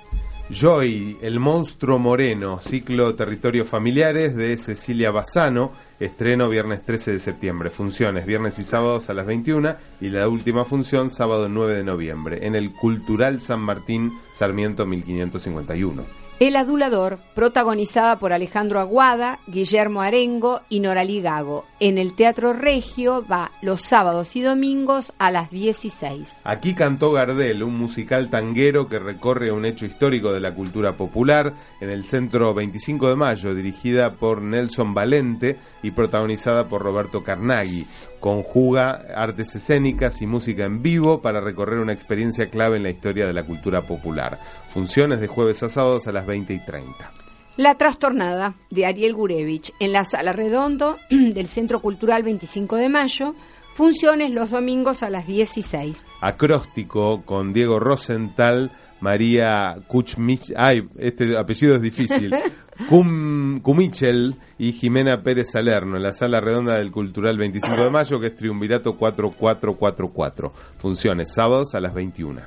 Joy, 0.50 1.18
el 1.22 1.40
monstruo 1.40 1.98
moreno, 1.98 2.60
ciclo 2.62 3.16
Territorios 3.16 3.68
Familiares 3.68 4.36
de 4.36 4.56
Cecilia 4.58 5.10
Bassano, 5.10 5.72
estreno 6.00 6.50
viernes 6.50 6.86
13 6.86 7.14
de 7.14 7.20
septiembre, 7.20 7.72
funciones 7.72 8.28
viernes 8.28 8.60
y 8.60 8.64
sábados 8.64 9.10
a 9.10 9.16
las 9.16 9.26
21 9.26 9.76
y 10.02 10.10
la 10.10 10.30
última 10.30 10.64
función 10.64 11.10
sábado 11.10 11.50
9 11.50 11.78
de 11.78 11.84
noviembre 11.84 12.46
en 12.46 12.54
el 12.54 12.72
Cultural 12.72 13.42
San 13.42 13.62
Martín 13.62 14.12
Sarmiento 14.36 14.86
1551. 14.86 16.25
El 16.38 16.58
adulador, 16.58 17.20
protagonizada 17.34 18.20
por 18.20 18.34
Alejandro 18.34 18.82
Aguada, 18.82 19.40
Guillermo 19.48 20.02
Arengo 20.02 20.60
y 20.68 20.82
Noralí 20.82 21.22
Gago. 21.22 21.64
En 21.80 21.98
el 21.98 22.14
Teatro 22.14 22.52
Regio 22.52 23.26
va 23.26 23.54
los 23.62 23.84
sábados 23.84 24.36
y 24.36 24.42
domingos 24.42 25.14
a 25.18 25.32
las 25.32 25.50
16. 25.50 26.36
Aquí 26.44 26.74
cantó 26.74 27.14
Gardel, 27.14 27.64
un 27.64 27.78
musical 27.78 28.30
tanguero 28.30 28.90
que 28.90 29.00
recorre 29.00 29.50
un 29.54 29.66
hecho 29.66 29.86
histórico 29.86 30.34
de 30.34 30.42
la 30.42 30.54
cultura 30.54 30.98
popular 30.98 31.54
en 31.80 31.90
el 31.90 32.04
Centro 32.04 32.54
25 32.54 33.08
de 33.08 33.16
Mayo, 33.16 33.56
dirigida 33.56 34.16
por 34.16 34.42
Nelson 34.42 34.94
Valente 34.94 35.58
y 35.84 35.92
protagonizada 35.92 36.68
por 36.68 36.82
Roberto 36.82 37.24
Carnaghi. 37.24 37.88
Conjuga 38.26 39.06
artes 39.16 39.54
escénicas 39.54 40.20
y 40.20 40.26
música 40.26 40.66
en 40.66 40.82
vivo 40.82 41.22
para 41.22 41.42
recorrer 41.42 41.78
una 41.78 41.94
experiencia 41.94 42.50
clave 42.50 42.78
en 42.78 42.82
la 42.82 42.90
historia 42.90 43.28
de 43.28 43.34
la 43.34 43.44
cultura 43.44 43.84
popular. 43.84 44.40
Funciones 44.68 45.22
de 45.22 45.28
jueves 45.28 45.62
a 45.62 45.70
sábados 45.70 46.08
a 46.08 46.12
las 46.12 46.26
20 46.26 46.52
y 46.52 46.66
30. 46.66 47.12
La 47.58 47.76
Trastornada, 47.76 48.56
de 48.72 48.88
Ariel 48.88 49.14
Gurevich, 49.14 49.76
en 49.80 49.94
la 49.94 50.06
Sala 50.06 50.34
Redondo 50.34 50.98
del 51.12 51.48
Centro 51.48 51.84
Cultural 51.84 52.24
25 52.24 52.78
de 52.78 52.90
Mayo. 52.90 53.36
Funciones 53.76 54.32
los 54.32 54.50
domingos 54.50 55.04
a 55.04 55.12
las 55.12 55.28
16. 55.28 56.08
Acróstico 56.22 57.22
con 57.26 57.54
Diego 57.54 57.80
Rosenthal, 57.80 58.72
María 59.02 59.78
Kuchmich, 59.88 60.52
ay, 60.58 60.90
este 60.98 61.38
apellido 61.38 61.76
es 61.76 61.82
difícil, 61.84 62.34
Cum, 62.90 63.60
Kumichel 63.60 64.36
y 64.58 64.74
Jimena 64.74 65.22
Pérez 65.22 65.52
Salerno 65.52 65.98
en 65.98 66.04
la 66.04 66.14
sala 66.14 66.40
redonda 66.40 66.78
del 66.78 66.92
Cultural 66.92 67.38
25 67.38 67.76
de 67.76 67.90
Mayo, 67.90 68.20
que 68.20 68.28
es 68.28 68.36
Triunvirato 68.36 68.98
4444. 68.98 70.54
Funciones 70.78 71.34
sábados 71.34 71.76
a 71.76 71.82
las 71.82 71.94
21. 71.94 72.42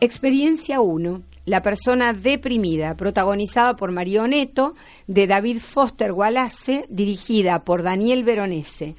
Experiencia 0.00 0.80
1. 0.80 1.22
La 1.46 1.62
persona 1.62 2.12
deprimida, 2.12 2.96
protagonizada 2.96 3.76
por 3.76 3.92
Mario 3.92 4.26
Neto, 4.26 4.74
de 5.06 5.26
David 5.26 5.58
Foster 5.60 6.12
Wallace, 6.12 6.86
dirigida 6.90 7.64
por 7.64 7.82
Daniel 7.82 8.24
Veronese. 8.24 8.96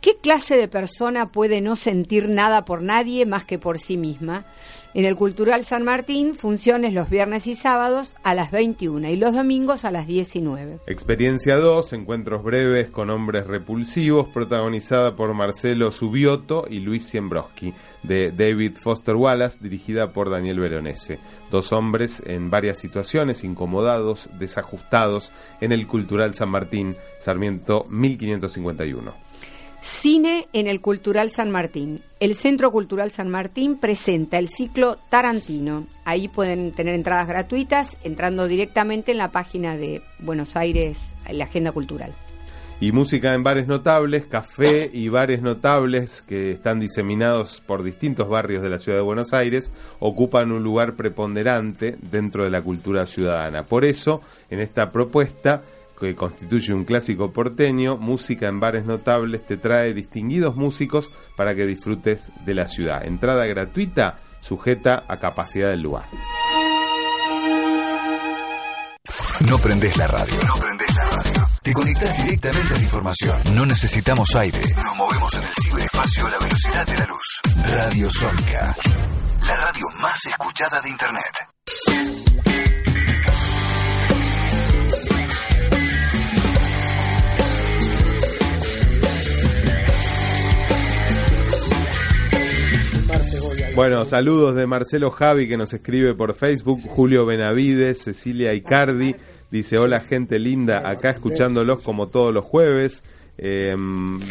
¿Qué 0.00 0.16
clase 0.16 0.56
de 0.56 0.68
persona 0.68 1.32
puede 1.32 1.60
no 1.60 1.74
sentir 1.74 2.28
nada 2.28 2.64
por 2.64 2.82
nadie 2.82 3.26
más 3.26 3.44
que 3.44 3.58
por 3.58 3.80
sí 3.80 3.96
misma? 3.96 4.46
En 4.94 5.04
el 5.04 5.16
Cultural 5.16 5.64
San 5.64 5.84
Martín, 5.84 6.34
funciones 6.34 6.94
los 6.94 7.10
viernes 7.10 7.46
y 7.46 7.54
sábados 7.54 8.16
a 8.22 8.34
las 8.34 8.50
21 8.50 9.10
y 9.10 9.16
los 9.16 9.34
domingos 9.34 9.84
a 9.84 9.90
las 9.90 10.06
19. 10.06 10.78
Experiencia 10.86 11.56
2, 11.56 11.92
encuentros 11.92 12.42
breves 12.42 12.88
con 12.88 13.10
hombres 13.10 13.46
repulsivos, 13.46 14.28
protagonizada 14.28 15.14
por 15.14 15.34
Marcelo 15.34 15.92
Subioto 15.92 16.66
y 16.70 16.80
Luis 16.80 17.04
Siembroski, 17.04 17.74
de 18.02 18.32
David 18.32 18.76
Foster 18.82 19.14
Wallace, 19.14 19.58
dirigida 19.60 20.12
por 20.12 20.30
Daniel 20.30 20.58
Veronese. 20.58 21.18
Dos 21.50 21.72
hombres 21.72 22.22
en 22.24 22.48
varias 22.48 22.78
situaciones, 22.78 23.44
incomodados, 23.44 24.30
desajustados, 24.38 25.32
en 25.60 25.72
el 25.72 25.86
Cultural 25.86 26.34
San 26.34 26.48
Martín, 26.48 26.96
Sarmiento 27.18 27.86
1551. 27.90 29.27
Cine 29.80 30.48
en 30.52 30.66
el 30.66 30.80
Cultural 30.80 31.30
San 31.30 31.50
Martín. 31.50 32.02
El 32.20 32.34
Centro 32.34 32.72
Cultural 32.72 33.10
San 33.12 33.28
Martín 33.28 33.78
presenta 33.78 34.38
el 34.38 34.48
ciclo 34.48 34.98
Tarantino. 35.08 35.86
Ahí 36.04 36.28
pueden 36.28 36.72
tener 36.72 36.94
entradas 36.94 37.28
gratuitas 37.28 37.96
entrando 38.02 38.48
directamente 38.48 39.12
en 39.12 39.18
la 39.18 39.30
página 39.30 39.76
de 39.76 40.02
Buenos 40.18 40.56
Aires, 40.56 41.14
la 41.30 41.44
Agenda 41.44 41.72
Cultural. 41.72 42.12
Y 42.80 42.92
música 42.92 43.34
en 43.34 43.42
bares 43.42 43.66
notables, 43.66 44.26
café 44.26 44.88
y 44.92 45.08
bares 45.08 45.42
notables 45.42 46.22
que 46.22 46.52
están 46.52 46.78
diseminados 46.78 47.60
por 47.60 47.82
distintos 47.82 48.28
barrios 48.28 48.62
de 48.62 48.68
la 48.68 48.78
ciudad 48.78 48.98
de 48.98 49.02
Buenos 49.02 49.32
Aires 49.32 49.72
ocupan 49.98 50.52
un 50.52 50.62
lugar 50.62 50.94
preponderante 50.94 51.96
dentro 52.00 52.44
de 52.44 52.50
la 52.50 52.62
cultura 52.62 53.06
ciudadana. 53.06 53.66
Por 53.66 53.84
eso, 53.84 54.22
en 54.48 54.60
esta 54.60 54.92
propuesta 54.92 55.64
que 55.98 56.14
constituye 56.14 56.72
un 56.72 56.84
clásico 56.84 57.32
porteño, 57.32 57.96
Música 57.96 58.48
en 58.48 58.60
Bares 58.60 58.84
Notables 58.84 59.44
te 59.46 59.56
trae 59.56 59.94
distinguidos 59.94 60.56
músicos 60.56 61.10
para 61.36 61.54
que 61.54 61.66
disfrutes 61.66 62.30
de 62.44 62.54
la 62.54 62.68
ciudad. 62.68 63.04
Entrada 63.04 63.46
gratuita, 63.46 64.18
sujeta 64.40 65.04
a 65.08 65.18
capacidad 65.18 65.70
del 65.70 65.82
lugar. 65.82 66.06
No 69.46 69.56
prendes 69.58 69.96
la 69.96 70.06
radio. 70.06 70.34
No 70.46 70.54
prendes 70.56 70.94
la 70.94 71.04
radio. 71.04 71.48
Te 71.62 71.72
conectas 71.72 72.24
directamente 72.24 72.74
a 72.74 72.76
la 72.76 72.82
información. 72.82 73.42
No 73.54 73.66
necesitamos 73.66 74.34
aire. 74.36 74.60
Nos 74.74 74.96
movemos 74.96 75.32
en 75.34 75.42
el 75.42 75.54
ciberespacio 75.62 76.26
a 76.26 76.30
la 76.30 76.38
velocidad 76.38 76.86
de 76.86 76.98
la 76.98 77.06
luz. 77.06 77.40
Radio 77.70 78.10
Sónica. 78.10 78.76
La 79.46 79.56
radio 79.56 79.86
más 80.00 80.26
escuchada 80.26 80.80
de 80.82 80.90
Internet. 80.90 82.67
Bueno, 93.74 94.04
saludos 94.04 94.54
de 94.56 94.66
Marcelo 94.66 95.10
Javi 95.10 95.46
que 95.46 95.56
nos 95.56 95.72
escribe 95.72 96.14
por 96.14 96.34
Facebook, 96.34 96.80
Julio 96.88 97.24
Benavides, 97.24 98.02
Cecilia 98.02 98.52
Icardi, 98.52 99.14
dice 99.50 99.78
hola 99.78 100.00
gente 100.00 100.38
linda, 100.38 100.88
acá 100.88 101.10
escuchándolos 101.10 101.82
como 101.82 102.08
todos 102.08 102.34
los 102.34 102.44
jueves. 102.44 103.02
Eh, 103.40 103.76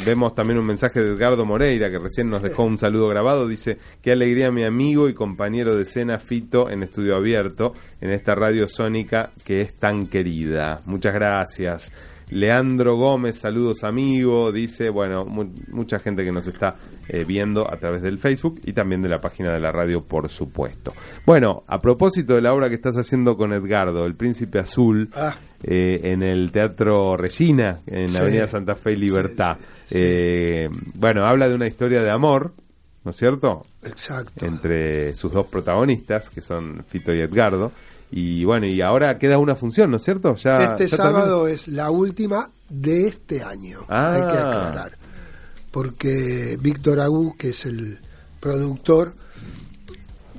vemos 0.05 0.35
también 0.35 0.59
un 0.59 0.65
mensaje 0.65 1.01
de 1.01 1.13
Edgardo 1.13 1.45
Moreira 1.45 1.89
que 1.89 1.97
recién 1.97 2.29
nos 2.29 2.43
dejó 2.43 2.63
un 2.65 2.77
saludo 2.77 3.07
grabado. 3.07 3.47
Dice, 3.47 3.77
qué 4.01 4.11
alegría 4.11 4.51
mi 4.51 4.65
amigo 4.65 5.07
y 5.07 5.13
compañero 5.13 5.77
de 5.77 5.85
cena 5.85 6.19
Fito 6.19 6.69
en 6.69 6.83
estudio 6.83 7.15
abierto 7.15 7.71
en 8.01 8.09
esta 8.09 8.35
radio 8.35 8.67
sónica 8.67 9.31
que 9.45 9.61
es 9.61 9.73
tan 9.75 10.07
querida. 10.07 10.81
Muchas 10.85 11.13
gracias. 11.13 11.91
Leandro 12.30 12.97
Gómez, 12.97 13.38
saludos 13.39 13.84
amigo, 13.84 14.51
dice, 14.51 14.89
bueno, 14.89 15.25
mu- 15.25 15.53
mucha 15.69 15.97
gente 15.99 16.25
que 16.25 16.32
nos 16.32 16.45
está 16.47 16.75
eh, 17.07 17.23
viendo 17.25 17.71
a 17.71 17.78
través 17.78 18.01
del 18.01 18.19
Facebook 18.19 18.59
y 18.65 18.73
también 18.73 19.01
de 19.01 19.09
la 19.09 19.21
página 19.21 19.51
de 19.53 19.59
la 19.59 19.71
radio, 19.71 20.03
por 20.03 20.28
supuesto. 20.30 20.93
Bueno, 21.25 21.63
a 21.67 21.80
propósito 21.80 22.36
de 22.36 22.41
la 22.41 22.53
obra 22.53 22.67
que 22.69 22.75
estás 22.75 22.97
haciendo 22.97 23.38
con 23.38 23.53
Edgardo, 23.53 24.05
El 24.05 24.15
Príncipe 24.15 24.59
Azul, 24.59 25.09
Ah. 25.15 25.36
eh, 25.63 26.01
en 26.03 26.21
el 26.21 26.51
Teatro 26.51 27.15
Regina, 27.15 27.80
en 27.88 28.09
Sí. 28.09 28.17
Avenida 28.17 28.45
Santa 28.47 28.75
Fe 28.75 28.91
y 28.93 28.95
Libertad. 28.97 29.57
Eh, 29.91 30.69
bueno, 30.95 31.25
habla 31.25 31.47
de 31.47 31.55
una 31.55 31.67
historia 31.67 32.01
de 32.03 32.09
amor, 32.11 32.51
¿no 33.05 33.11
es 33.11 33.17
cierto? 33.17 33.65
Exacto. 33.84 34.45
Entre 34.45 35.15
sus 35.15 35.32
dos 35.32 35.47
protagonistas, 35.47 36.30
que 36.30 36.41
son 36.41 36.84
Fito 36.86 37.13
y 37.13 37.21
Edgardo. 37.21 37.71
Y 38.12 38.43
bueno, 38.45 38.66
y 38.68 38.82
ahora 38.82 39.18
queda 39.18 39.38
una 39.38 39.55
función, 39.55 39.91
¿no 39.91 39.97
es 39.97 40.03
cierto? 40.03 40.36
Ya, 40.36 40.64
este 40.64 40.88
ya 40.88 40.97
sábado 40.97 41.47
es 41.47 41.68
la 41.68 41.91
última 41.91 42.49
de 42.70 43.08
este 43.08 43.43
año, 43.43 43.80
Ah. 43.89 44.14
hay 44.14 44.22
que 44.22 44.38
aclarar. 44.38 44.97
Porque 45.72 46.58
Víctor 46.62 46.99
Agú, 47.01 47.36
que 47.38 47.49
es 47.49 47.66
el 47.66 47.99
productor, 48.39 49.14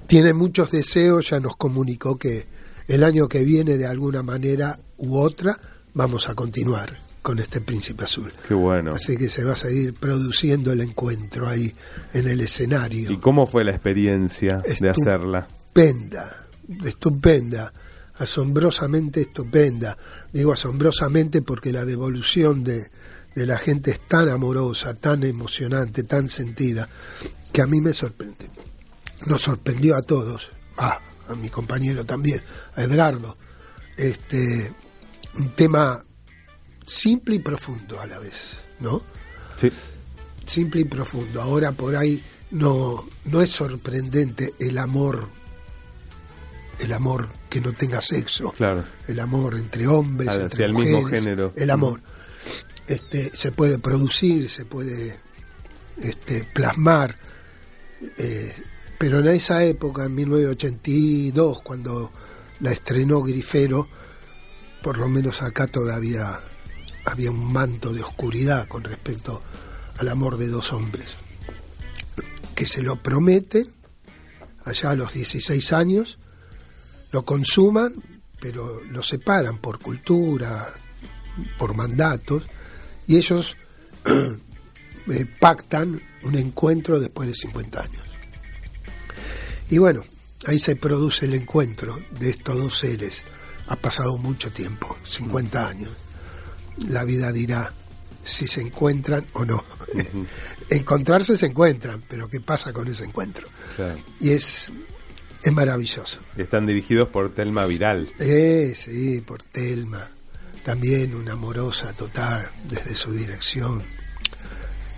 tiene 0.07 0.33
muchos 0.33 0.71
deseos, 0.71 1.31
ya 1.31 1.41
nos 1.41 1.57
comunicó 1.57 2.17
que 2.19 2.47
el 2.89 3.05
año 3.05 3.29
que 3.29 3.45
viene, 3.45 3.77
de 3.77 3.87
alguna 3.87 4.23
manera 4.23 4.79
u 4.97 5.19
otra, 5.19 5.59
vamos 5.95 6.29
a 6.31 6.35
continuar 6.35 6.97
con 7.21 7.39
este 7.39 7.61
Príncipe 7.61 8.05
Azul. 8.05 8.33
Qué 8.47 8.55
bueno. 8.55 8.95
Así 8.95 9.17
que 9.19 9.29
se 9.29 9.45
va 9.45 9.53
a 9.53 9.57
seguir 9.57 9.93
produciendo 9.93 10.73
el 10.73 10.81
encuentro 10.81 11.47
ahí 11.47 11.75
en 12.15 12.27
el 12.27 12.41
escenario. 12.41 13.11
¿Y 13.13 13.19
cómo 13.19 13.47
fue 13.47 13.65
la 13.65 13.73
experiencia 13.73 14.63
de 14.81 14.89
hacerla? 14.89 15.47
estupenda, 15.49 16.47
estupenda, 16.85 17.73
asombrosamente 18.19 19.23
estupenda. 19.23 19.97
Digo 20.33 20.53
asombrosamente 20.53 21.43
porque 21.43 21.73
la 21.73 21.85
devolución 21.85 22.65
de, 22.65 22.91
de 23.35 23.47
la 23.47 23.59
gente 23.59 23.93
es 23.93 24.01
tan 24.09 24.29
amorosa, 24.29 24.95
tan 24.95 25.23
emocionante, 25.23 26.03
tan 26.03 26.29
sentida, 26.29 26.89
que 27.53 27.63
a 27.63 27.67
mí 27.67 27.81
me 27.81 27.93
sorprende. 27.93 28.51
Nos 29.27 29.43
sorprendió 29.43 29.97
a 29.97 30.03
todos, 30.03 30.49
ah, 30.77 30.99
a 31.29 31.35
mi 31.35 31.49
compañero 31.49 32.05
también, 32.05 32.41
a 32.77 32.83
Edgardo. 32.83 33.37
Este, 33.97 34.73
un 35.37 35.51
tema 35.51 36.05
simple 36.85 37.37
y 37.37 37.39
profundo 37.41 38.01
a 38.01 38.07
la 38.07 38.19
vez, 38.19 38.57
¿no? 38.81 39.03
Sí. 39.57 39.71
simple 40.47 40.83
y 40.83 40.85
profundo. 40.85 41.43
Ahora 41.43 41.73
por 41.73 41.97
ahí 41.97 42.23
no, 42.53 43.07
no 43.25 43.43
es 43.43 43.51
sorprendente 43.51 44.55
el 44.59 44.79
amor, 44.79 45.29
el 46.79 46.93
amor 46.93 47.29
que 47.49 47.61
no 47.61 47.73
tenga 47.73 48.01
sexo, 48.01 48.53
Claro. 48.53 48.85
el 49.07 49.21
amor 49.21 49.57
entre 49.57 49.87
hombres, 49.87 50.35
entre 50.35 50.65
el 50.65 50.75
mismo 50.75 51.05
género. 51.05 51.53
el 51.57 51.71
amor. 51.71 52.01
Este, 52.87 53.31
se 53.35 53.53
puede 53.53 53.79
producir, 53.79 54.49
se 54.49 54.65
puede 54.65 55.19
este, 56.01 56.45
plasmar, 56.45 57.17
eh, 58.17 58.55
pero 58.99 59.21
en 59.21 59.29
esa 59.29 59.63
época, 59.65 60.05
en 60.05 60.15
1982, 60.15 61.61
cuando 61.63 62.11
la 62.61 62.73
estrenó 62.73 63.23
Grifero, 63.23 63.89
por 64.83 64.99
lo 64.99 65.09
menos 65.09 65.43
acá 65.43 65.67
todavía 65.67 66.41
había 67.05 67.31
un 67.31 67.53
manto 67.53 67.93
de 67.93 68.03
oscuridad 68.03 68.69
con 68.69 68.85
respecto 68.85 69.43
al 69.99 70.09
amor 70.09 70.37
de 70.39 70.49
dos 70.49 70.73
hombres, 70.73 71.17
que 72.55 72.67
se 72.67 72.83
lo 72.83 73.03
prometen 73.03 73.69
allá 74.65 74.91
a 74.91 74.95
los 74.95 75.13
16 75.13 75.73
años, 75.73 76.19
lo 77.13 77.25
consuman, 77.25 77.95
pero 78.41 78.83
lo 78.85 79.03
separan 79.03 79.59
por 79.59 79.79
cultura, 79.79 80.67
por 81.59 81.75
mandatos, 81.75 82.45
y 83.07 83.17
ellos 83.17 83.57
eh, 84.05 85.27
pactan 85.41 86.01
un 86.23 86.35
encuentro 86.35 87.01
después 87.01 87.29
de 87.29 87.35
50 87.35 87.81
años. 87.81 88.03
Y 89.71 89.79
bueno, 89.79 90.05
ahí 90.47 90.59
se 90.59 90.77
produce 90.77 91.27
el 91.27 91.35
encuentro 91.35 91.99
de 92.19 92.31
estos 92.31 92.57
dos 92.57 92.79
seres. 92.79 93.25
Ha 93.67 93.77
pasado 93.77 94.17
mucho 94.17 94.51
tiempo, 94.51 94.97
50 95.05 95.69
años. 95.69 95.91
La 96.89 97.05
vida 97.05 97.33
dirá 97.33 97.73
si 98.25 98.47
se 98.47 98.61
encuentran 98.61 99.27
o 99.35 99.45
no. 99.45 99.63
Encontrarse 100.71 101.37
se 101.37 101.47
encuentran, 101.47 102.03
pero 102.09 102.29
¿qué 102.29 102.41
pasa 102.41 102.73
con 102.73 102.89
ese 102.89 103.05
encuentro? 103.05 103.49
Claro. 103.77 103.99
Y 104.21 104.31
es, 104.31 104.71
es 105.49 105.55
maravilloso. 105.55 106.21
Están 106.37 106.67
dirigidos 106.67 107.09
por 107.09 107.33
Telma 107.33 107.65
Viral. 107.67 108.09
Eh, 108.19 108.73
sí, 108.75 109.23
por 109.23 109.43
Telma. 109.43 110.07
También 110.63 111.15
una 111.15 111.33
amorosa 111.33 111.93
total 111.95 112.49
desde 112.69 112.95
su 112.95 113.13
dirección. 113.13 113.83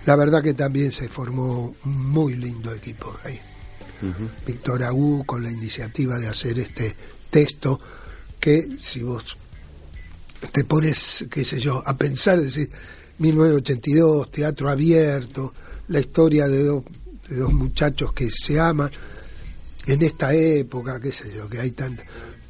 La 0.05 0.15
verdad 0.15 0.43
que 0.43 0.53
también 0.53 0.91
se 0.91 1.07
formó 1.07 1.73
un 1.85 2.09
muy 2.09 2.35
lindo 2.35 2.73
equipo 2.73 3.15
ahí. 3.23 3.39
Víctor 4.45 4.83
Agú 4.83 5.23
con 5.25 5.43
la 5.43 5.51
iniciativa 5.51 6.17
de 6.17 6.27
hacer 6.27 6.57
este 6.57 6.95
texto 7.29 7.79
que 8.39 8.67
si 8.79 9.03
vos 9.03 9.37
te 10.51 10.63
pones, 10.63 11.25
qué 11.29 11.45
sé 11.45 11.59
yo, 11.59 11.83
a 11.85 11.95
pensar, 11.95 12.41
decir, 12.41 12.69
1982, 13.19 14.31
teatro 14.31 14.69
abierto, 14.71 15.53
la 15.89 15.99
historia 15.99 16.47
de 16.47 16.63
dos, 16.63 16.83
de 17.29 17.35
dos 17.37 17.53
muchachos 17.53 18.11
que 18.11 18.31
se 18.31 18.59
aman 18.59 18.89
en 19.87 20.01
esta 20.03 20.33
época, 20.33 20.99
qué 20.99 21.11
sé 21.11 21.33
yo, 21.35 21.49
que 21.49 21.59
hay 21.59 21.71
tanta. 21.71 22.03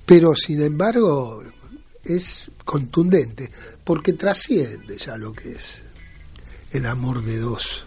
Pero 0.06 0.36
sin 0.36 0.62
embargo 0.62 1.44
es 2.04 2.50
contundente, 2.66 3.50
porque 3.84 4.14
trasciende 4.14 4.98
ya 4.98 5.18
lo 5.18 5.32
que 5.34 5.52
es 5.52 5.84
el 6.72 6.86
amor 6.86 7.24
de 7.24 7.38
dos, 7.40 7.86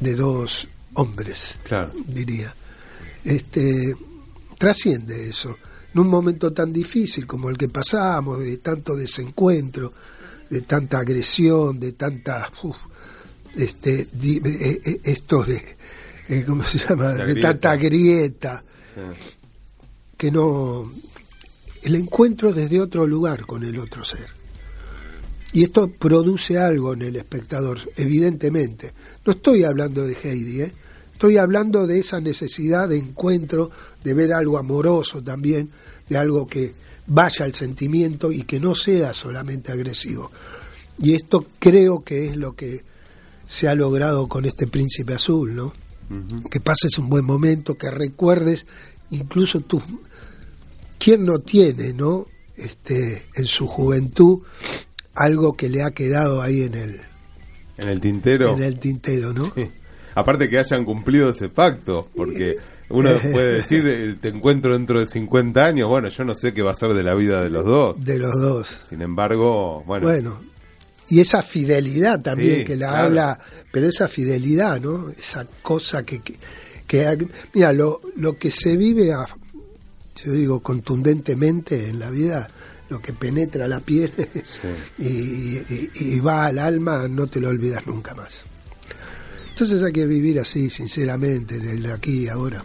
de 0.00 0.14
dos 0.14 0.68
hombres, 0.94 1.58
Claro. 1.64 1.92
diría. 2.06 2.54
Este 3.24 3.94
trasciende 4.58 5.28
eso. 5.30 5.56
En 5.94 6.00
un 6.00 6.08
momento 6.08 6.52
tan 6.52 6.72
difícil 6.72 7.26
como 7.26 7.48
el 7.50 7.56
que 7.56 7.68
pasamos, 7.68 8.40
de 8.40 8.58
tanto 8.58 8.94
desencuentro, 8.94 9.92
de 10.50 10.62
tanta 10.62 10.98
agresión, 10.98 11.78
de 11.80 11.92
tanta 11.92 12.50
uf, 12.62 12.76
este 13.56 14.08
di- 14.12 14.40
eh, 14.44 14.80
eh, 14.84 15.00
estos 15.04 15.46
de 15.48 15.76
eh, 16.28 16.44
¿cómo 16.46 16.62
se 16.64 16.78
llama? 16.78 17.04
La 17.14 17.24
de 17.24 17.32
grieta. 17.32 17.48
tanta 17.52 17.76
grieta 17.76 18.64
Sí. 18.94 19.00
que 20.16 20.30
no 20.30 20.90
el 21.82 21.94
encuentro 21.94 22.52
desde 22.52 22.80
otro 22.80 23.06
lugar 23.06 23.46
con 23.46 23.62
el 23.62 23.78
otro 23.78 24.04
ser. 24.04 24.26
Y 25.52 25.62
esto 25.62 25.88
produce 25.90 26.58
algo 26.58 26.92
en 26.92 27.02
el 27.02 27.16
espectador, 27.16 27.78
evidentemente. 27.96 28.92
No 29.24 29.32
estoy 29.32 29.64
hablando 29.64 30.06
de 30.06 30.14
Heidi, 30.14 30.62
¿eh? 30.62 30.72
estoy 31.12 31.38
hablando 31.38 31.86
de 31.86 32.00
esa 32.00 32.20
necesidad 32.20 32.88
de 32.88 32.98
encuentro, 32.98 33.70
de 34.04 34.14
ver 34.14 34.34
algo 34.34 34.58
amoroso 34.58 35.22
también, 35.22 35.70
de 36.08 36.18
algo 36.18 36.46
que 36.46 36.74
vaya 37.06 37.44
al 37.46 37.54
sentimiento 37.54 38.30
y 38.32 38.42
que 38.42 38.60
no 38.60 38.74
sea 38.74 39.12
solamente 39.14 39.72
agresivo. 39.72 40.30
Y 40.98 41.14
esto 41.14 41.46
creo 41.58 42.04
que 42.04 42.26
es 42.26 42.36
lo 42.36 42.54
que 42.54 42.82
se 43.46 43.68
ha 43.68 43.74
logrado 43.74 44.28
con 44.28 44.44
este 44.44 44.66
príncipe 44.66 45.14
azul, 45.14 45.54
¿no? 45.54 45.72
Que 46.50 46.60
pases 46.60 46.96
un 46.98 47.08
buen 47.08 47.24
momento, 47.24 47.74
que 47.74 47.90
recuerdes 47.90 48.66
incluso 49.10 49.60
tus 49.60 49.82
¿quién 50.98 51.24
no 51.24 51.38
tiene, 51.40 51.92
no? 51.92 52.26
Este, 52.56 53.22
en 53.36 53.44
su 53.44 53.66
juventud 53.66 54.40
algo 55.14 55.54
que 55.54 55.68
le 55.68 55.82
ha 55.82 55.90
quedado 55.90 56.40
ahí 56.42 56.62
en 56.62 56.74
el 56.74 57.00
En 57.76 57.88
el 57.88 58.00
tintero. 58.00 58.54
en 58.56 58.62
el 58.62 58.78
tintero, 58.78 59.32
¿no? 59.32 59.44
Sí. 59.44 59.68
Aparte 60.14 60.48
que 60.48 60.58
hayan 60.58 60.84
cumplido 60.84 61.30
ese 61.30 61.48
pacto, 61.48 62.08
porque 62.16 62.56
uno 62.88 63.10
puede 63.32 63.52
decir, 63.62 63.86
eh, 63.86 64.16
te 64.20 64.28
encuentro 64.28 64.72
dentro 64.72 64.98
de 64.98 65.06
50 65.06 65.64
años, 65.64 65.88
bueno, 65.88 66.08
yo 66.08 66.24
no 66.24 66.34
sé 66.34 66.52
qué 66.52 66.62
va 66.62 66.72
a 66.72 66.74
ser 66.74 66.92
de 66.94 67.02
la 67.04 67.14
vida 67.14 67.42
de 67.42 67.50
los 67.50 67.64
dos. 67.64 68.04
De 68.04 68.18
los 68.18 68.34
dos. 68.40 68.80
Sin 68.88 69.02
embargo, 69.02 69.84
bueno, 69.86 70.06
Bueno, 70.06 70.40
y 71.10 71.20
esa 71.20 71.42
fidelidad 71.42 72.20
también 72.20 72.58
Sí, 72.60 72.64
que 72.64 72.76
la 72.76 72.88
claro. 72.88 73.04
habla, 73.06 73.40
pero 73.72 73.88
esa 73.88 74.08
fidelidad, 74.08 74.80
¿no? 74.80 75.10
Esa 75.10 75.46
cosa 75.62 76.04
que, 76.04 76.20
que, 76.20 76.34
que- 76.86 77.28
mira, 77.54 77.72
lo, 77.72 78.00
lo 78.16 78.36
que 78.38 78.50
se 78.50 78.76
vive, 78.76 79.12
a- 79.12 79.26
yo 80.24 80.32
digo, 80.32 80.60
contundentemente 80.60 81.88
en 81.88 81.98
la 81.98 82.10
vida, 82.10 82.48
lo 82.90 83.00
que 83.00 83.12
penetra 83.12 83.68
la 83.68 83.80
piel 83.80 84.12
y, 84.98 85.04
y- 85.06 85.90
y 85.94 86.20
va 86.20 86.46
al 86.46 86.58
alma, 86.58 87.06
no 87.08 87.26
te 87.26 87.40
lo 87.40 87.48
olvidas 87.48 87.86
nunca 87.86 88.14
más. 88.14 88.34
Entonces 89.50 89.82
hay 89.82 89.92
que 89.92 90.06
vivir 90.06 90.38
así, 90.40 90.70
sinceramente, 90.70 91.56
en 91.56 91.68
el 91.68 91.90
aquí 91.92 92.24
y 92.24 92.28
ahora. 92.28 92.62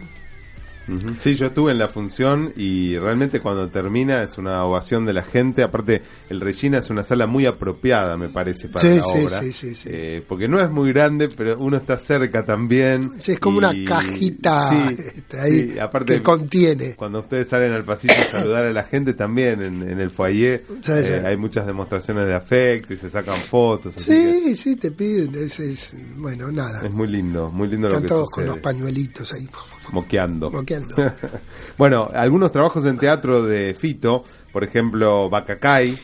Sí, 1.18 1.34
yo 1.34 1.46
estuve 1.46 1.72
en 1.72 1.78
la 1.78 1.88
función 1.88 2.52
y 2.56 2.98
realmente 2.98 3.40
cuando 3.40 3.68
termina 3.68 4.22
es 4.22 4.36
una 4.38 4.62
ovación 4.64 5.06
de 5.06 5.12
la 5.14 5.22
gente. 5.22 5.62
Aparte, 5.62 6.02
el 6.28 6.40
Regina 6.40 6.78
es 6.78 6.90
una 6.90 7.02
sala 7.02 7.26
muy 7.26 7.46
apropiada, 7.46 8.16
me 8.16 8.28
parece, 8.28 8.68
para 8.68 8.80
Sí, 8.88 8.96
la 8.96 9.02
sí, 9.02 9.10
obra. 9.24 9.40
sí, 9.40 9.52
sí, 9.52 9.74
sí. 9.74 9.88
Eh, 9.90 10.22
porque 10.28 10.46
no 10.48 10.60
es 10.60 10.70
muy 10.70 10.92
grande, 10.92 11.28
pero 11.28 11.58
uno 11.58 11.76
está 11.78 11.96
cerca 11.96 12.44
también. 12.44 13.12
Sí, 13.18 13.32
es 13.32 13.40
como 13.40 13.56
Y- 13.56 13.64
una 13.64 13.88
cajita 13.88 14.68
sí, 14.90 14.96
este, 15.14 15.40
ahí 15.40 15.78
aparte, 15.78 16.14
que 16.16 16.22
contiene. 16.22 16.94
Cuando 16.96 17.20
ustedes 17.20 17.48
salen 17.48 17.72
al 17.72 17.84
pasillo 17.84 18.14
a 18.14 18.30
saludar 18.30 18.64
a 18.66 18.70
la 18.72 18.84
gente 18.84 19.14
también 19.14 19.62
en, 19.62 19.82
en 19.88 20.00
el 20.00 20.10
foyer, 20.10 20.64
eh, 20.86 21.22
hay 21.24 21.36
muchas 21.36 21.66
demostraciones 21.66 22.26
de 22.26 22.34
afecto 22.34 22.92
y 22.92 22.96
se 22.96 23.08
sacan 23.10 23.40
fotos. 23.40 23.94
que 23.94 24.00
Sí, 24.00 24.56
sí, 24.56 24.76
te 24.76 24.90
piden, 24.90 25.34
es, 25.34 25.58
es- 25.60 25.94
bueno, 26.16 26.52
nada. 26.52 26.82
es 26.84 26.90
muy 26.92 27.08
lindo, 27.08 27.50
muy 27.50 27.68
lindo 27.68 27.88
lo 27.88 28.02
que 28.02 28.08
todos 28.08 28.28
sucede. 28.30 28.46
con 28.46 28.54
los 28.54 28.62
pañuelitos 28.62 29.32
ahí, 29.32 29.48
Moqueando. 29.92 30.50
moqueando. 30.50 30.94
bueno, 31.78 32.08
algunos 32.14 32.50
trabajos 32.52 32.84
en 32.86 32.98
teatro 32.98 33.42
de 33.42 33.74
Fito, 33.74 34.24
por 34.52 34.64
ejemplo, 34.64 35.28
Bacacay, 35.30 35.96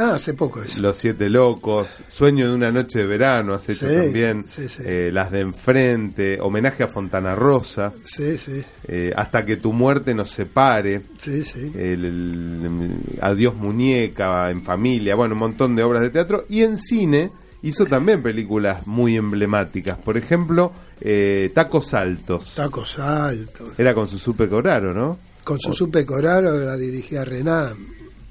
Ah, 0.00 0.12
hace 0.14 0.32
poco 0.32 0.62
eso. 0.62 0.80
Los 0.80 0.96
Siete 0.96 1.28
Locos, 1.28 2.04
Sueño 2.06 2.48
de 2.48 2.54
una 2.54 2.70
Noche 2.70 3.00
de 3.00 3.06
Verano, 3.06 3.54
has 3.54 3.68
hecho 3.68 3.88
Sí, 3.88 3.94
también, 3.96 4.44
sí, 4.46 4.68
sí. 4.68 4.80
eh, 4.86 5.10
Las 5.12 5.32
de 5.32 5.40
Enfrente, 5.40 6.38
Homenaje 6.40 6.84
a 6.84 6.86
Fontana 6.88 7.34
Rosa, 7.34 7.92
Sí, 8.04 8.38
sí, 8.38 8.62
eh, 8.86 9.12
Hasta 9.16 9.44
que 9.44 9.56
tu 9.56 9.72
muerte 9.72 10.14
nos 10.14 10.30
separe, 10.30 11.02
sí, 11.18 11.42
sí. 11.42 11.72
el, 11.74 12.04
el- 12.04 12.96
Adiós 13.20 13.56
Muñeca, 13.56 14.48
En 14.50 14.62
Familia, 14.62 15.16
bueno, 15.16 15.34
un 15.34 15.40
montón 15.40 15.74
de 15.74 15.82
obras 15.82 16.02
de 16.02 16.10
teatro. 16.10 16.44
Y 16.48 16.62
en 16.62 16.76
cine 16.76 17.32
hizo 17.62 17.84
también 17.86 18.22
películas 18.22 18.86
muy 18.86 19.16
emblemáticas, 19.16 19.98
por 19.98 20.16
ejemplo, 20.16 20.72
eh, 21.00 21.50
Tacos 21.54 21.94
Altos. 21.94 22.54
Tacos 22.54 22.98
altos. 22.98 23.78
Era 23.78 23.94
con 23.94 24.08
su 24.08 24.18
Supe 24.18 24.48
Coraro, 24.48 24.92
¿no? 24.92 25.18
Con 25.48 25.58
su 25.58 25.72
supe 25.72 26.04
coraro 26.04 26.58
la 26.58 26.76
dirigía 26.76 27.24
Renan. 27.24 27.74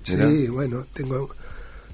Sí, 0.03 0.47
bueno, 0.49 0.85
tengo 0.93 1.27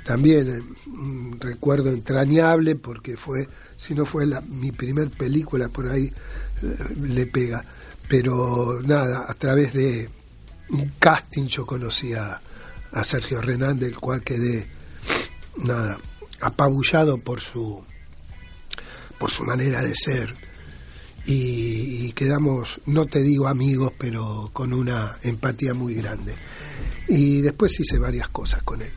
también 0.04 0.54
eh, 0.54 0.90
un 0.90 1.38
recuerdo 1.40 1.92
entrañable 1.92 2.76
porque 2.76 3.16
fue, 3.16 3.48
si 3.78 3.96
no 3.96 4.06
fue 4.06 4.26
la, 4.26 4.42
mi 4.42 4.74
primer 4.74 5.10
película 5.12 5.70
por 5.70 5.88
ahí, 5.88 6.12
eh, 6.62 6.76
le 7.04 7.26
pega. 7.26 7.64
Pero 8.10 8.82
nada, 8.86 9.26
a 9.26 9.34
través 9.36 9.72
de 9.72 10.10
un 10.72 10.92
casting 11.00 11.48
yo 11.48 11.66
conocí 11.66 12.14
a, 12.14 12.42
a 12.92 13.04
Sergio 13.06 13.42
Renan, 13.42 13.80
del 13.80 13.96
cual 13.96 14.24
quedé, 14.24 14.68
nada, 15.64 15.98
apabullado 16.44 17.18
por 17.18 17.42
su, 17.42 17.84
por 19.18 19.32
su 19.32 19.44
manera 19.44 19.82
de 19.82 19.96
ser. 19.96 20.34
Y, 21.26 22.08
y 22.08 22.12
quedamos, 22.14 22.82
no 22.86 23.06
te 23.06 23.22
digo 23.22 23.48
amigos, 23.48 23.94
pero 23.98 24.50
con 24.52 24.74
una 24.74 25.18
empatía 25.24 25.74
muy 25.74 25.96
grande. 25.96 26.36
Y 27.08 27.42
después 27.42 27.80
hice 27.80 27.98
varias 27.98 28.30
cosas 28.30 28.64
con 28.64 28.82
él. 28.82 28.92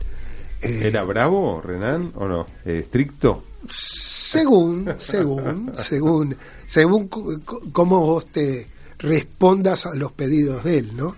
Eh, 0.61 0.81
¿Era 0.85 1.03
bravo, 1.03 1.61
Renan, 1.61 2.11
o 2.15 2.27
no? 2.27 2.47
Eh, 2.65 2.79
¿Estricto? 2.79 3.43
según, 3.67 4.93
según, 4.97 5.71
según, 5.75 6.35
según 6.65 7.07
cómo 7.07 7.99
vos 7.99 8.25
te 8.27 8.67
respondas 8.99 9.85
a 9.85 9.93
los 9.93 10.11
pedidos 10.11 10.63
de 10.63 10.79
él, 10.79 10.95
¿no? 10.95 11.15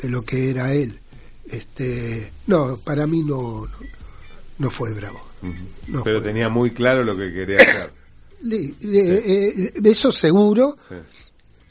De 0.00 0.08
lo 0.08 0.22
que 0.22 0.50
era 0.50 0.72
él. 0.72 0.98
Este, 1.46 2.32
no, 2.46 2.76
para 2.76 3.06
mí 3.06 3.22
no, 3.22 3.66
no, 3.66 3.78
no 4.60 4.70
fue 4.70 4.92
bravo. 4.94 5.20
No 5.88 6.04
Pero 6.04 6.20
fue. 6.20 6.28
tenía 6.28 6.48
muy 6.48 6.70
claro 6.70 7.02
lo 7.02 7.16
que 7.16 7.32
quería 7.32 7.56
hacer. 7.56 7.90
Le- 8.42 8.72
le- 8.80 9.64
eh, 9.66 9.72
eso 9.84 10.10
seguro. 10.12 10.76
Sí. 10.88 10.94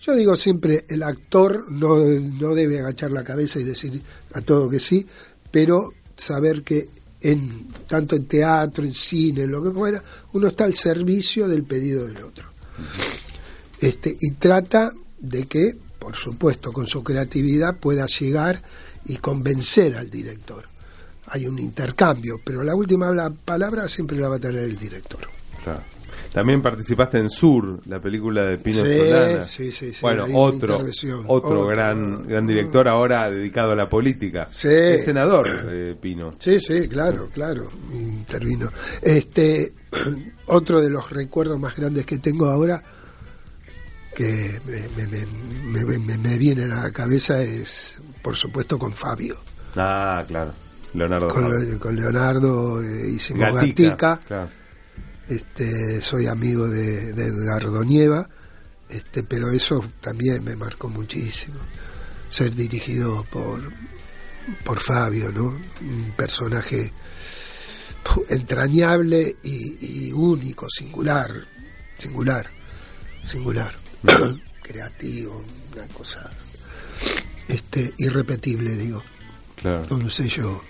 Yo 0.01 0.13
digo 0.15 0.35
siempre, 0.35 0.85
el 0.87 1.01
actor 1.03 1.65
no, 1.71 1.95
no 1.97 2.53
debe 2.53 2.79
agachar 2.79 3.11
la 3.11 3.23
cabeza 3.23 3.59
y 3.59 3.63
decir 3.63 4.01
a 4.33 4.41
todo 4.41 4.69
que 4.69 4.79
sí, 4.79 5.05
pero 5.51 5.93
saber 6.15 6.61
que 6.63 6.87
en 7.21 7.67
tanto 7.87 8.15
en 8.15 8.25
teatro, 8.27 8.85
en 8.85 8.93
cine, 8.93 9.41
en 9.43 9.51
lo 9.51 9.61
que 9.63 9.71
fuera, 9.71 10.01
uno 10.33 10.47
está 10.47 10.63
al 10.65 10.75
servicio 10.75 11.47
del 11.49 11.63
pedido 11.63 12.05
del 12.07 12.23
otro. 12.23 12.45
Este, 13.81 14.15
y 14.21 14.31
trata 14.31 14.93
de 15.19 15.47
que, 15.47 15.75
por 15.99 16.15
supuesto, 16.15 16.71
con 16.71 16.87
su 16.87 17.03
creatividad 17.03 17.75
pueda 17.77 18.05
llegar 18.05 18.61
y 19.05 19.17
convencer 19.17 19.97
al 19.97 20.09
director. 20.09 20.68
Hay 21.31 21.45
un 21.47 21.57
intercambio, 21.59 22.39
pero 22.43 22.63
la 22.63 22.75
última 22.75 23.11
la 23.11 23.29
palabra 23.29 23.87
siempre 23.87 24.17
la 24.17 24.29
va 24.29 24.35
a 24.37 24.39
tener 24.39 24.63
el 24.63 24.77
director. 24.77 25.21
Claro. 25.63 25.81
También 26.33 26.61
participaste 26.61 27.17
en 27.17 27.29
Sur, 27.31 27.79
la 27.87 27.99
película 27.99 28.43
de 28.43 28.57
Pino 28.59 28.85
Sí, 28.85 28.97
Solana. 28.97 29.47
sí, 29.47 29.71
sí, 29.71 29.93
sí, 29.93 29.99
bueno, 30.01 30.25
otro, 30.33 30.75
otro 30.77 31.23
Otro. 31.27 31.65
gran, 31.65 32.27
gran 32.27 32.45
director 32.45 32.87
ahora 32.87 33.31
dedicado 33.31 33.71
a 33.71 33.75
la 33.75 33.87
política. 33.87 34.47
Sí. 34.51 34.67
Es 34.69 35.05
senador, 35.05 35.47
eh, 35.71 35.95
Pino. 35.99 36.29
Sí, 36.37 36.59
sí, 36.59 36.87
claro, 36.87 37.29
claro, 37.33 37.67
intervino. 37.93 38.69
Este, 39.01 39.73
otro 40.45 40.81
de 40.81 40.91
los 40.91 41.09
recuerdos 41.09 41.59
más 41.59 41.75
grandes 41.75 42.05
que 42.05 42.19
tengo 42.19 42.45
ahora, 42.47 42.83
que 44.15 44.59
me, 44.65 44.81
me, 44.95 45.07
me- 45.07 45.85
me- 45.85 45.97
me- 45.99 46.17
me 46.17 46.37
vienen 46.37 46.71
a 46.73 46.83
la 46.83 46.91
cabeza, 46.91 47.41
es, 47.41 47.97
por 48.21 48.35
supuesto, 48.35 48.77
con 48.77 48.93
Fabio. 48.93 49.37
Ah, 49.75 50.23
claro. 50.27 50.53
Leonardo. 50.93 51.27
Con, 51.27 51.79
con 51.79 51.95
Leonardo 51.95 52.81
eh, 52.83 53.09
hicimos 53.09 53.53
Gatica, 53.53 53.83
Gatica. 53.89 54.19
claro. 54.27 54.49
Este, 55.27 56.01
soy 56.01 56.25
amigo 56.25 56.67
de, 56.67 57.13
de 57.13 57.27
Edgardo 57.27 57.83
Nieva, 57.83 58.27
este, 58.89 59.21
pero 59.23 59.51
eso 59.51 59.83
también 60.01 60.43
me 60.43 60.55
marcó 60.55 60.89
muchísimo. 60.89 61.59
Ser 62.29 62.55
dirigido 62.55 63.23
por 63.29 63.61
por 64.63 64.79
Fabio, 64.79 65.31
¿no? 65.31 65.43
Un 65.81 66.13
personaje 66.17 66.91
entrañable 68.29 69.35
y, 69.43 70.07
y 70.07 70.11
único, 70.11 70.67
singular, 70.69 71.31
singular, 71.97 72.49
singular, 73.23 73.75
creativo, 74.63 75.43
una 75.75 75.87
cosa 75.89 76.29
este 77.47 77.93
irrepetible, 77.97 78.71
digo, 78.75 79.03
Claro. 79.55 79.85
un 79.95 80.09
sello 80.09 80.61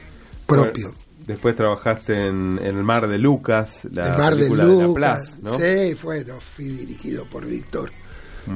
propio. 0.50 0.88
Bueno, 0.90 1.04
después 1.28 1.56
trabajaste 1.56 2.28
en, 2.28 2.60
en 2.62 2.78
El 2.78 2.84
Mar 2.84 3.08
de 3.08 3.18
Lucas, 3.18 3.88
la 3.92 4.08
El 4.08 4.18
Mar 4.18 4.36
película 4.36 4.66
de, 4.66 4.76
la 4.76 4.84
Lucas, 4.84 5.42
sí, 5.58 5.98
bueno, 6.04 6.40
fui 6.40 6.66
dirigido 6.66 7.26
por 7.26 7.46
Víctor 7.46 7.92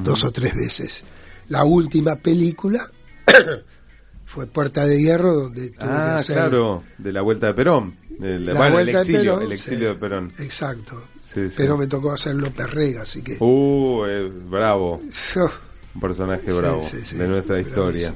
dos 0.04 0.24
o 0.24 0.32
tres 0.32 0.56
veces. 0.56 1.04
La 1.50 1.64
última 1.66 2.16
película 2.16 2.90
fue 4.26 4.48
Puerta 4.48 4.86
de 4.86 5.02
Hierro, 5.02 5.34
donde 5.34 5.70
tuve 5.72 5.90
Ah, 5.90 6.14
que 6.16 6.22
hacer 6.22 6.36
claro, 6.38 6.84
de 6.98 7.12
la 7.14 7.22
Vuelta 7.22 7.48
de 7.48 7.54
Perón. 7.54 7.96
De 8.10 8.40
la- 8.40 8.54
bueno, 8.56 8.80
el 8.80 8.86
de 8.88 8.92
exilio, 8.94 9.34
Perón, 9.34 9.44
el 9.44 9.52
exilio 9.52 9.80
sí. 9.90 9.94
de 9.94 9.96
Perón. 9.96 10.32
Exacto. 10.40 11.04
Sí, 11.20 11.50
sí. 11.50 11.56
Pero 11.58 11.78
me 11.78 11.88
tocó 11.88 12.12
hacerlo 12.12 12.52
Perrega, 12.52 13.02
así 13.04 13.22
que... 13.22 13.38
Uh, 13.40 14.06
eh, 14.06 14.32
bravo. 14.50 15.02
Un 15.96 16.02
personaje 16.02 16.52
bravo 16.52 16.90
de 17.12 17.28
nuestra 17.28 17.60
historia. 17.60 18.14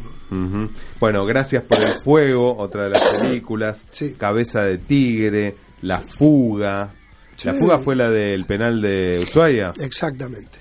Bueno, 1.00 1.26
gracias 1.26 1.64
por 1.64 1.80
el 1.80 2.00
fuego, 2.00 2.58
otra 2.58 2.86
de 2.86 2.90
las 2.92 3.02
películas. 3.20 3.84
Cabeza 4.18 4.64
de 4.64 4.78
tigre, 4.78 5.56
La 5.82 6.00
fuga. 6.00 6.92
La 7.44 7.54
fuga 7.54 7.78
fue 7.80 7.96
la 7.96 8.10
del 8.10 8.46
penal 8.46 8.82
de 8.82 9.24
Ushuaia. 9.24 9.74
exactamente. 9.80 10.58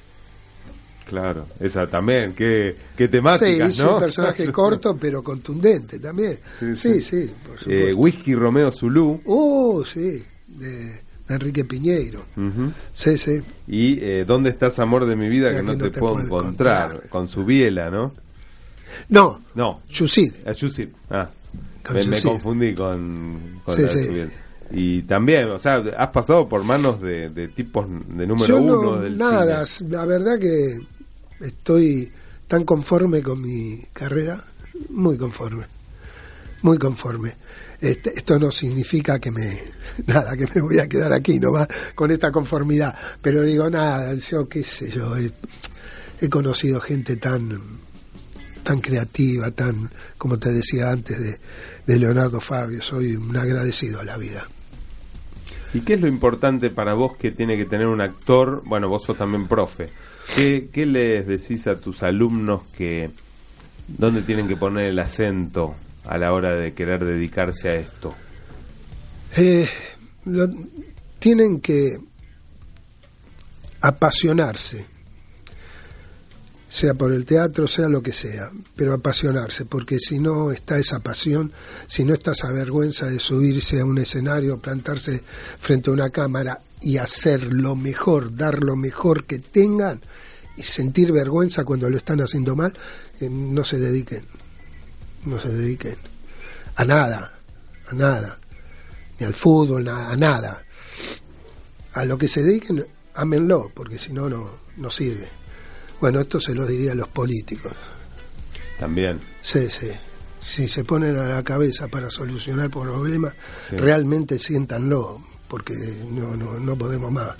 Claro, 1.06 1.46
esa 1.60 1.86
también. 1.86 2.32
Qué, 2.34 2.74
qué 2.96 3.06
temática, 3.06 3.70
sí, 3.70 3.82
un 3.82 4.00
personaje 4.00 4.50
corto, 4.52 4.96
pero 4.96 5.22
contundente 5.22 6.00
también. 6.00 6.40
Sí, 6.74 7.00
Sí, 7.00 7.30
Eh. 7.66 7.92
Whisky 7.94 8.34
Romeo 8.34 8.72
Zulu. 8.72 9.20
Uh, 9.24 9.84
sí, 9.84 10.22
de, 10.48 11.00
Enrique 11.28 11.64
Piñeiro. 11.64 12.24
Sí, 12.92 13.16
sí. 13.18 13.40
Y 13.68 13.98
eh, 14.00 14.24
¿Dónde 14.26 14.50
estás, 14.50 14.78
amor 14.80 15.06
de 15.06 15.14
mi 15.16 15.28
vida? 15.28 15.54
Que 15.54 15.62
no 15.62 15.76
te, 15.76 15.90
te 15.90 16.00
puedo 16.00 16.14
puedo 16.14 16.42
encontrar. 16.42 17.08
Con 17.08 17.28
su 17.28 17.44
biela, 17.44 17.88
¿no? 17.90 18.12
No, 19.08 19.40
No. 19.54 19.82
Yusid. 19.90 20.32
Yusid. 20.56 20.88
Ah, 21.10 21.28
me, 21.92 22.04
me 22.04 22.22
confundí 22.22 22.74
con, 22.74 23.60
con 23.64 23.76
Sí, 23.76 23.82
la 23.82 23.88
sí. 23.88 24.24
Y 24.72 25.02
también, 25.02 25.48
o 25.50 25.58
sea, 25.60 25.76
has 25.96 26.08
pasado 26.08 26.48
por 26.48 26.64
manos 26.64 27.00
de, 27.00 27.30
de 27.30 27.48
tipos 27.48 27.86
de 27.88 28.26
número 28.26 28.46
Yo 28.46 28.60
no, 28.60 28.80
uno 28.80 28.96
del 28.98 29.16
nada, 29.16 29.64
cine. 29.64 29.90
la 29.90 30.04
verdad 30.06 30.38
que 30.40 30.76
estoy 31.40 32.10
tan 32.48 32.64
conforme 32.64 33.22
con 33.22 33.40
mi 33.40 33.80
carrera, 33.92 34.42
muy 34.90 35.16
conforme, 35.16 35.64
muy 36.62 36.78
conforme. 36.78 37.34
Este, 37.80 38.12
esto 38.16 38.38
no 38.40 38.50
significa 38.50 39.20
que 39.20 39.30
me, 39.30 39.60
nada, 40.06 40.36
que 40.36 40.48
me 40.54 40.60
voy 40.62 40.80
a 40.80 40.88
quedar 40.88 41.12
aquí 41.12 41.38
nomás 41.38 41.68
con 41.94 42.10
esta 42.10 42.32
conformidad, 42.32 42.92
pero 43.22 43.42
digo 43.42 43.70
nada, 43.70 44.14
yo 44.16 44.48
qué 44.48 44.64
sé 44.64 44.90
yo, 44.90 45.16
he, 45.16 45.30
he 46.20 46.28
conocido 46.28 46.80
gente 46.80 47.16
tan, 47.16 47.60
tan 48.66 48.80
creativa, 48.80 49.50
tan, 49.52 49.88
como 50.18 50.38
te 50.38 50.52
decía 50.52 50.90
antes 50.90 51.20
de, 51.20 51.38
de 51.86 51.98
Leonardo 52.00 52.40
Fabio, 52.40 52.82
soy 52.82 53.14
un 53.14 53.36
agradecido 53.36 54.00
a 54.00 54.04
la 54.04 54.16
vida. 54.16 54.44
¿Y 55.72 55.80
qué 55.82 55.94
es 55.94 56.00
lo 56.00 56.08
importante 56.08 56.70
para 56.70 56.94
vos 56.94 57.16
que 57.16 57.30
tiene 57.30 57.56
que 57.56 57.64
tener 57.64 57.86
un 57.86 58.00
actor? 58.00 58.62
Bueno, 58.64 58.88
vos 58.88 59.04
sos 59.04 59.16
también 59.16 59.46
profe. 59.46 59.86
¿Qué, 60.34 60.68
qué 60.72 60.84
les 60.84 61.26
decís 61.28 61.66
a 61.68 61.78
tus 61.78 62.02
alumnos 62.02 62.62
que 62.76 63.10
dónde 63.86 64.22
tienen 64.22 64.48
que 64.48 64.56
poner 64.56 64.86
el 64.86 64.98
acento 64.98 65.76
a 66.04 66.18
la 66.18 66.32
hora 66.32 66.56
de 66.56 66.72
querer 66.74 67.04
dedicarse 67.04 67.68
a 67.68 67.74
esto? 67.74 68.14
Eh, 69.36 69.68
lo- 70.24 70.48
tienen 71.20 71.60
que 71.60 71.98
apasionarse, 73.80 74.86
sea 76.76 76.92
por 76.92 77.10
el 77.14 77.24
teatro, 77.24 77.66
sea 77.66 77.88
lo 77.88 78.02
que 78.02 78.12
sea, 78.12 78.50
pero 78.74 78.92
apasionarse, 78.92 79.64
porque 79.64 79.98
si 79.98 80.18
no 80.18 80.50
está 80.50 80.76
esa 80.78 81.00
pasión, 81.00 81.50
si 81.86 82.04
no 82.04 82.12
está 82.12 82.32
esa 82.32 82.52
vergüenza 82.52 83.06
de 83.06 83.18
subirse 83.18 83.80
a 83.80 83.86
un 83.86 83.96
escenario, 83.96 84.58
plantarse 84.58 85.22
frente 85.58 85.88
a 85.88 85.94
una 85.94 86.10
cámara 86.10 86.60
y 86.82 86.98
hacer 86.98 87.54
lo 87.54 87.76
mejor, 87.76 88.36
dar 88.36 88.62
lo 88.62 88.76
mejor 88.76 89.24
que 89.24 89.38
tengan 89.38 90.02
y 90.58 90.64
sentir 90.64 91.12
vergüenza 91.12 91.64
cuando 91.64 91.88
lo 91.88 91.96
están 91.96 92.20
haciendo 92.20 92.54
mal, 92.54 92.74
eh, 93.20 93.30
no 93.30 93.64
se 93.64 93.78
dediquen, 93.78 94.26
no 95.24 95.40
se 95.40 95.48
dediquen 95.48 95.96
a 96.74 96.84
nada, 96.84 97.38
a 97.88 97.94
nada 97.94 98.38
ni 99.18 99.24
al 99.24 99.32
fútbol, 99.32 99.88
a, 99.88 100.14
nada. 100.14 100.62
A 101.94 102.04
lo 102.04 102.18
que 102.18 102.28
se 102.28 102.42
dediquen, 102.42 102.86
ámenlo, 103.14 103.72
porque 103.74 103.98
si 103.98 104.12
no, 104.12 104.28
no 104.28 104.90
sirve. 104.90 105.45
Bueno, 106.00 106.20
esto 106.20 106.40
se 106.40 106.54
lo 106.54 106.66
diría 106.66 106.92
a 106.92 106.94
los 106.94 107.08
políticos. 107.08 107.72
También. 108.78 109.18
Sí, 109.40 109.68
sí. 109.70 109.90
Si 110.38 110.68
se 110.68 110.84
ponen 110.84 111.16
a 111.16 111.24
la 111.26 111.42
cabeza 111.42 111.88
para 111.88 112.10
solucionar 112.10 112.70
problemas, 112.70 113.34
Sí. 113.70 113.76
realmente 113.76 114.38
siéntanlo, 114.38 115.22
porque 115.48 115.74
no, 116.10 116.36
no, 116.36 116.58
no 116.60 116.76
podemos 116.76 117.10
más 117.10 117.34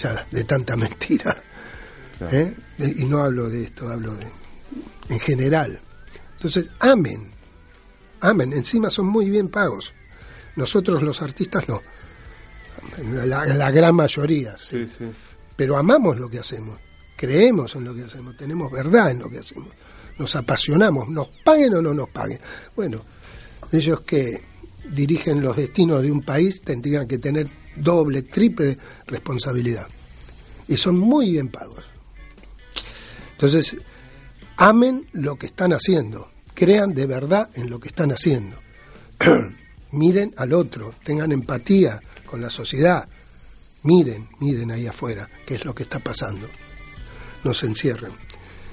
ya 0.00 0.26
de 0.30 0.44
tanta 0.44 0.76
mentira. 0.76 1.36
Claro. 2.18 2.36
¿Eh? 2.36 2.54
Y 2.96 3.04
no 3.06 3.22
hablo 3.22 3.48
de 3.50 3.64
esto, 3.64 3.88
hablo 3.88 4.14
de, 4.14 4.26
en 5.10 5.20
general. 5.20 5.80
Entonces, 6.34 6.70
amen, 6.80 7.30
amen, 8.20 8.52
encima 8.52 8.88
son 8.90 9.06
muy 9.06 9.28
bien 9.28 9.48
pagos. 9.48 9.92
Nosotros 10.54 11.02
los 11.02 11.20
artistas 11.20 11.68
no, 11.68 11.82
la, 13.26 13.44
la 13.46 13.70
gran 13.70 13.94
mayoría, 13.94 14.56
sí. 14.56 14.86
Sí, 14.86 14.94
sí. 14.98 15.04
pero 15.56 15.76
amamos 15.76 16.18
lo 16.18 16.28
que 16.30 16.38
hacemos, 16.38 16.78
creemos 17.16 17.74
en 17.74 17.84
lo 17.84 17.94
que 17.94 18.04
hacemos, 18.04 18.36
tenemos 18.36 18.70
verdad 18.70 19.10
en 19.10 19.18
lo 19.18 19.30
que 19.30 19.38
hacemos, 19.38 19.68
nos 20.18 20.36
apasionamos, 20.36 21.08
nos 21.08 21.28
paguen 21.44 21.74
o 21.74 21.82
no 21.82 21.94
nos 21.94 22.08
paguen. 22.10 22.40
Bueno, 22.74 23.00
ellos 23.72 24.00
que 24.02 24.40
dirigen 24.90 25.42
los 25.42 25.56
destinos 25.56 26.02
de 26.02 26.10
un 26.10 26.22
país 26.22 26.60
tendrían 26.62 27.06
que 27.06 27.18
tener 27.18 27.48
doble, 27.76 28.22
triple 28.22 28.78
responsabilidad. 29.06 29.86
Y 30.68 30.76
son 30.76 30.98
muy 30.98 31.32
bien 31.32 31.48
pagos. 31.48 31.84
Entonces, 33.32 33.76
amen 34.56 35.08
lo 35.12 35.36
que 35.36 35.46
están 35.46 35.72
haciendo, 35.72 36.30
crean 36.54 36.94
de 36.94 37.06
verdad 37.06 37.50
en 37.54 37.70
lo 37.70 37.78
que 37.78 37.88
están 37.88 38.10
haciendo. 38.10 38.58
miren 39.92 40.34
al 40.36 40.52
otro, 40.52 40.94
tengan 41.04 41.32
empatía 41.32 42.00
con 42.24 42.40
la 42.40 42.50
sociedad, 42.50 43.08
miren, 43.82 44.28
miren 44.40 44.70
ahí 44.70 44.86
afuera 44.86 45.28
qué 45.46 45.56
es 45.56 45.64
lo 45.64 45.74
que 45.74 45.84
está 45.84 45.98
pasando. 45.98 46.48
No 47.46 47.54
se 47.54 47.66
encierren. 47.66 48.10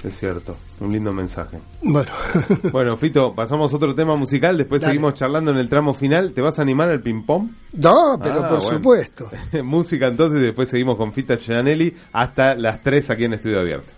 Es 0.03 0.17
cierto. 0.19 0.57
Un 0.81 0.91
lindo 0.91 1.13
mensaje. 1.13 1.59
Bueno, 1.83 2.11
Bueno, 2.73 2.97
Fito, 2.97 3.33
pasamos 3.33 3.71
a 3.71 3.75
otro 3.77 3.93
tema 3.95 4.15
musical, 4.17 4.57
después 4.57 4.81
Dale. 4.81 4.91
seguimos 4.93 5.13
charlando 5.13 5.51
en 5.51 5.57
el 5.57 5.69
tramo 5.69 5.93
final. 5.93 6.33
¿Te 6.33 6.41
vas 6.41 6.59
a 6.59 6.63
animar 6.63 6.89
al 6.89 7.01
ping-pong? 7.01 7.49
no, 7.73 8.19
pero 8.21 8.43
Ah, 8.43 8.49
por 8.49 8.59
bueno. 8.61 8.77
supuesto. 8.77 9.29
Música 9.63 10.07
entonces 10.07 10.41
y 10.41 10.45
después 10.45 10.67
seguimos 10.69 10.97
con 10.97 11.13
Fita 11.13 11.37
Gianelli 11.37 11.95
hasta 12.11 12.55
las 12.55 12.81
3 12.81 13.11
aquí 13.11 13.23
en 13.25 13.33
Estudio 13.33 13.59
Abierto. 13.61 13.93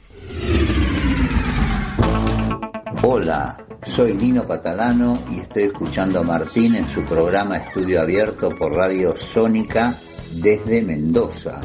Hola, 3.02 3.58
soy 3.88 4.14
Nino 4.14 4.44
Patalano 4.44 5.24
y 5.32 5.40
estoy 5.40 5.64
escuchando 5.64 6.20
a 6.20 6.24
Martín 6.24 6.76
en 6.76 6.90
su 6.90 7.02
programa 7.04 7.58
Estudio 7.58 8.02
Abierto 8.02 8.50
por 8.50 8.74
Radio 8.74 9.16
Sónica 9.18 9.96
desde 10.34 10.82
Mendoza. 10.84 11.62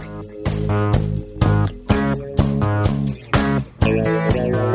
Si 2.82 4.69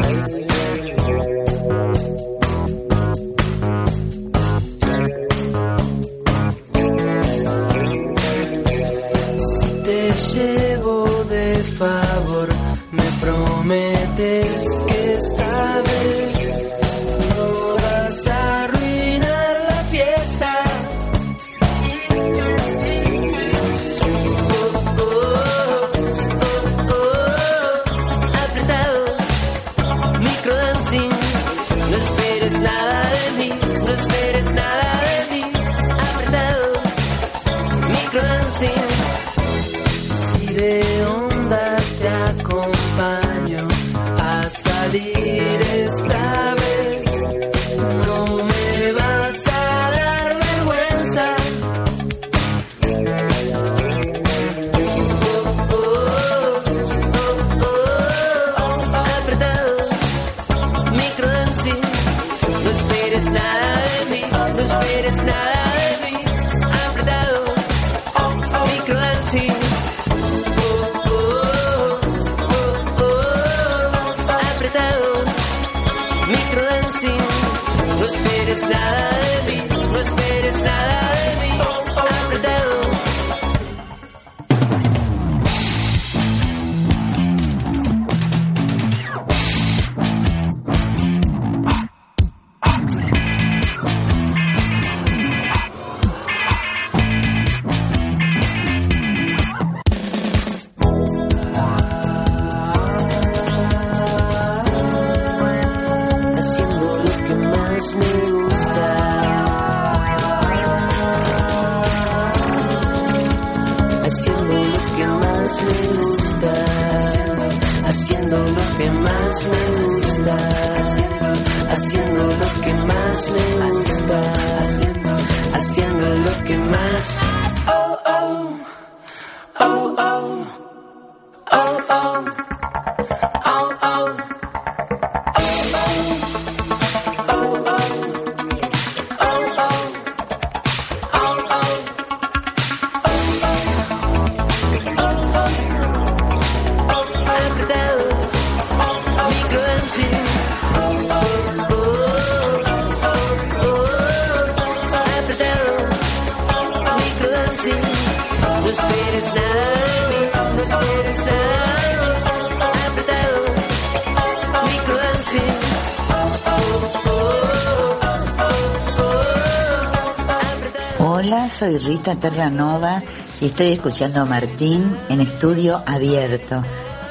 soy 171.56 171.78
Rita 171.78 172.16
Terranova 172.16 173.02
y 173.40 173.46
estoy 173.46 173.68
escuchando 173.68 174.20
a 174.20 174.26
Martín 174.26 174.94
en 175.08 175.22
estudio 175.22 175.82
abierto 175.86 176.62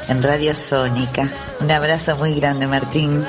en 0.07 0.22
Radio 0.22 0.55
Sónica. 0.55 1.32
Un 1.61 1.70
abrazo 1.70 2.14
muy 2.18 2.34
grande, 2.34 2.66
Martín. 2.66 3.24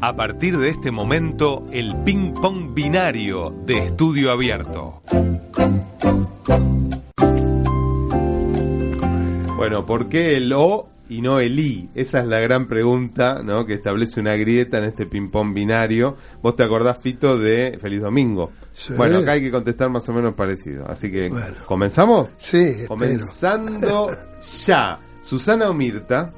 A 0.00 0.14
partir 0.14 0.56
de 0.58 0.68
este 0.68 0.92
momento, 0.92 1.64
el 1.72 1.96
ping-pong 2.04 2.72
binario 2.74 3.50
de 3.66 3.86
estudio 3.86 4.30
abierto. 4.30 5.02
Bueno, 9.56 9.84
¿por 9.84 10.08
qué 10.08 10.36
el 10.36 10.52
O 10.52 10.99
y 11.10 11.20
no 11.20 11.40
el 11.40 11.58
I? 11.58 11.90
Esa 11.94 12.20
es 12.20 12.26
la 12.26 12.38
gran 12.38 12.66
pregunta, 12.68 13.42
¿no? 13.42 13.66
Que 13.66 13.74
establece 13.74 14.20
una 14.20 14.36
grieta 14.36 14.78
en 14.78 14.84
este 14.84 15.04
ping-pong 15.06 15.52
binario. 15.52 16.16
¿Vos 16.42 16.56
te 16.56 16.62
acordás, 16.62 16.98
Fito, 16.98 17.36
de 17.36 17.78
Feliz 17.82 18.00
Domingo? 18.00 18.52
Sí. 18.72 18.94
Bueno, 18.96 19.18
acá 19.18 19.32
hay 19.32 19.42
que 19.42 19.50
contestar 19.50 19.90
más 19.90 20.08
o 20.08 20.12
menos 20.12 20.34
parecido. 20.34 20.86
Así 20.88 21.10
que, 21.10 21.30
¿comenzamos? 21.66 22.28
Sí, 22.38 22.58
espero. 22.58 22.88
Comenzando 22.88 24.10
ya. 24.66 24.98
Susana 25.20 25.68
o 25.68 25.74
Mirta. 25.74 26.32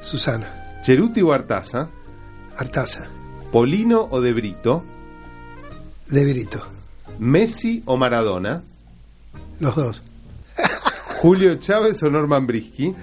Susana. 0.00 0.80
Cheruti 0.82 1.20
o 1.22 1.32
Artaza. 1.32 1.88
Artaza. 2.56 3.06
Polino 3.52 4.08
o 4.10 4.20
De 4.20 4.32
Brito. 4.32 4.84
De 6.08 6.24
Brito. 6.24 6.66
Messi 7.18 7.82
o 7.84 7.96
Maradona. 7.96 8.62
Los 9.60 9.76
dos. 9.76 10.02
Julio 11.18 11.56
Chávez 11.56 12.02
o 12.02 12.10
Norman 12.10 12.46
Brisky. 12.46 12.94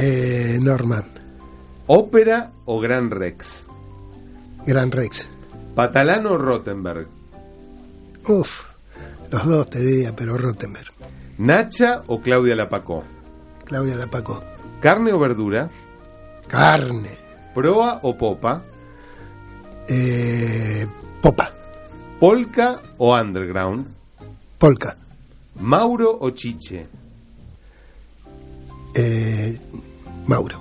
Eh, 0.00 0.58
Norman. 0.62 1.04
Ópera 1.88 2.52
o 2.66 2.78
Gran 2.78 3.10
Rex. 3.10 3.66
Gran 4.64 4.92
Rex. 4.92 5.26
Patalano 5.74 6.32
o 6.32 6.38
Rottenberg. 6.38 7.08
Uf. 8.28 8.60
Los 9.32 9.44
dos 9.44 9.70
te 9.70 9.80
diría, 9.80 10.14
pero 10.14 10.38
Rottenberg. 10.38 10.92
Nacha 11.38 12.04
o 12.06 12.20
Claudia 12.20 12.54
Lapacó. 12.54 13.02
Claudia 13.64 13.96
Lapaco. 13.96 14.40
Carne 14.80 15.12
o 15.12 15.18
verdura. 15.18 15.68
Carne. 16.46 17.10
Proa 17.52 17.98
o 18.02 18.16
popa. 18.16 18.62
Eh, 19.88 20.86
popa. 21.20 21.52
Polka 22.20 22.80
o 22.98 23.16
underground. 23.18 23.88
Polka. 24.58 24.96
Mauro 25.56 26.16
o 26.20 26.30
Chiche. 26.30 26.86
Eh, 28.94 29.58
Mauro. 30.28 30.60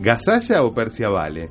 Gasalla 0.00 0.64
o 0.64 0.72
Persia 0.72 1.08
Vale. 1.08 1.50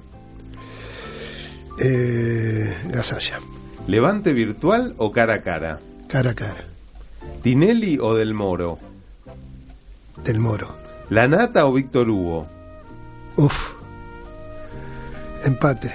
Eh, 1.80 2.76
Gasalla. 2.90 3.40
Levante 3.88 4.34
virtual 4.34 4.94
o 4.98 5.12
cara 5.12 5.36
a 5.36 5.42
cara. 5.42 5.80
Cara 6.08 6.32
a 6.32 6.34
cara. 6.34 6.66
Tinelli 7.42 7.98
o 8.00 8.14
Del 8.16 8.34
Moro. 8.34 8.78
Del 10.26 10.40
Moro. 10.40 10.76
La 11.10 11.28
Nata 11.28 11.66
o 11.66 11.74
Víctor 11.74 12.10
Hugo. 12.10 12.48
Uf. 13.38 13.74
Empate. 15.46 15.92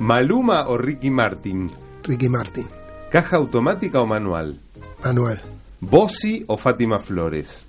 Maluma 0.00 0.68
o 0.68 0.76
Ricky 0.76 1.10
Martin. 1.10 1.70
Ricky 2.04 2.28
Martin. 2.28 2.66
Caja 3.10 3.36
automática 3.36 4.00
o 4.02 4.06
manual. 4.06 4.58
Manual. 5.04 5.40
Bossi 5.80 6.44
o 6.46 6.56
Fátima 6.56 6.98
Flores. 6.98 7.66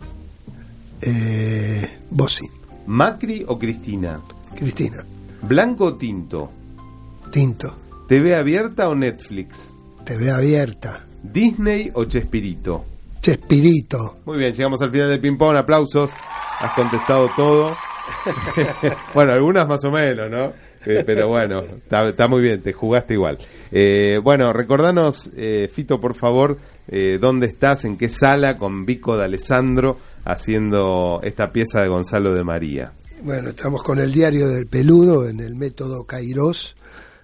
Eh, 1.01 1.87
Bossi. 2.09 2.49
Macri 2.89 3.45
o 3.45 3.59
Cristina. 3.59 4.19
Cristina. 4.55 5.05
Blanco 5.43 5.85
o 5.85 5.95
tinto. 5.95 6.51
Tinto. 7.31 7.71
TV 8.07 8.35
abierta 8.35 8.89
o 8.89 8.95
Netflix. 8.95 9.71
TV 10.03 10.31
abierta. 10.31 11.05
Disney 11.21 11.91
o 11.93 12.05
Chespirito. 12.05 12.83
Chespirito. 13.21 14.17
Muy 14.25 14.39
bien, 14.39 14.53
llegamos 14.55 14.81
al 14.81 14.89
final 14.89 15.07
del 15.07 15.19
ping-pong. 15.19 15.55
Aplausos. 15.55 16.09
Has 16.61 16.73
contestado 16.73 17.29
todo. 17.35 17.77
bueno, 19.13 19.33
algunas 19.33 19.67
más 19.67 19.85
o 19.85 19.91
menos, 19.91 20.31
¿no? 20.31 20.51
Eh, 20.87 21.03
pero 21.05 21.27
bueno, 21.27 21.59
está, 21.59 22.09
está 22.09 22.27
muy 22.27 22.41
bien, 22.41 22.59
te 22.59 22.73
jugaste 22.73 23.13
igual. 23.13 23.37
Eh, 23.71 24.19
bueno, 24.23 24.51
recordanos, 24.51 25.29
eh, 25.37 25.69
Fito, 25.71 26.01
por 26.01 26.15
favor, 26.15 26.57
dónde 27.21 27.45
estás, 27.45 27.85
en 27.85 27.99
qué 27.99 28.09
sala 28.09 28.57
con 28.57 28.83
Vico 28.83 29.15
de 29.15 29.25
Alessandro 29.25 29.99
haciendo 30.25 31.19
esta 31.23 31.51
pieza 31.51 31.81
de 31.81 31.87
Gonzalo 31.87 32.33
de 32.33 32.43
María. 32.43 32.91
Bueno, 33.23 33.49
estamos 33.49 33.83
con 33.83 33.99
el 33.99 34.11
diario 34.13 34.47
del 34.47 34.67
peludo 34.67 35.27
en 35.27 35.39
el 35.39 35.55
método 35.55 36.05
Kairos 36.05 36.75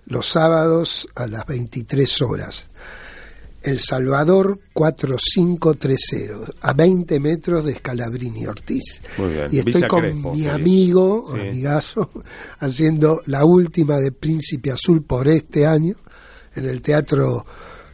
los 0.08 0.26
sábados 0.28 1.08
a 1.16 1.26
las 1.28 1.46
23 1.46 2.22
horas. 2.22 2.70
El 3.64 3.80
Salvador 3.80 4.60
4530, 4.74 6.52
a 6.62 6.74
20 6.74 7.20
metros 7.20 7.66
de 7.66 7.74
Scalabrini 7.76 8.46
Ortiz. 8.46 9.02
Muy 9.18 9.30
bien. 9.34 9.48
Y 9.52 9.58
estoy 9.60 9.74
Villa 9.74 9.88
con 9.88 10.02
Crespo, 10.02 10.36
mi 10.36 10.46
amigo, 10.48 11.26
Sí. 11.34 11.40
amigazo, 11.48 12.10
haciendo 12.60 13.22
la 13.26 13.46
última 13.46 13.98
de 13.98 14.12
Príncipe 14.12 14.72
Azul 14.72 15.02
por 15.04 15.28
este 15.28 15.66
año 15.66 15.96
en 16.56 16.66
el 16.66 16.82
Teatro 16.82 17.46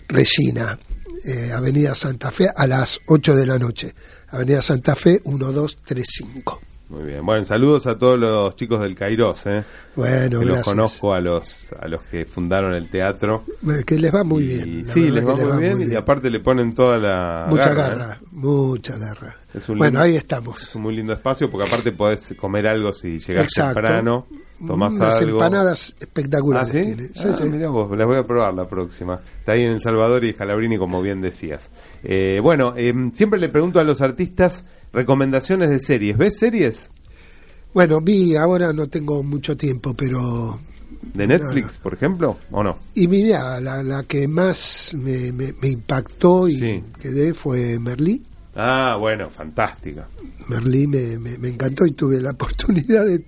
Regina, 0.09 0.77
eh, 1.23 1.51
Avenida 1.55 1.95
Santa 1.95 2.31
Fe, 2.31 2.49
a 2.53 2.67
las 2.67 2.99
8 3.07 3.35
de 3.35 3.45
la 3.45 3.57
noche. 3.57 3.93
Avenida 4.31 4.61
Santa 4.61 4.95
Fe 4.95 5.21
1235. 5.25 6.61
Muy 6.89 7.03
bien. 7.05 7.25
Bueno, 7.25 7.45
saludos 7.45 7.87
a 7.87 7.97
todos 7.97 8.19
los 8.19 8.53
chicos 8.57 8.81
del 8.81 8.95
Kairos, 8.95 9.45
¿eh? 9.45 9.63
Bueno, 9.95 10.39
que 10.39 10.45
los 10.45 10.57
gracias. 10.57 10.65
conozco 10.65 11.13
a 11.13 11.21
los 11.21 11.71
a 11.79 11.87
los 11.87 12.01
que 12.03 12.25
fundaron 12.25 12.73
el 12.73 12.89
teatro. 12.89 13.45
Eh, 13.65 13.83
Que 13.85 13.97
les 13.97 14.13
va 14.13 14.25
muy 14.25 14.43
Y 14.43 14.47
bien. 14.47 14.85
sí, 14.85 15.09
les 15.09 15.25
va 15.25 15.35
muy 15.35 15.57
bien, 15.63 15.89
y 15.89 15.95
aparte 15.95 16.29
le 16.29 16.41
ponen 16.41 16.75
toda 16.75 16.97
la 16.97 17.45
Mucha 17.49 17.69
garra, 17.73 17.95
garra, 17.95 18.13
¿eh? 18.21 18.25
mucha 18.31 18.97
garra. 18.97 19.33
Bueno, 19.69 19.85
lindo- 19.85 19.99
ahí 20.01 20.17
estamos. 20.17 20.61
Es 20.61 20.75
un 20.75 20.81
muy 20.81 20.93
lindo 20.97 21.13
espacio 21.13 21.49
porque 21.49 21.67
aparte 21.67 21.93
podés 21.93 22.33
comer 22.37 22.67
algo 22.67 22.91
si 22.91 23.19
llegás 23.19 23.45
Exacto. 23.45 23.75
temprano, 23.75 24.27
tomás 24.67 24.93
Unas 24.95 25.15
algo. 25.17 25.31
empanadas 25.31 25.95
espectaculares 25.99 26.69
¿Ah, 26.69 26.71
sí? 26.71 26.81
tiene. 26.83 27.07
Sí, 27.09 27.13
Ah, 27.25 27.35
sí. 27.37 27.43
mirá 27.49 27.69
vos, 27.69 27.97
las 27.97 28.07
voy 28.07 28.17
a 28.17 28.23
probar 28.25 28.53
la 28.53 28.67
próxima. 28.67 29.19
Está 29.39 29.53
ahí 29.53 29.63
en 29.63 29.71
El 29.71 29.81
Salvador 29.81 30.23
y 30.23 30.33
Jalabrini, 30.33 30.77
como 30.77 31.01
bien 31.01 31.21
decías. 31.21 31.69
Eh, 32.03 32.39
bueno, 32.41 32.73
eh, 32.77 32.93
siempre 33.13 33.39
le 33.39 33.49
pregunto 33.49 33.79
a 33.79 33.83
los 33.83 34.01
artistas 34.01 34.65
recomendaciones 34.93 35.69
de 35.69 35.79
series. 35.79 36.17
¿Ves 36.17 36.37
series? 36.37 36.89
Bueno, 37.73 38.01
vi, 38.01 38.35
ahora 38.35 38.73
no 38.73 38.87
tengo 38.87 39.23
mucho 39.23 39.55
tiempo, 39.55 39.93
pero... 39.93 40.59
¿De 41.13 41.25
Netflix, 41.25 41.77
por 41.77 41.93
ejemplo? 41.93 42.37
¿O 42.51 42.63
no? 42.63 42.77
Y 42.93 43.07
mira, 43.07 43.59
la, 43.59 43.81
la 43.81 44.03
que 44.03 44.27
más 44.27 44.93
me, 44.93 45.31
me- 45.31 45.53
me 45.61 45.69
impactó 45.69 46.47
y 46.47 46.55
Sí. 46.59 46.83
quedé 47.01 47.33
fue 47.33 47.79
Merlí. 47.79 48.23
Ah, 48.55 48.97
bueno, 48.99 49.29
fantástica. 49.29 50.07
Merlí 50.49 50.85
me, 50.85 51.17
me- 51.17 51.37
me 51.37 51.47
encantó 51.49 51.85
y 51.85 51.91
tuve 51.93 52.19
la 52.19 52.31
oportunidad 52.37 53.05
de 53.05 53.23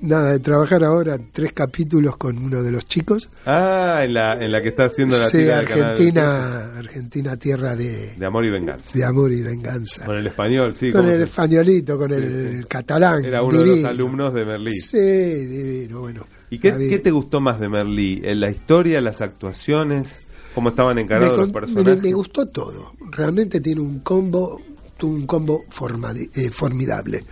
nada 0.00 0.32
de 0.32 0.40
trabajar 0.40 0.82
ahora 0.82 1.16
tres 1.32 1.52
capítulos 1.52 2.16
con 2.16 2.36
uno 2.38 2.60
de 2.62 2.72
los 2.72 2.84
chicos. 2.86 3.30
Ah, 3.46 4.00
en 4.04 4.14
la, 4.14 4.34
en 4.44 4.50
la 4.50 4.60
que 4.60 4.70
está 4.70 4.86
haciendo 4.86 5.16
la 5.16 5.28
Sí, 5.28 5.38
tira 5.38 5.64
canal 5.64 5.84
Argentina, 5.90 6.76
Argentina 6.76 7.36
tierra 7.36 7.76
de, 7.76 8.14
de 8.16 8.26
Amor 8.26 8.44
y 8.44 8.50
Venganza. 8.50 8.90
de 8.98 9.04
amor 9.04 9.32
y 9.32 9.42
venganza. 9.42 10.04
Con 10.06 10.16
el 10.16 10.26
español, 10.26 10.74
sí. 10.74 10.90
con 10.90 11.02
¿cómo 11.02 11.12
el 11.12 11.18
se- 11.18 11.24
españolito, 11.24 11.96
con 11.96 12.12
el, 12.12 12.58
Sí, 12.62 12.64
catalán. 12.68 13.24
Era 13.24 13.42
uno 13.44 13.60
de 13.60 13.66
los 13.66 13.84
alumnos 13.84 14.34
de 14.34 14.44
Merlí. 14.44 14.74
Sí, 14.74 14.98
divino, 14.98 16.00
bueno. 16.00 16.26
¿Y 16.50 16.58
qué, 16.58 16.72
qué 16.88 16.98
te 16.98 17.10
gustó 17.12 17.40
más 17.40 17.60
de 17.60 17.68
Merlí? 17.68 18.20
¿En 18.24 18.40
¿La 18.40 18.50
historia, 18.50 19.00
las 19.00 19.20
actuaciones? 19.20 20.20
¿Cómo 20.54 20.68
estaban 20.70 20.98
encarados 20.98 21.38
los 21.38 21.52
personajes? 21.52 21.96
me- 21.96 22.02
me 22.02 22.12
gustó 22.12 22.46
todo. 22.46 22.92
Realmente 23.10 23.60
tiene 23.60 23.80
un 23.80 24.00
combo, 24.00 24.60
un 25.02 25.26
combo 25.26 25.64
formadi- 25.70 26.30
eh, 26.34 26.50
formidable, 26.50 27.24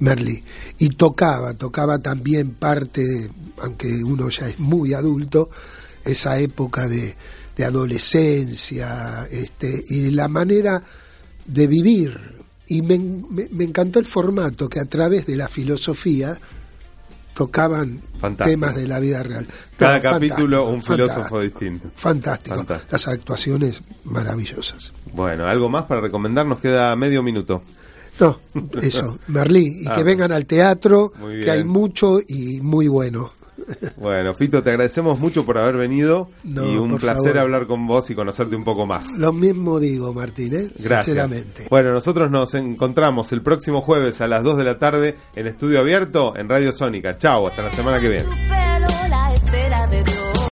Merly. 0.00 0.42
Y 0.78 0.90
tocaba, 0.90 1.54
tocaba 1.54 1.98
también 1.98 2.50
parte, 2.50 3.28
aunque 3.58 3.88
uno 4.04 4.28
ya 4.28 4.48
es 4.48 4.58
muy 4.58 4.92
adulto, 4.94 5.50
esa 6.04 6.38
época 6.38 6.86
de, 6.88 7.16
de 7.56 7.64
adolescencia, 7.64 9.26
este, 9.30 9.84
y 9.88 10.10
la 10.10 10.28
manera 10.28 10.82
de 11.46 11.66
vivir. 11.66 12.18
Y 12.68 12.82
me, 12.82 12.98
me- 12.98 13.48
me 13.52 13.64
encantó 13.64 13.98
el 13.98 14.06
formato 14.06 14.68
que 14.68 14.80
a 14.80 14.84
través 14.86 15.26
de 15.26 15.36
la 15.36 15.48
filosofía 15.48 16.38
tocaban 17.36 18.00
Fantástico. 18.18 18.48
temas 18.50 18.74
de 18.74 18.88
la 18.88 18.98
vida 18.98 19.22
real. 19.22 19.46
Cada 19.76 20.00
capítulo 20.00 20.68
un 20.70 20.82
filósofo 20.82 21.20
fantástico. 21.28 21.40
distinto. 21.42 21.90
Fantástico. 21.94 22.56
Fantástico. 22.56 22.88
Las 22.92 23.08
actuaciones 23.08 23.82
maravillosas. 24.04 24.90
Bueno, 25.12 25.44
¿algo 25.46 25.68
más 25.68 25.84
para 25.84 26.00
recomendar? 26.00 26.46
Nos 26.46 26.60
queda 26.60 26.96
medio 26.96 27.22
minuto. 27.22 27.62
No, 28.18 28.40
eso, 28.80 29.18
Merlí. 29.26 29.82
Y 29.82 29.86
Ah, 29.86 29.94
que 29.96 30.02
vengan 30.02 30.32
al 30.32 30.46
teatro, 30.46 31.12
que 31.28 31.50
hay 31.50 31.62
mucho 31.64 32.18
y 32.26 32.60
muy 32.62 32.88
bueno. 32.88 33.32
Bueno, 33.96 34.34
Fito, 34.34 34.62
te 34.62 34.70
agradecemos 34.70 35.18
mucho 35.18 35.44
por 35.44 35.58
haber 35.58 35.76
venido 35.76 36.28
No, 36.44 36.64
y 36.70 36.76
un 36.76 36.96
placer 36.98 37.32
favor. 37.32 37.38
hablar 37.38 37.66
con 37.66 37.86
vos 37.86 38.08
y 38.10 38.14
conocerte 38.14 38.54
un 38.56 38.64
poco 38.64 38.86
más. 38.86 39.12
Lo 39.18 39.32
mismo 39.32 39.80
digo, 39.80 40.12
Martín, 40.12 40.54
¿eh? 40.54 40.68
Gracias. 40.76 41.04
sinceramente. 41.06 41.66
Bueno, 41.70 41.92
nosotros 41.92 42.30
nos 42.30 42.54
encontramos 42.54 43.32
el 43.32 43.42
próximo 43.42 43.80
jueves 43.82 44.20
a 44.20 44.28
las 44.28 44.42
2 44.44 44.58
de 44.58 44.64
la 44.64 44.78
tarde 44.78 45.16
en 45.34 45.46
Estudio 45.46 45.80
Abierto 45.80 46.34
en 46.36 46.48
Radio 46.48 46.72
Sónica. 46.72 47.16
Chao, 47.18 47.46
hasta 47.48 47.62
la 47.62 47.72
semana 47.72 48.00
que 48.00 48.08
viene. 48.08 48.75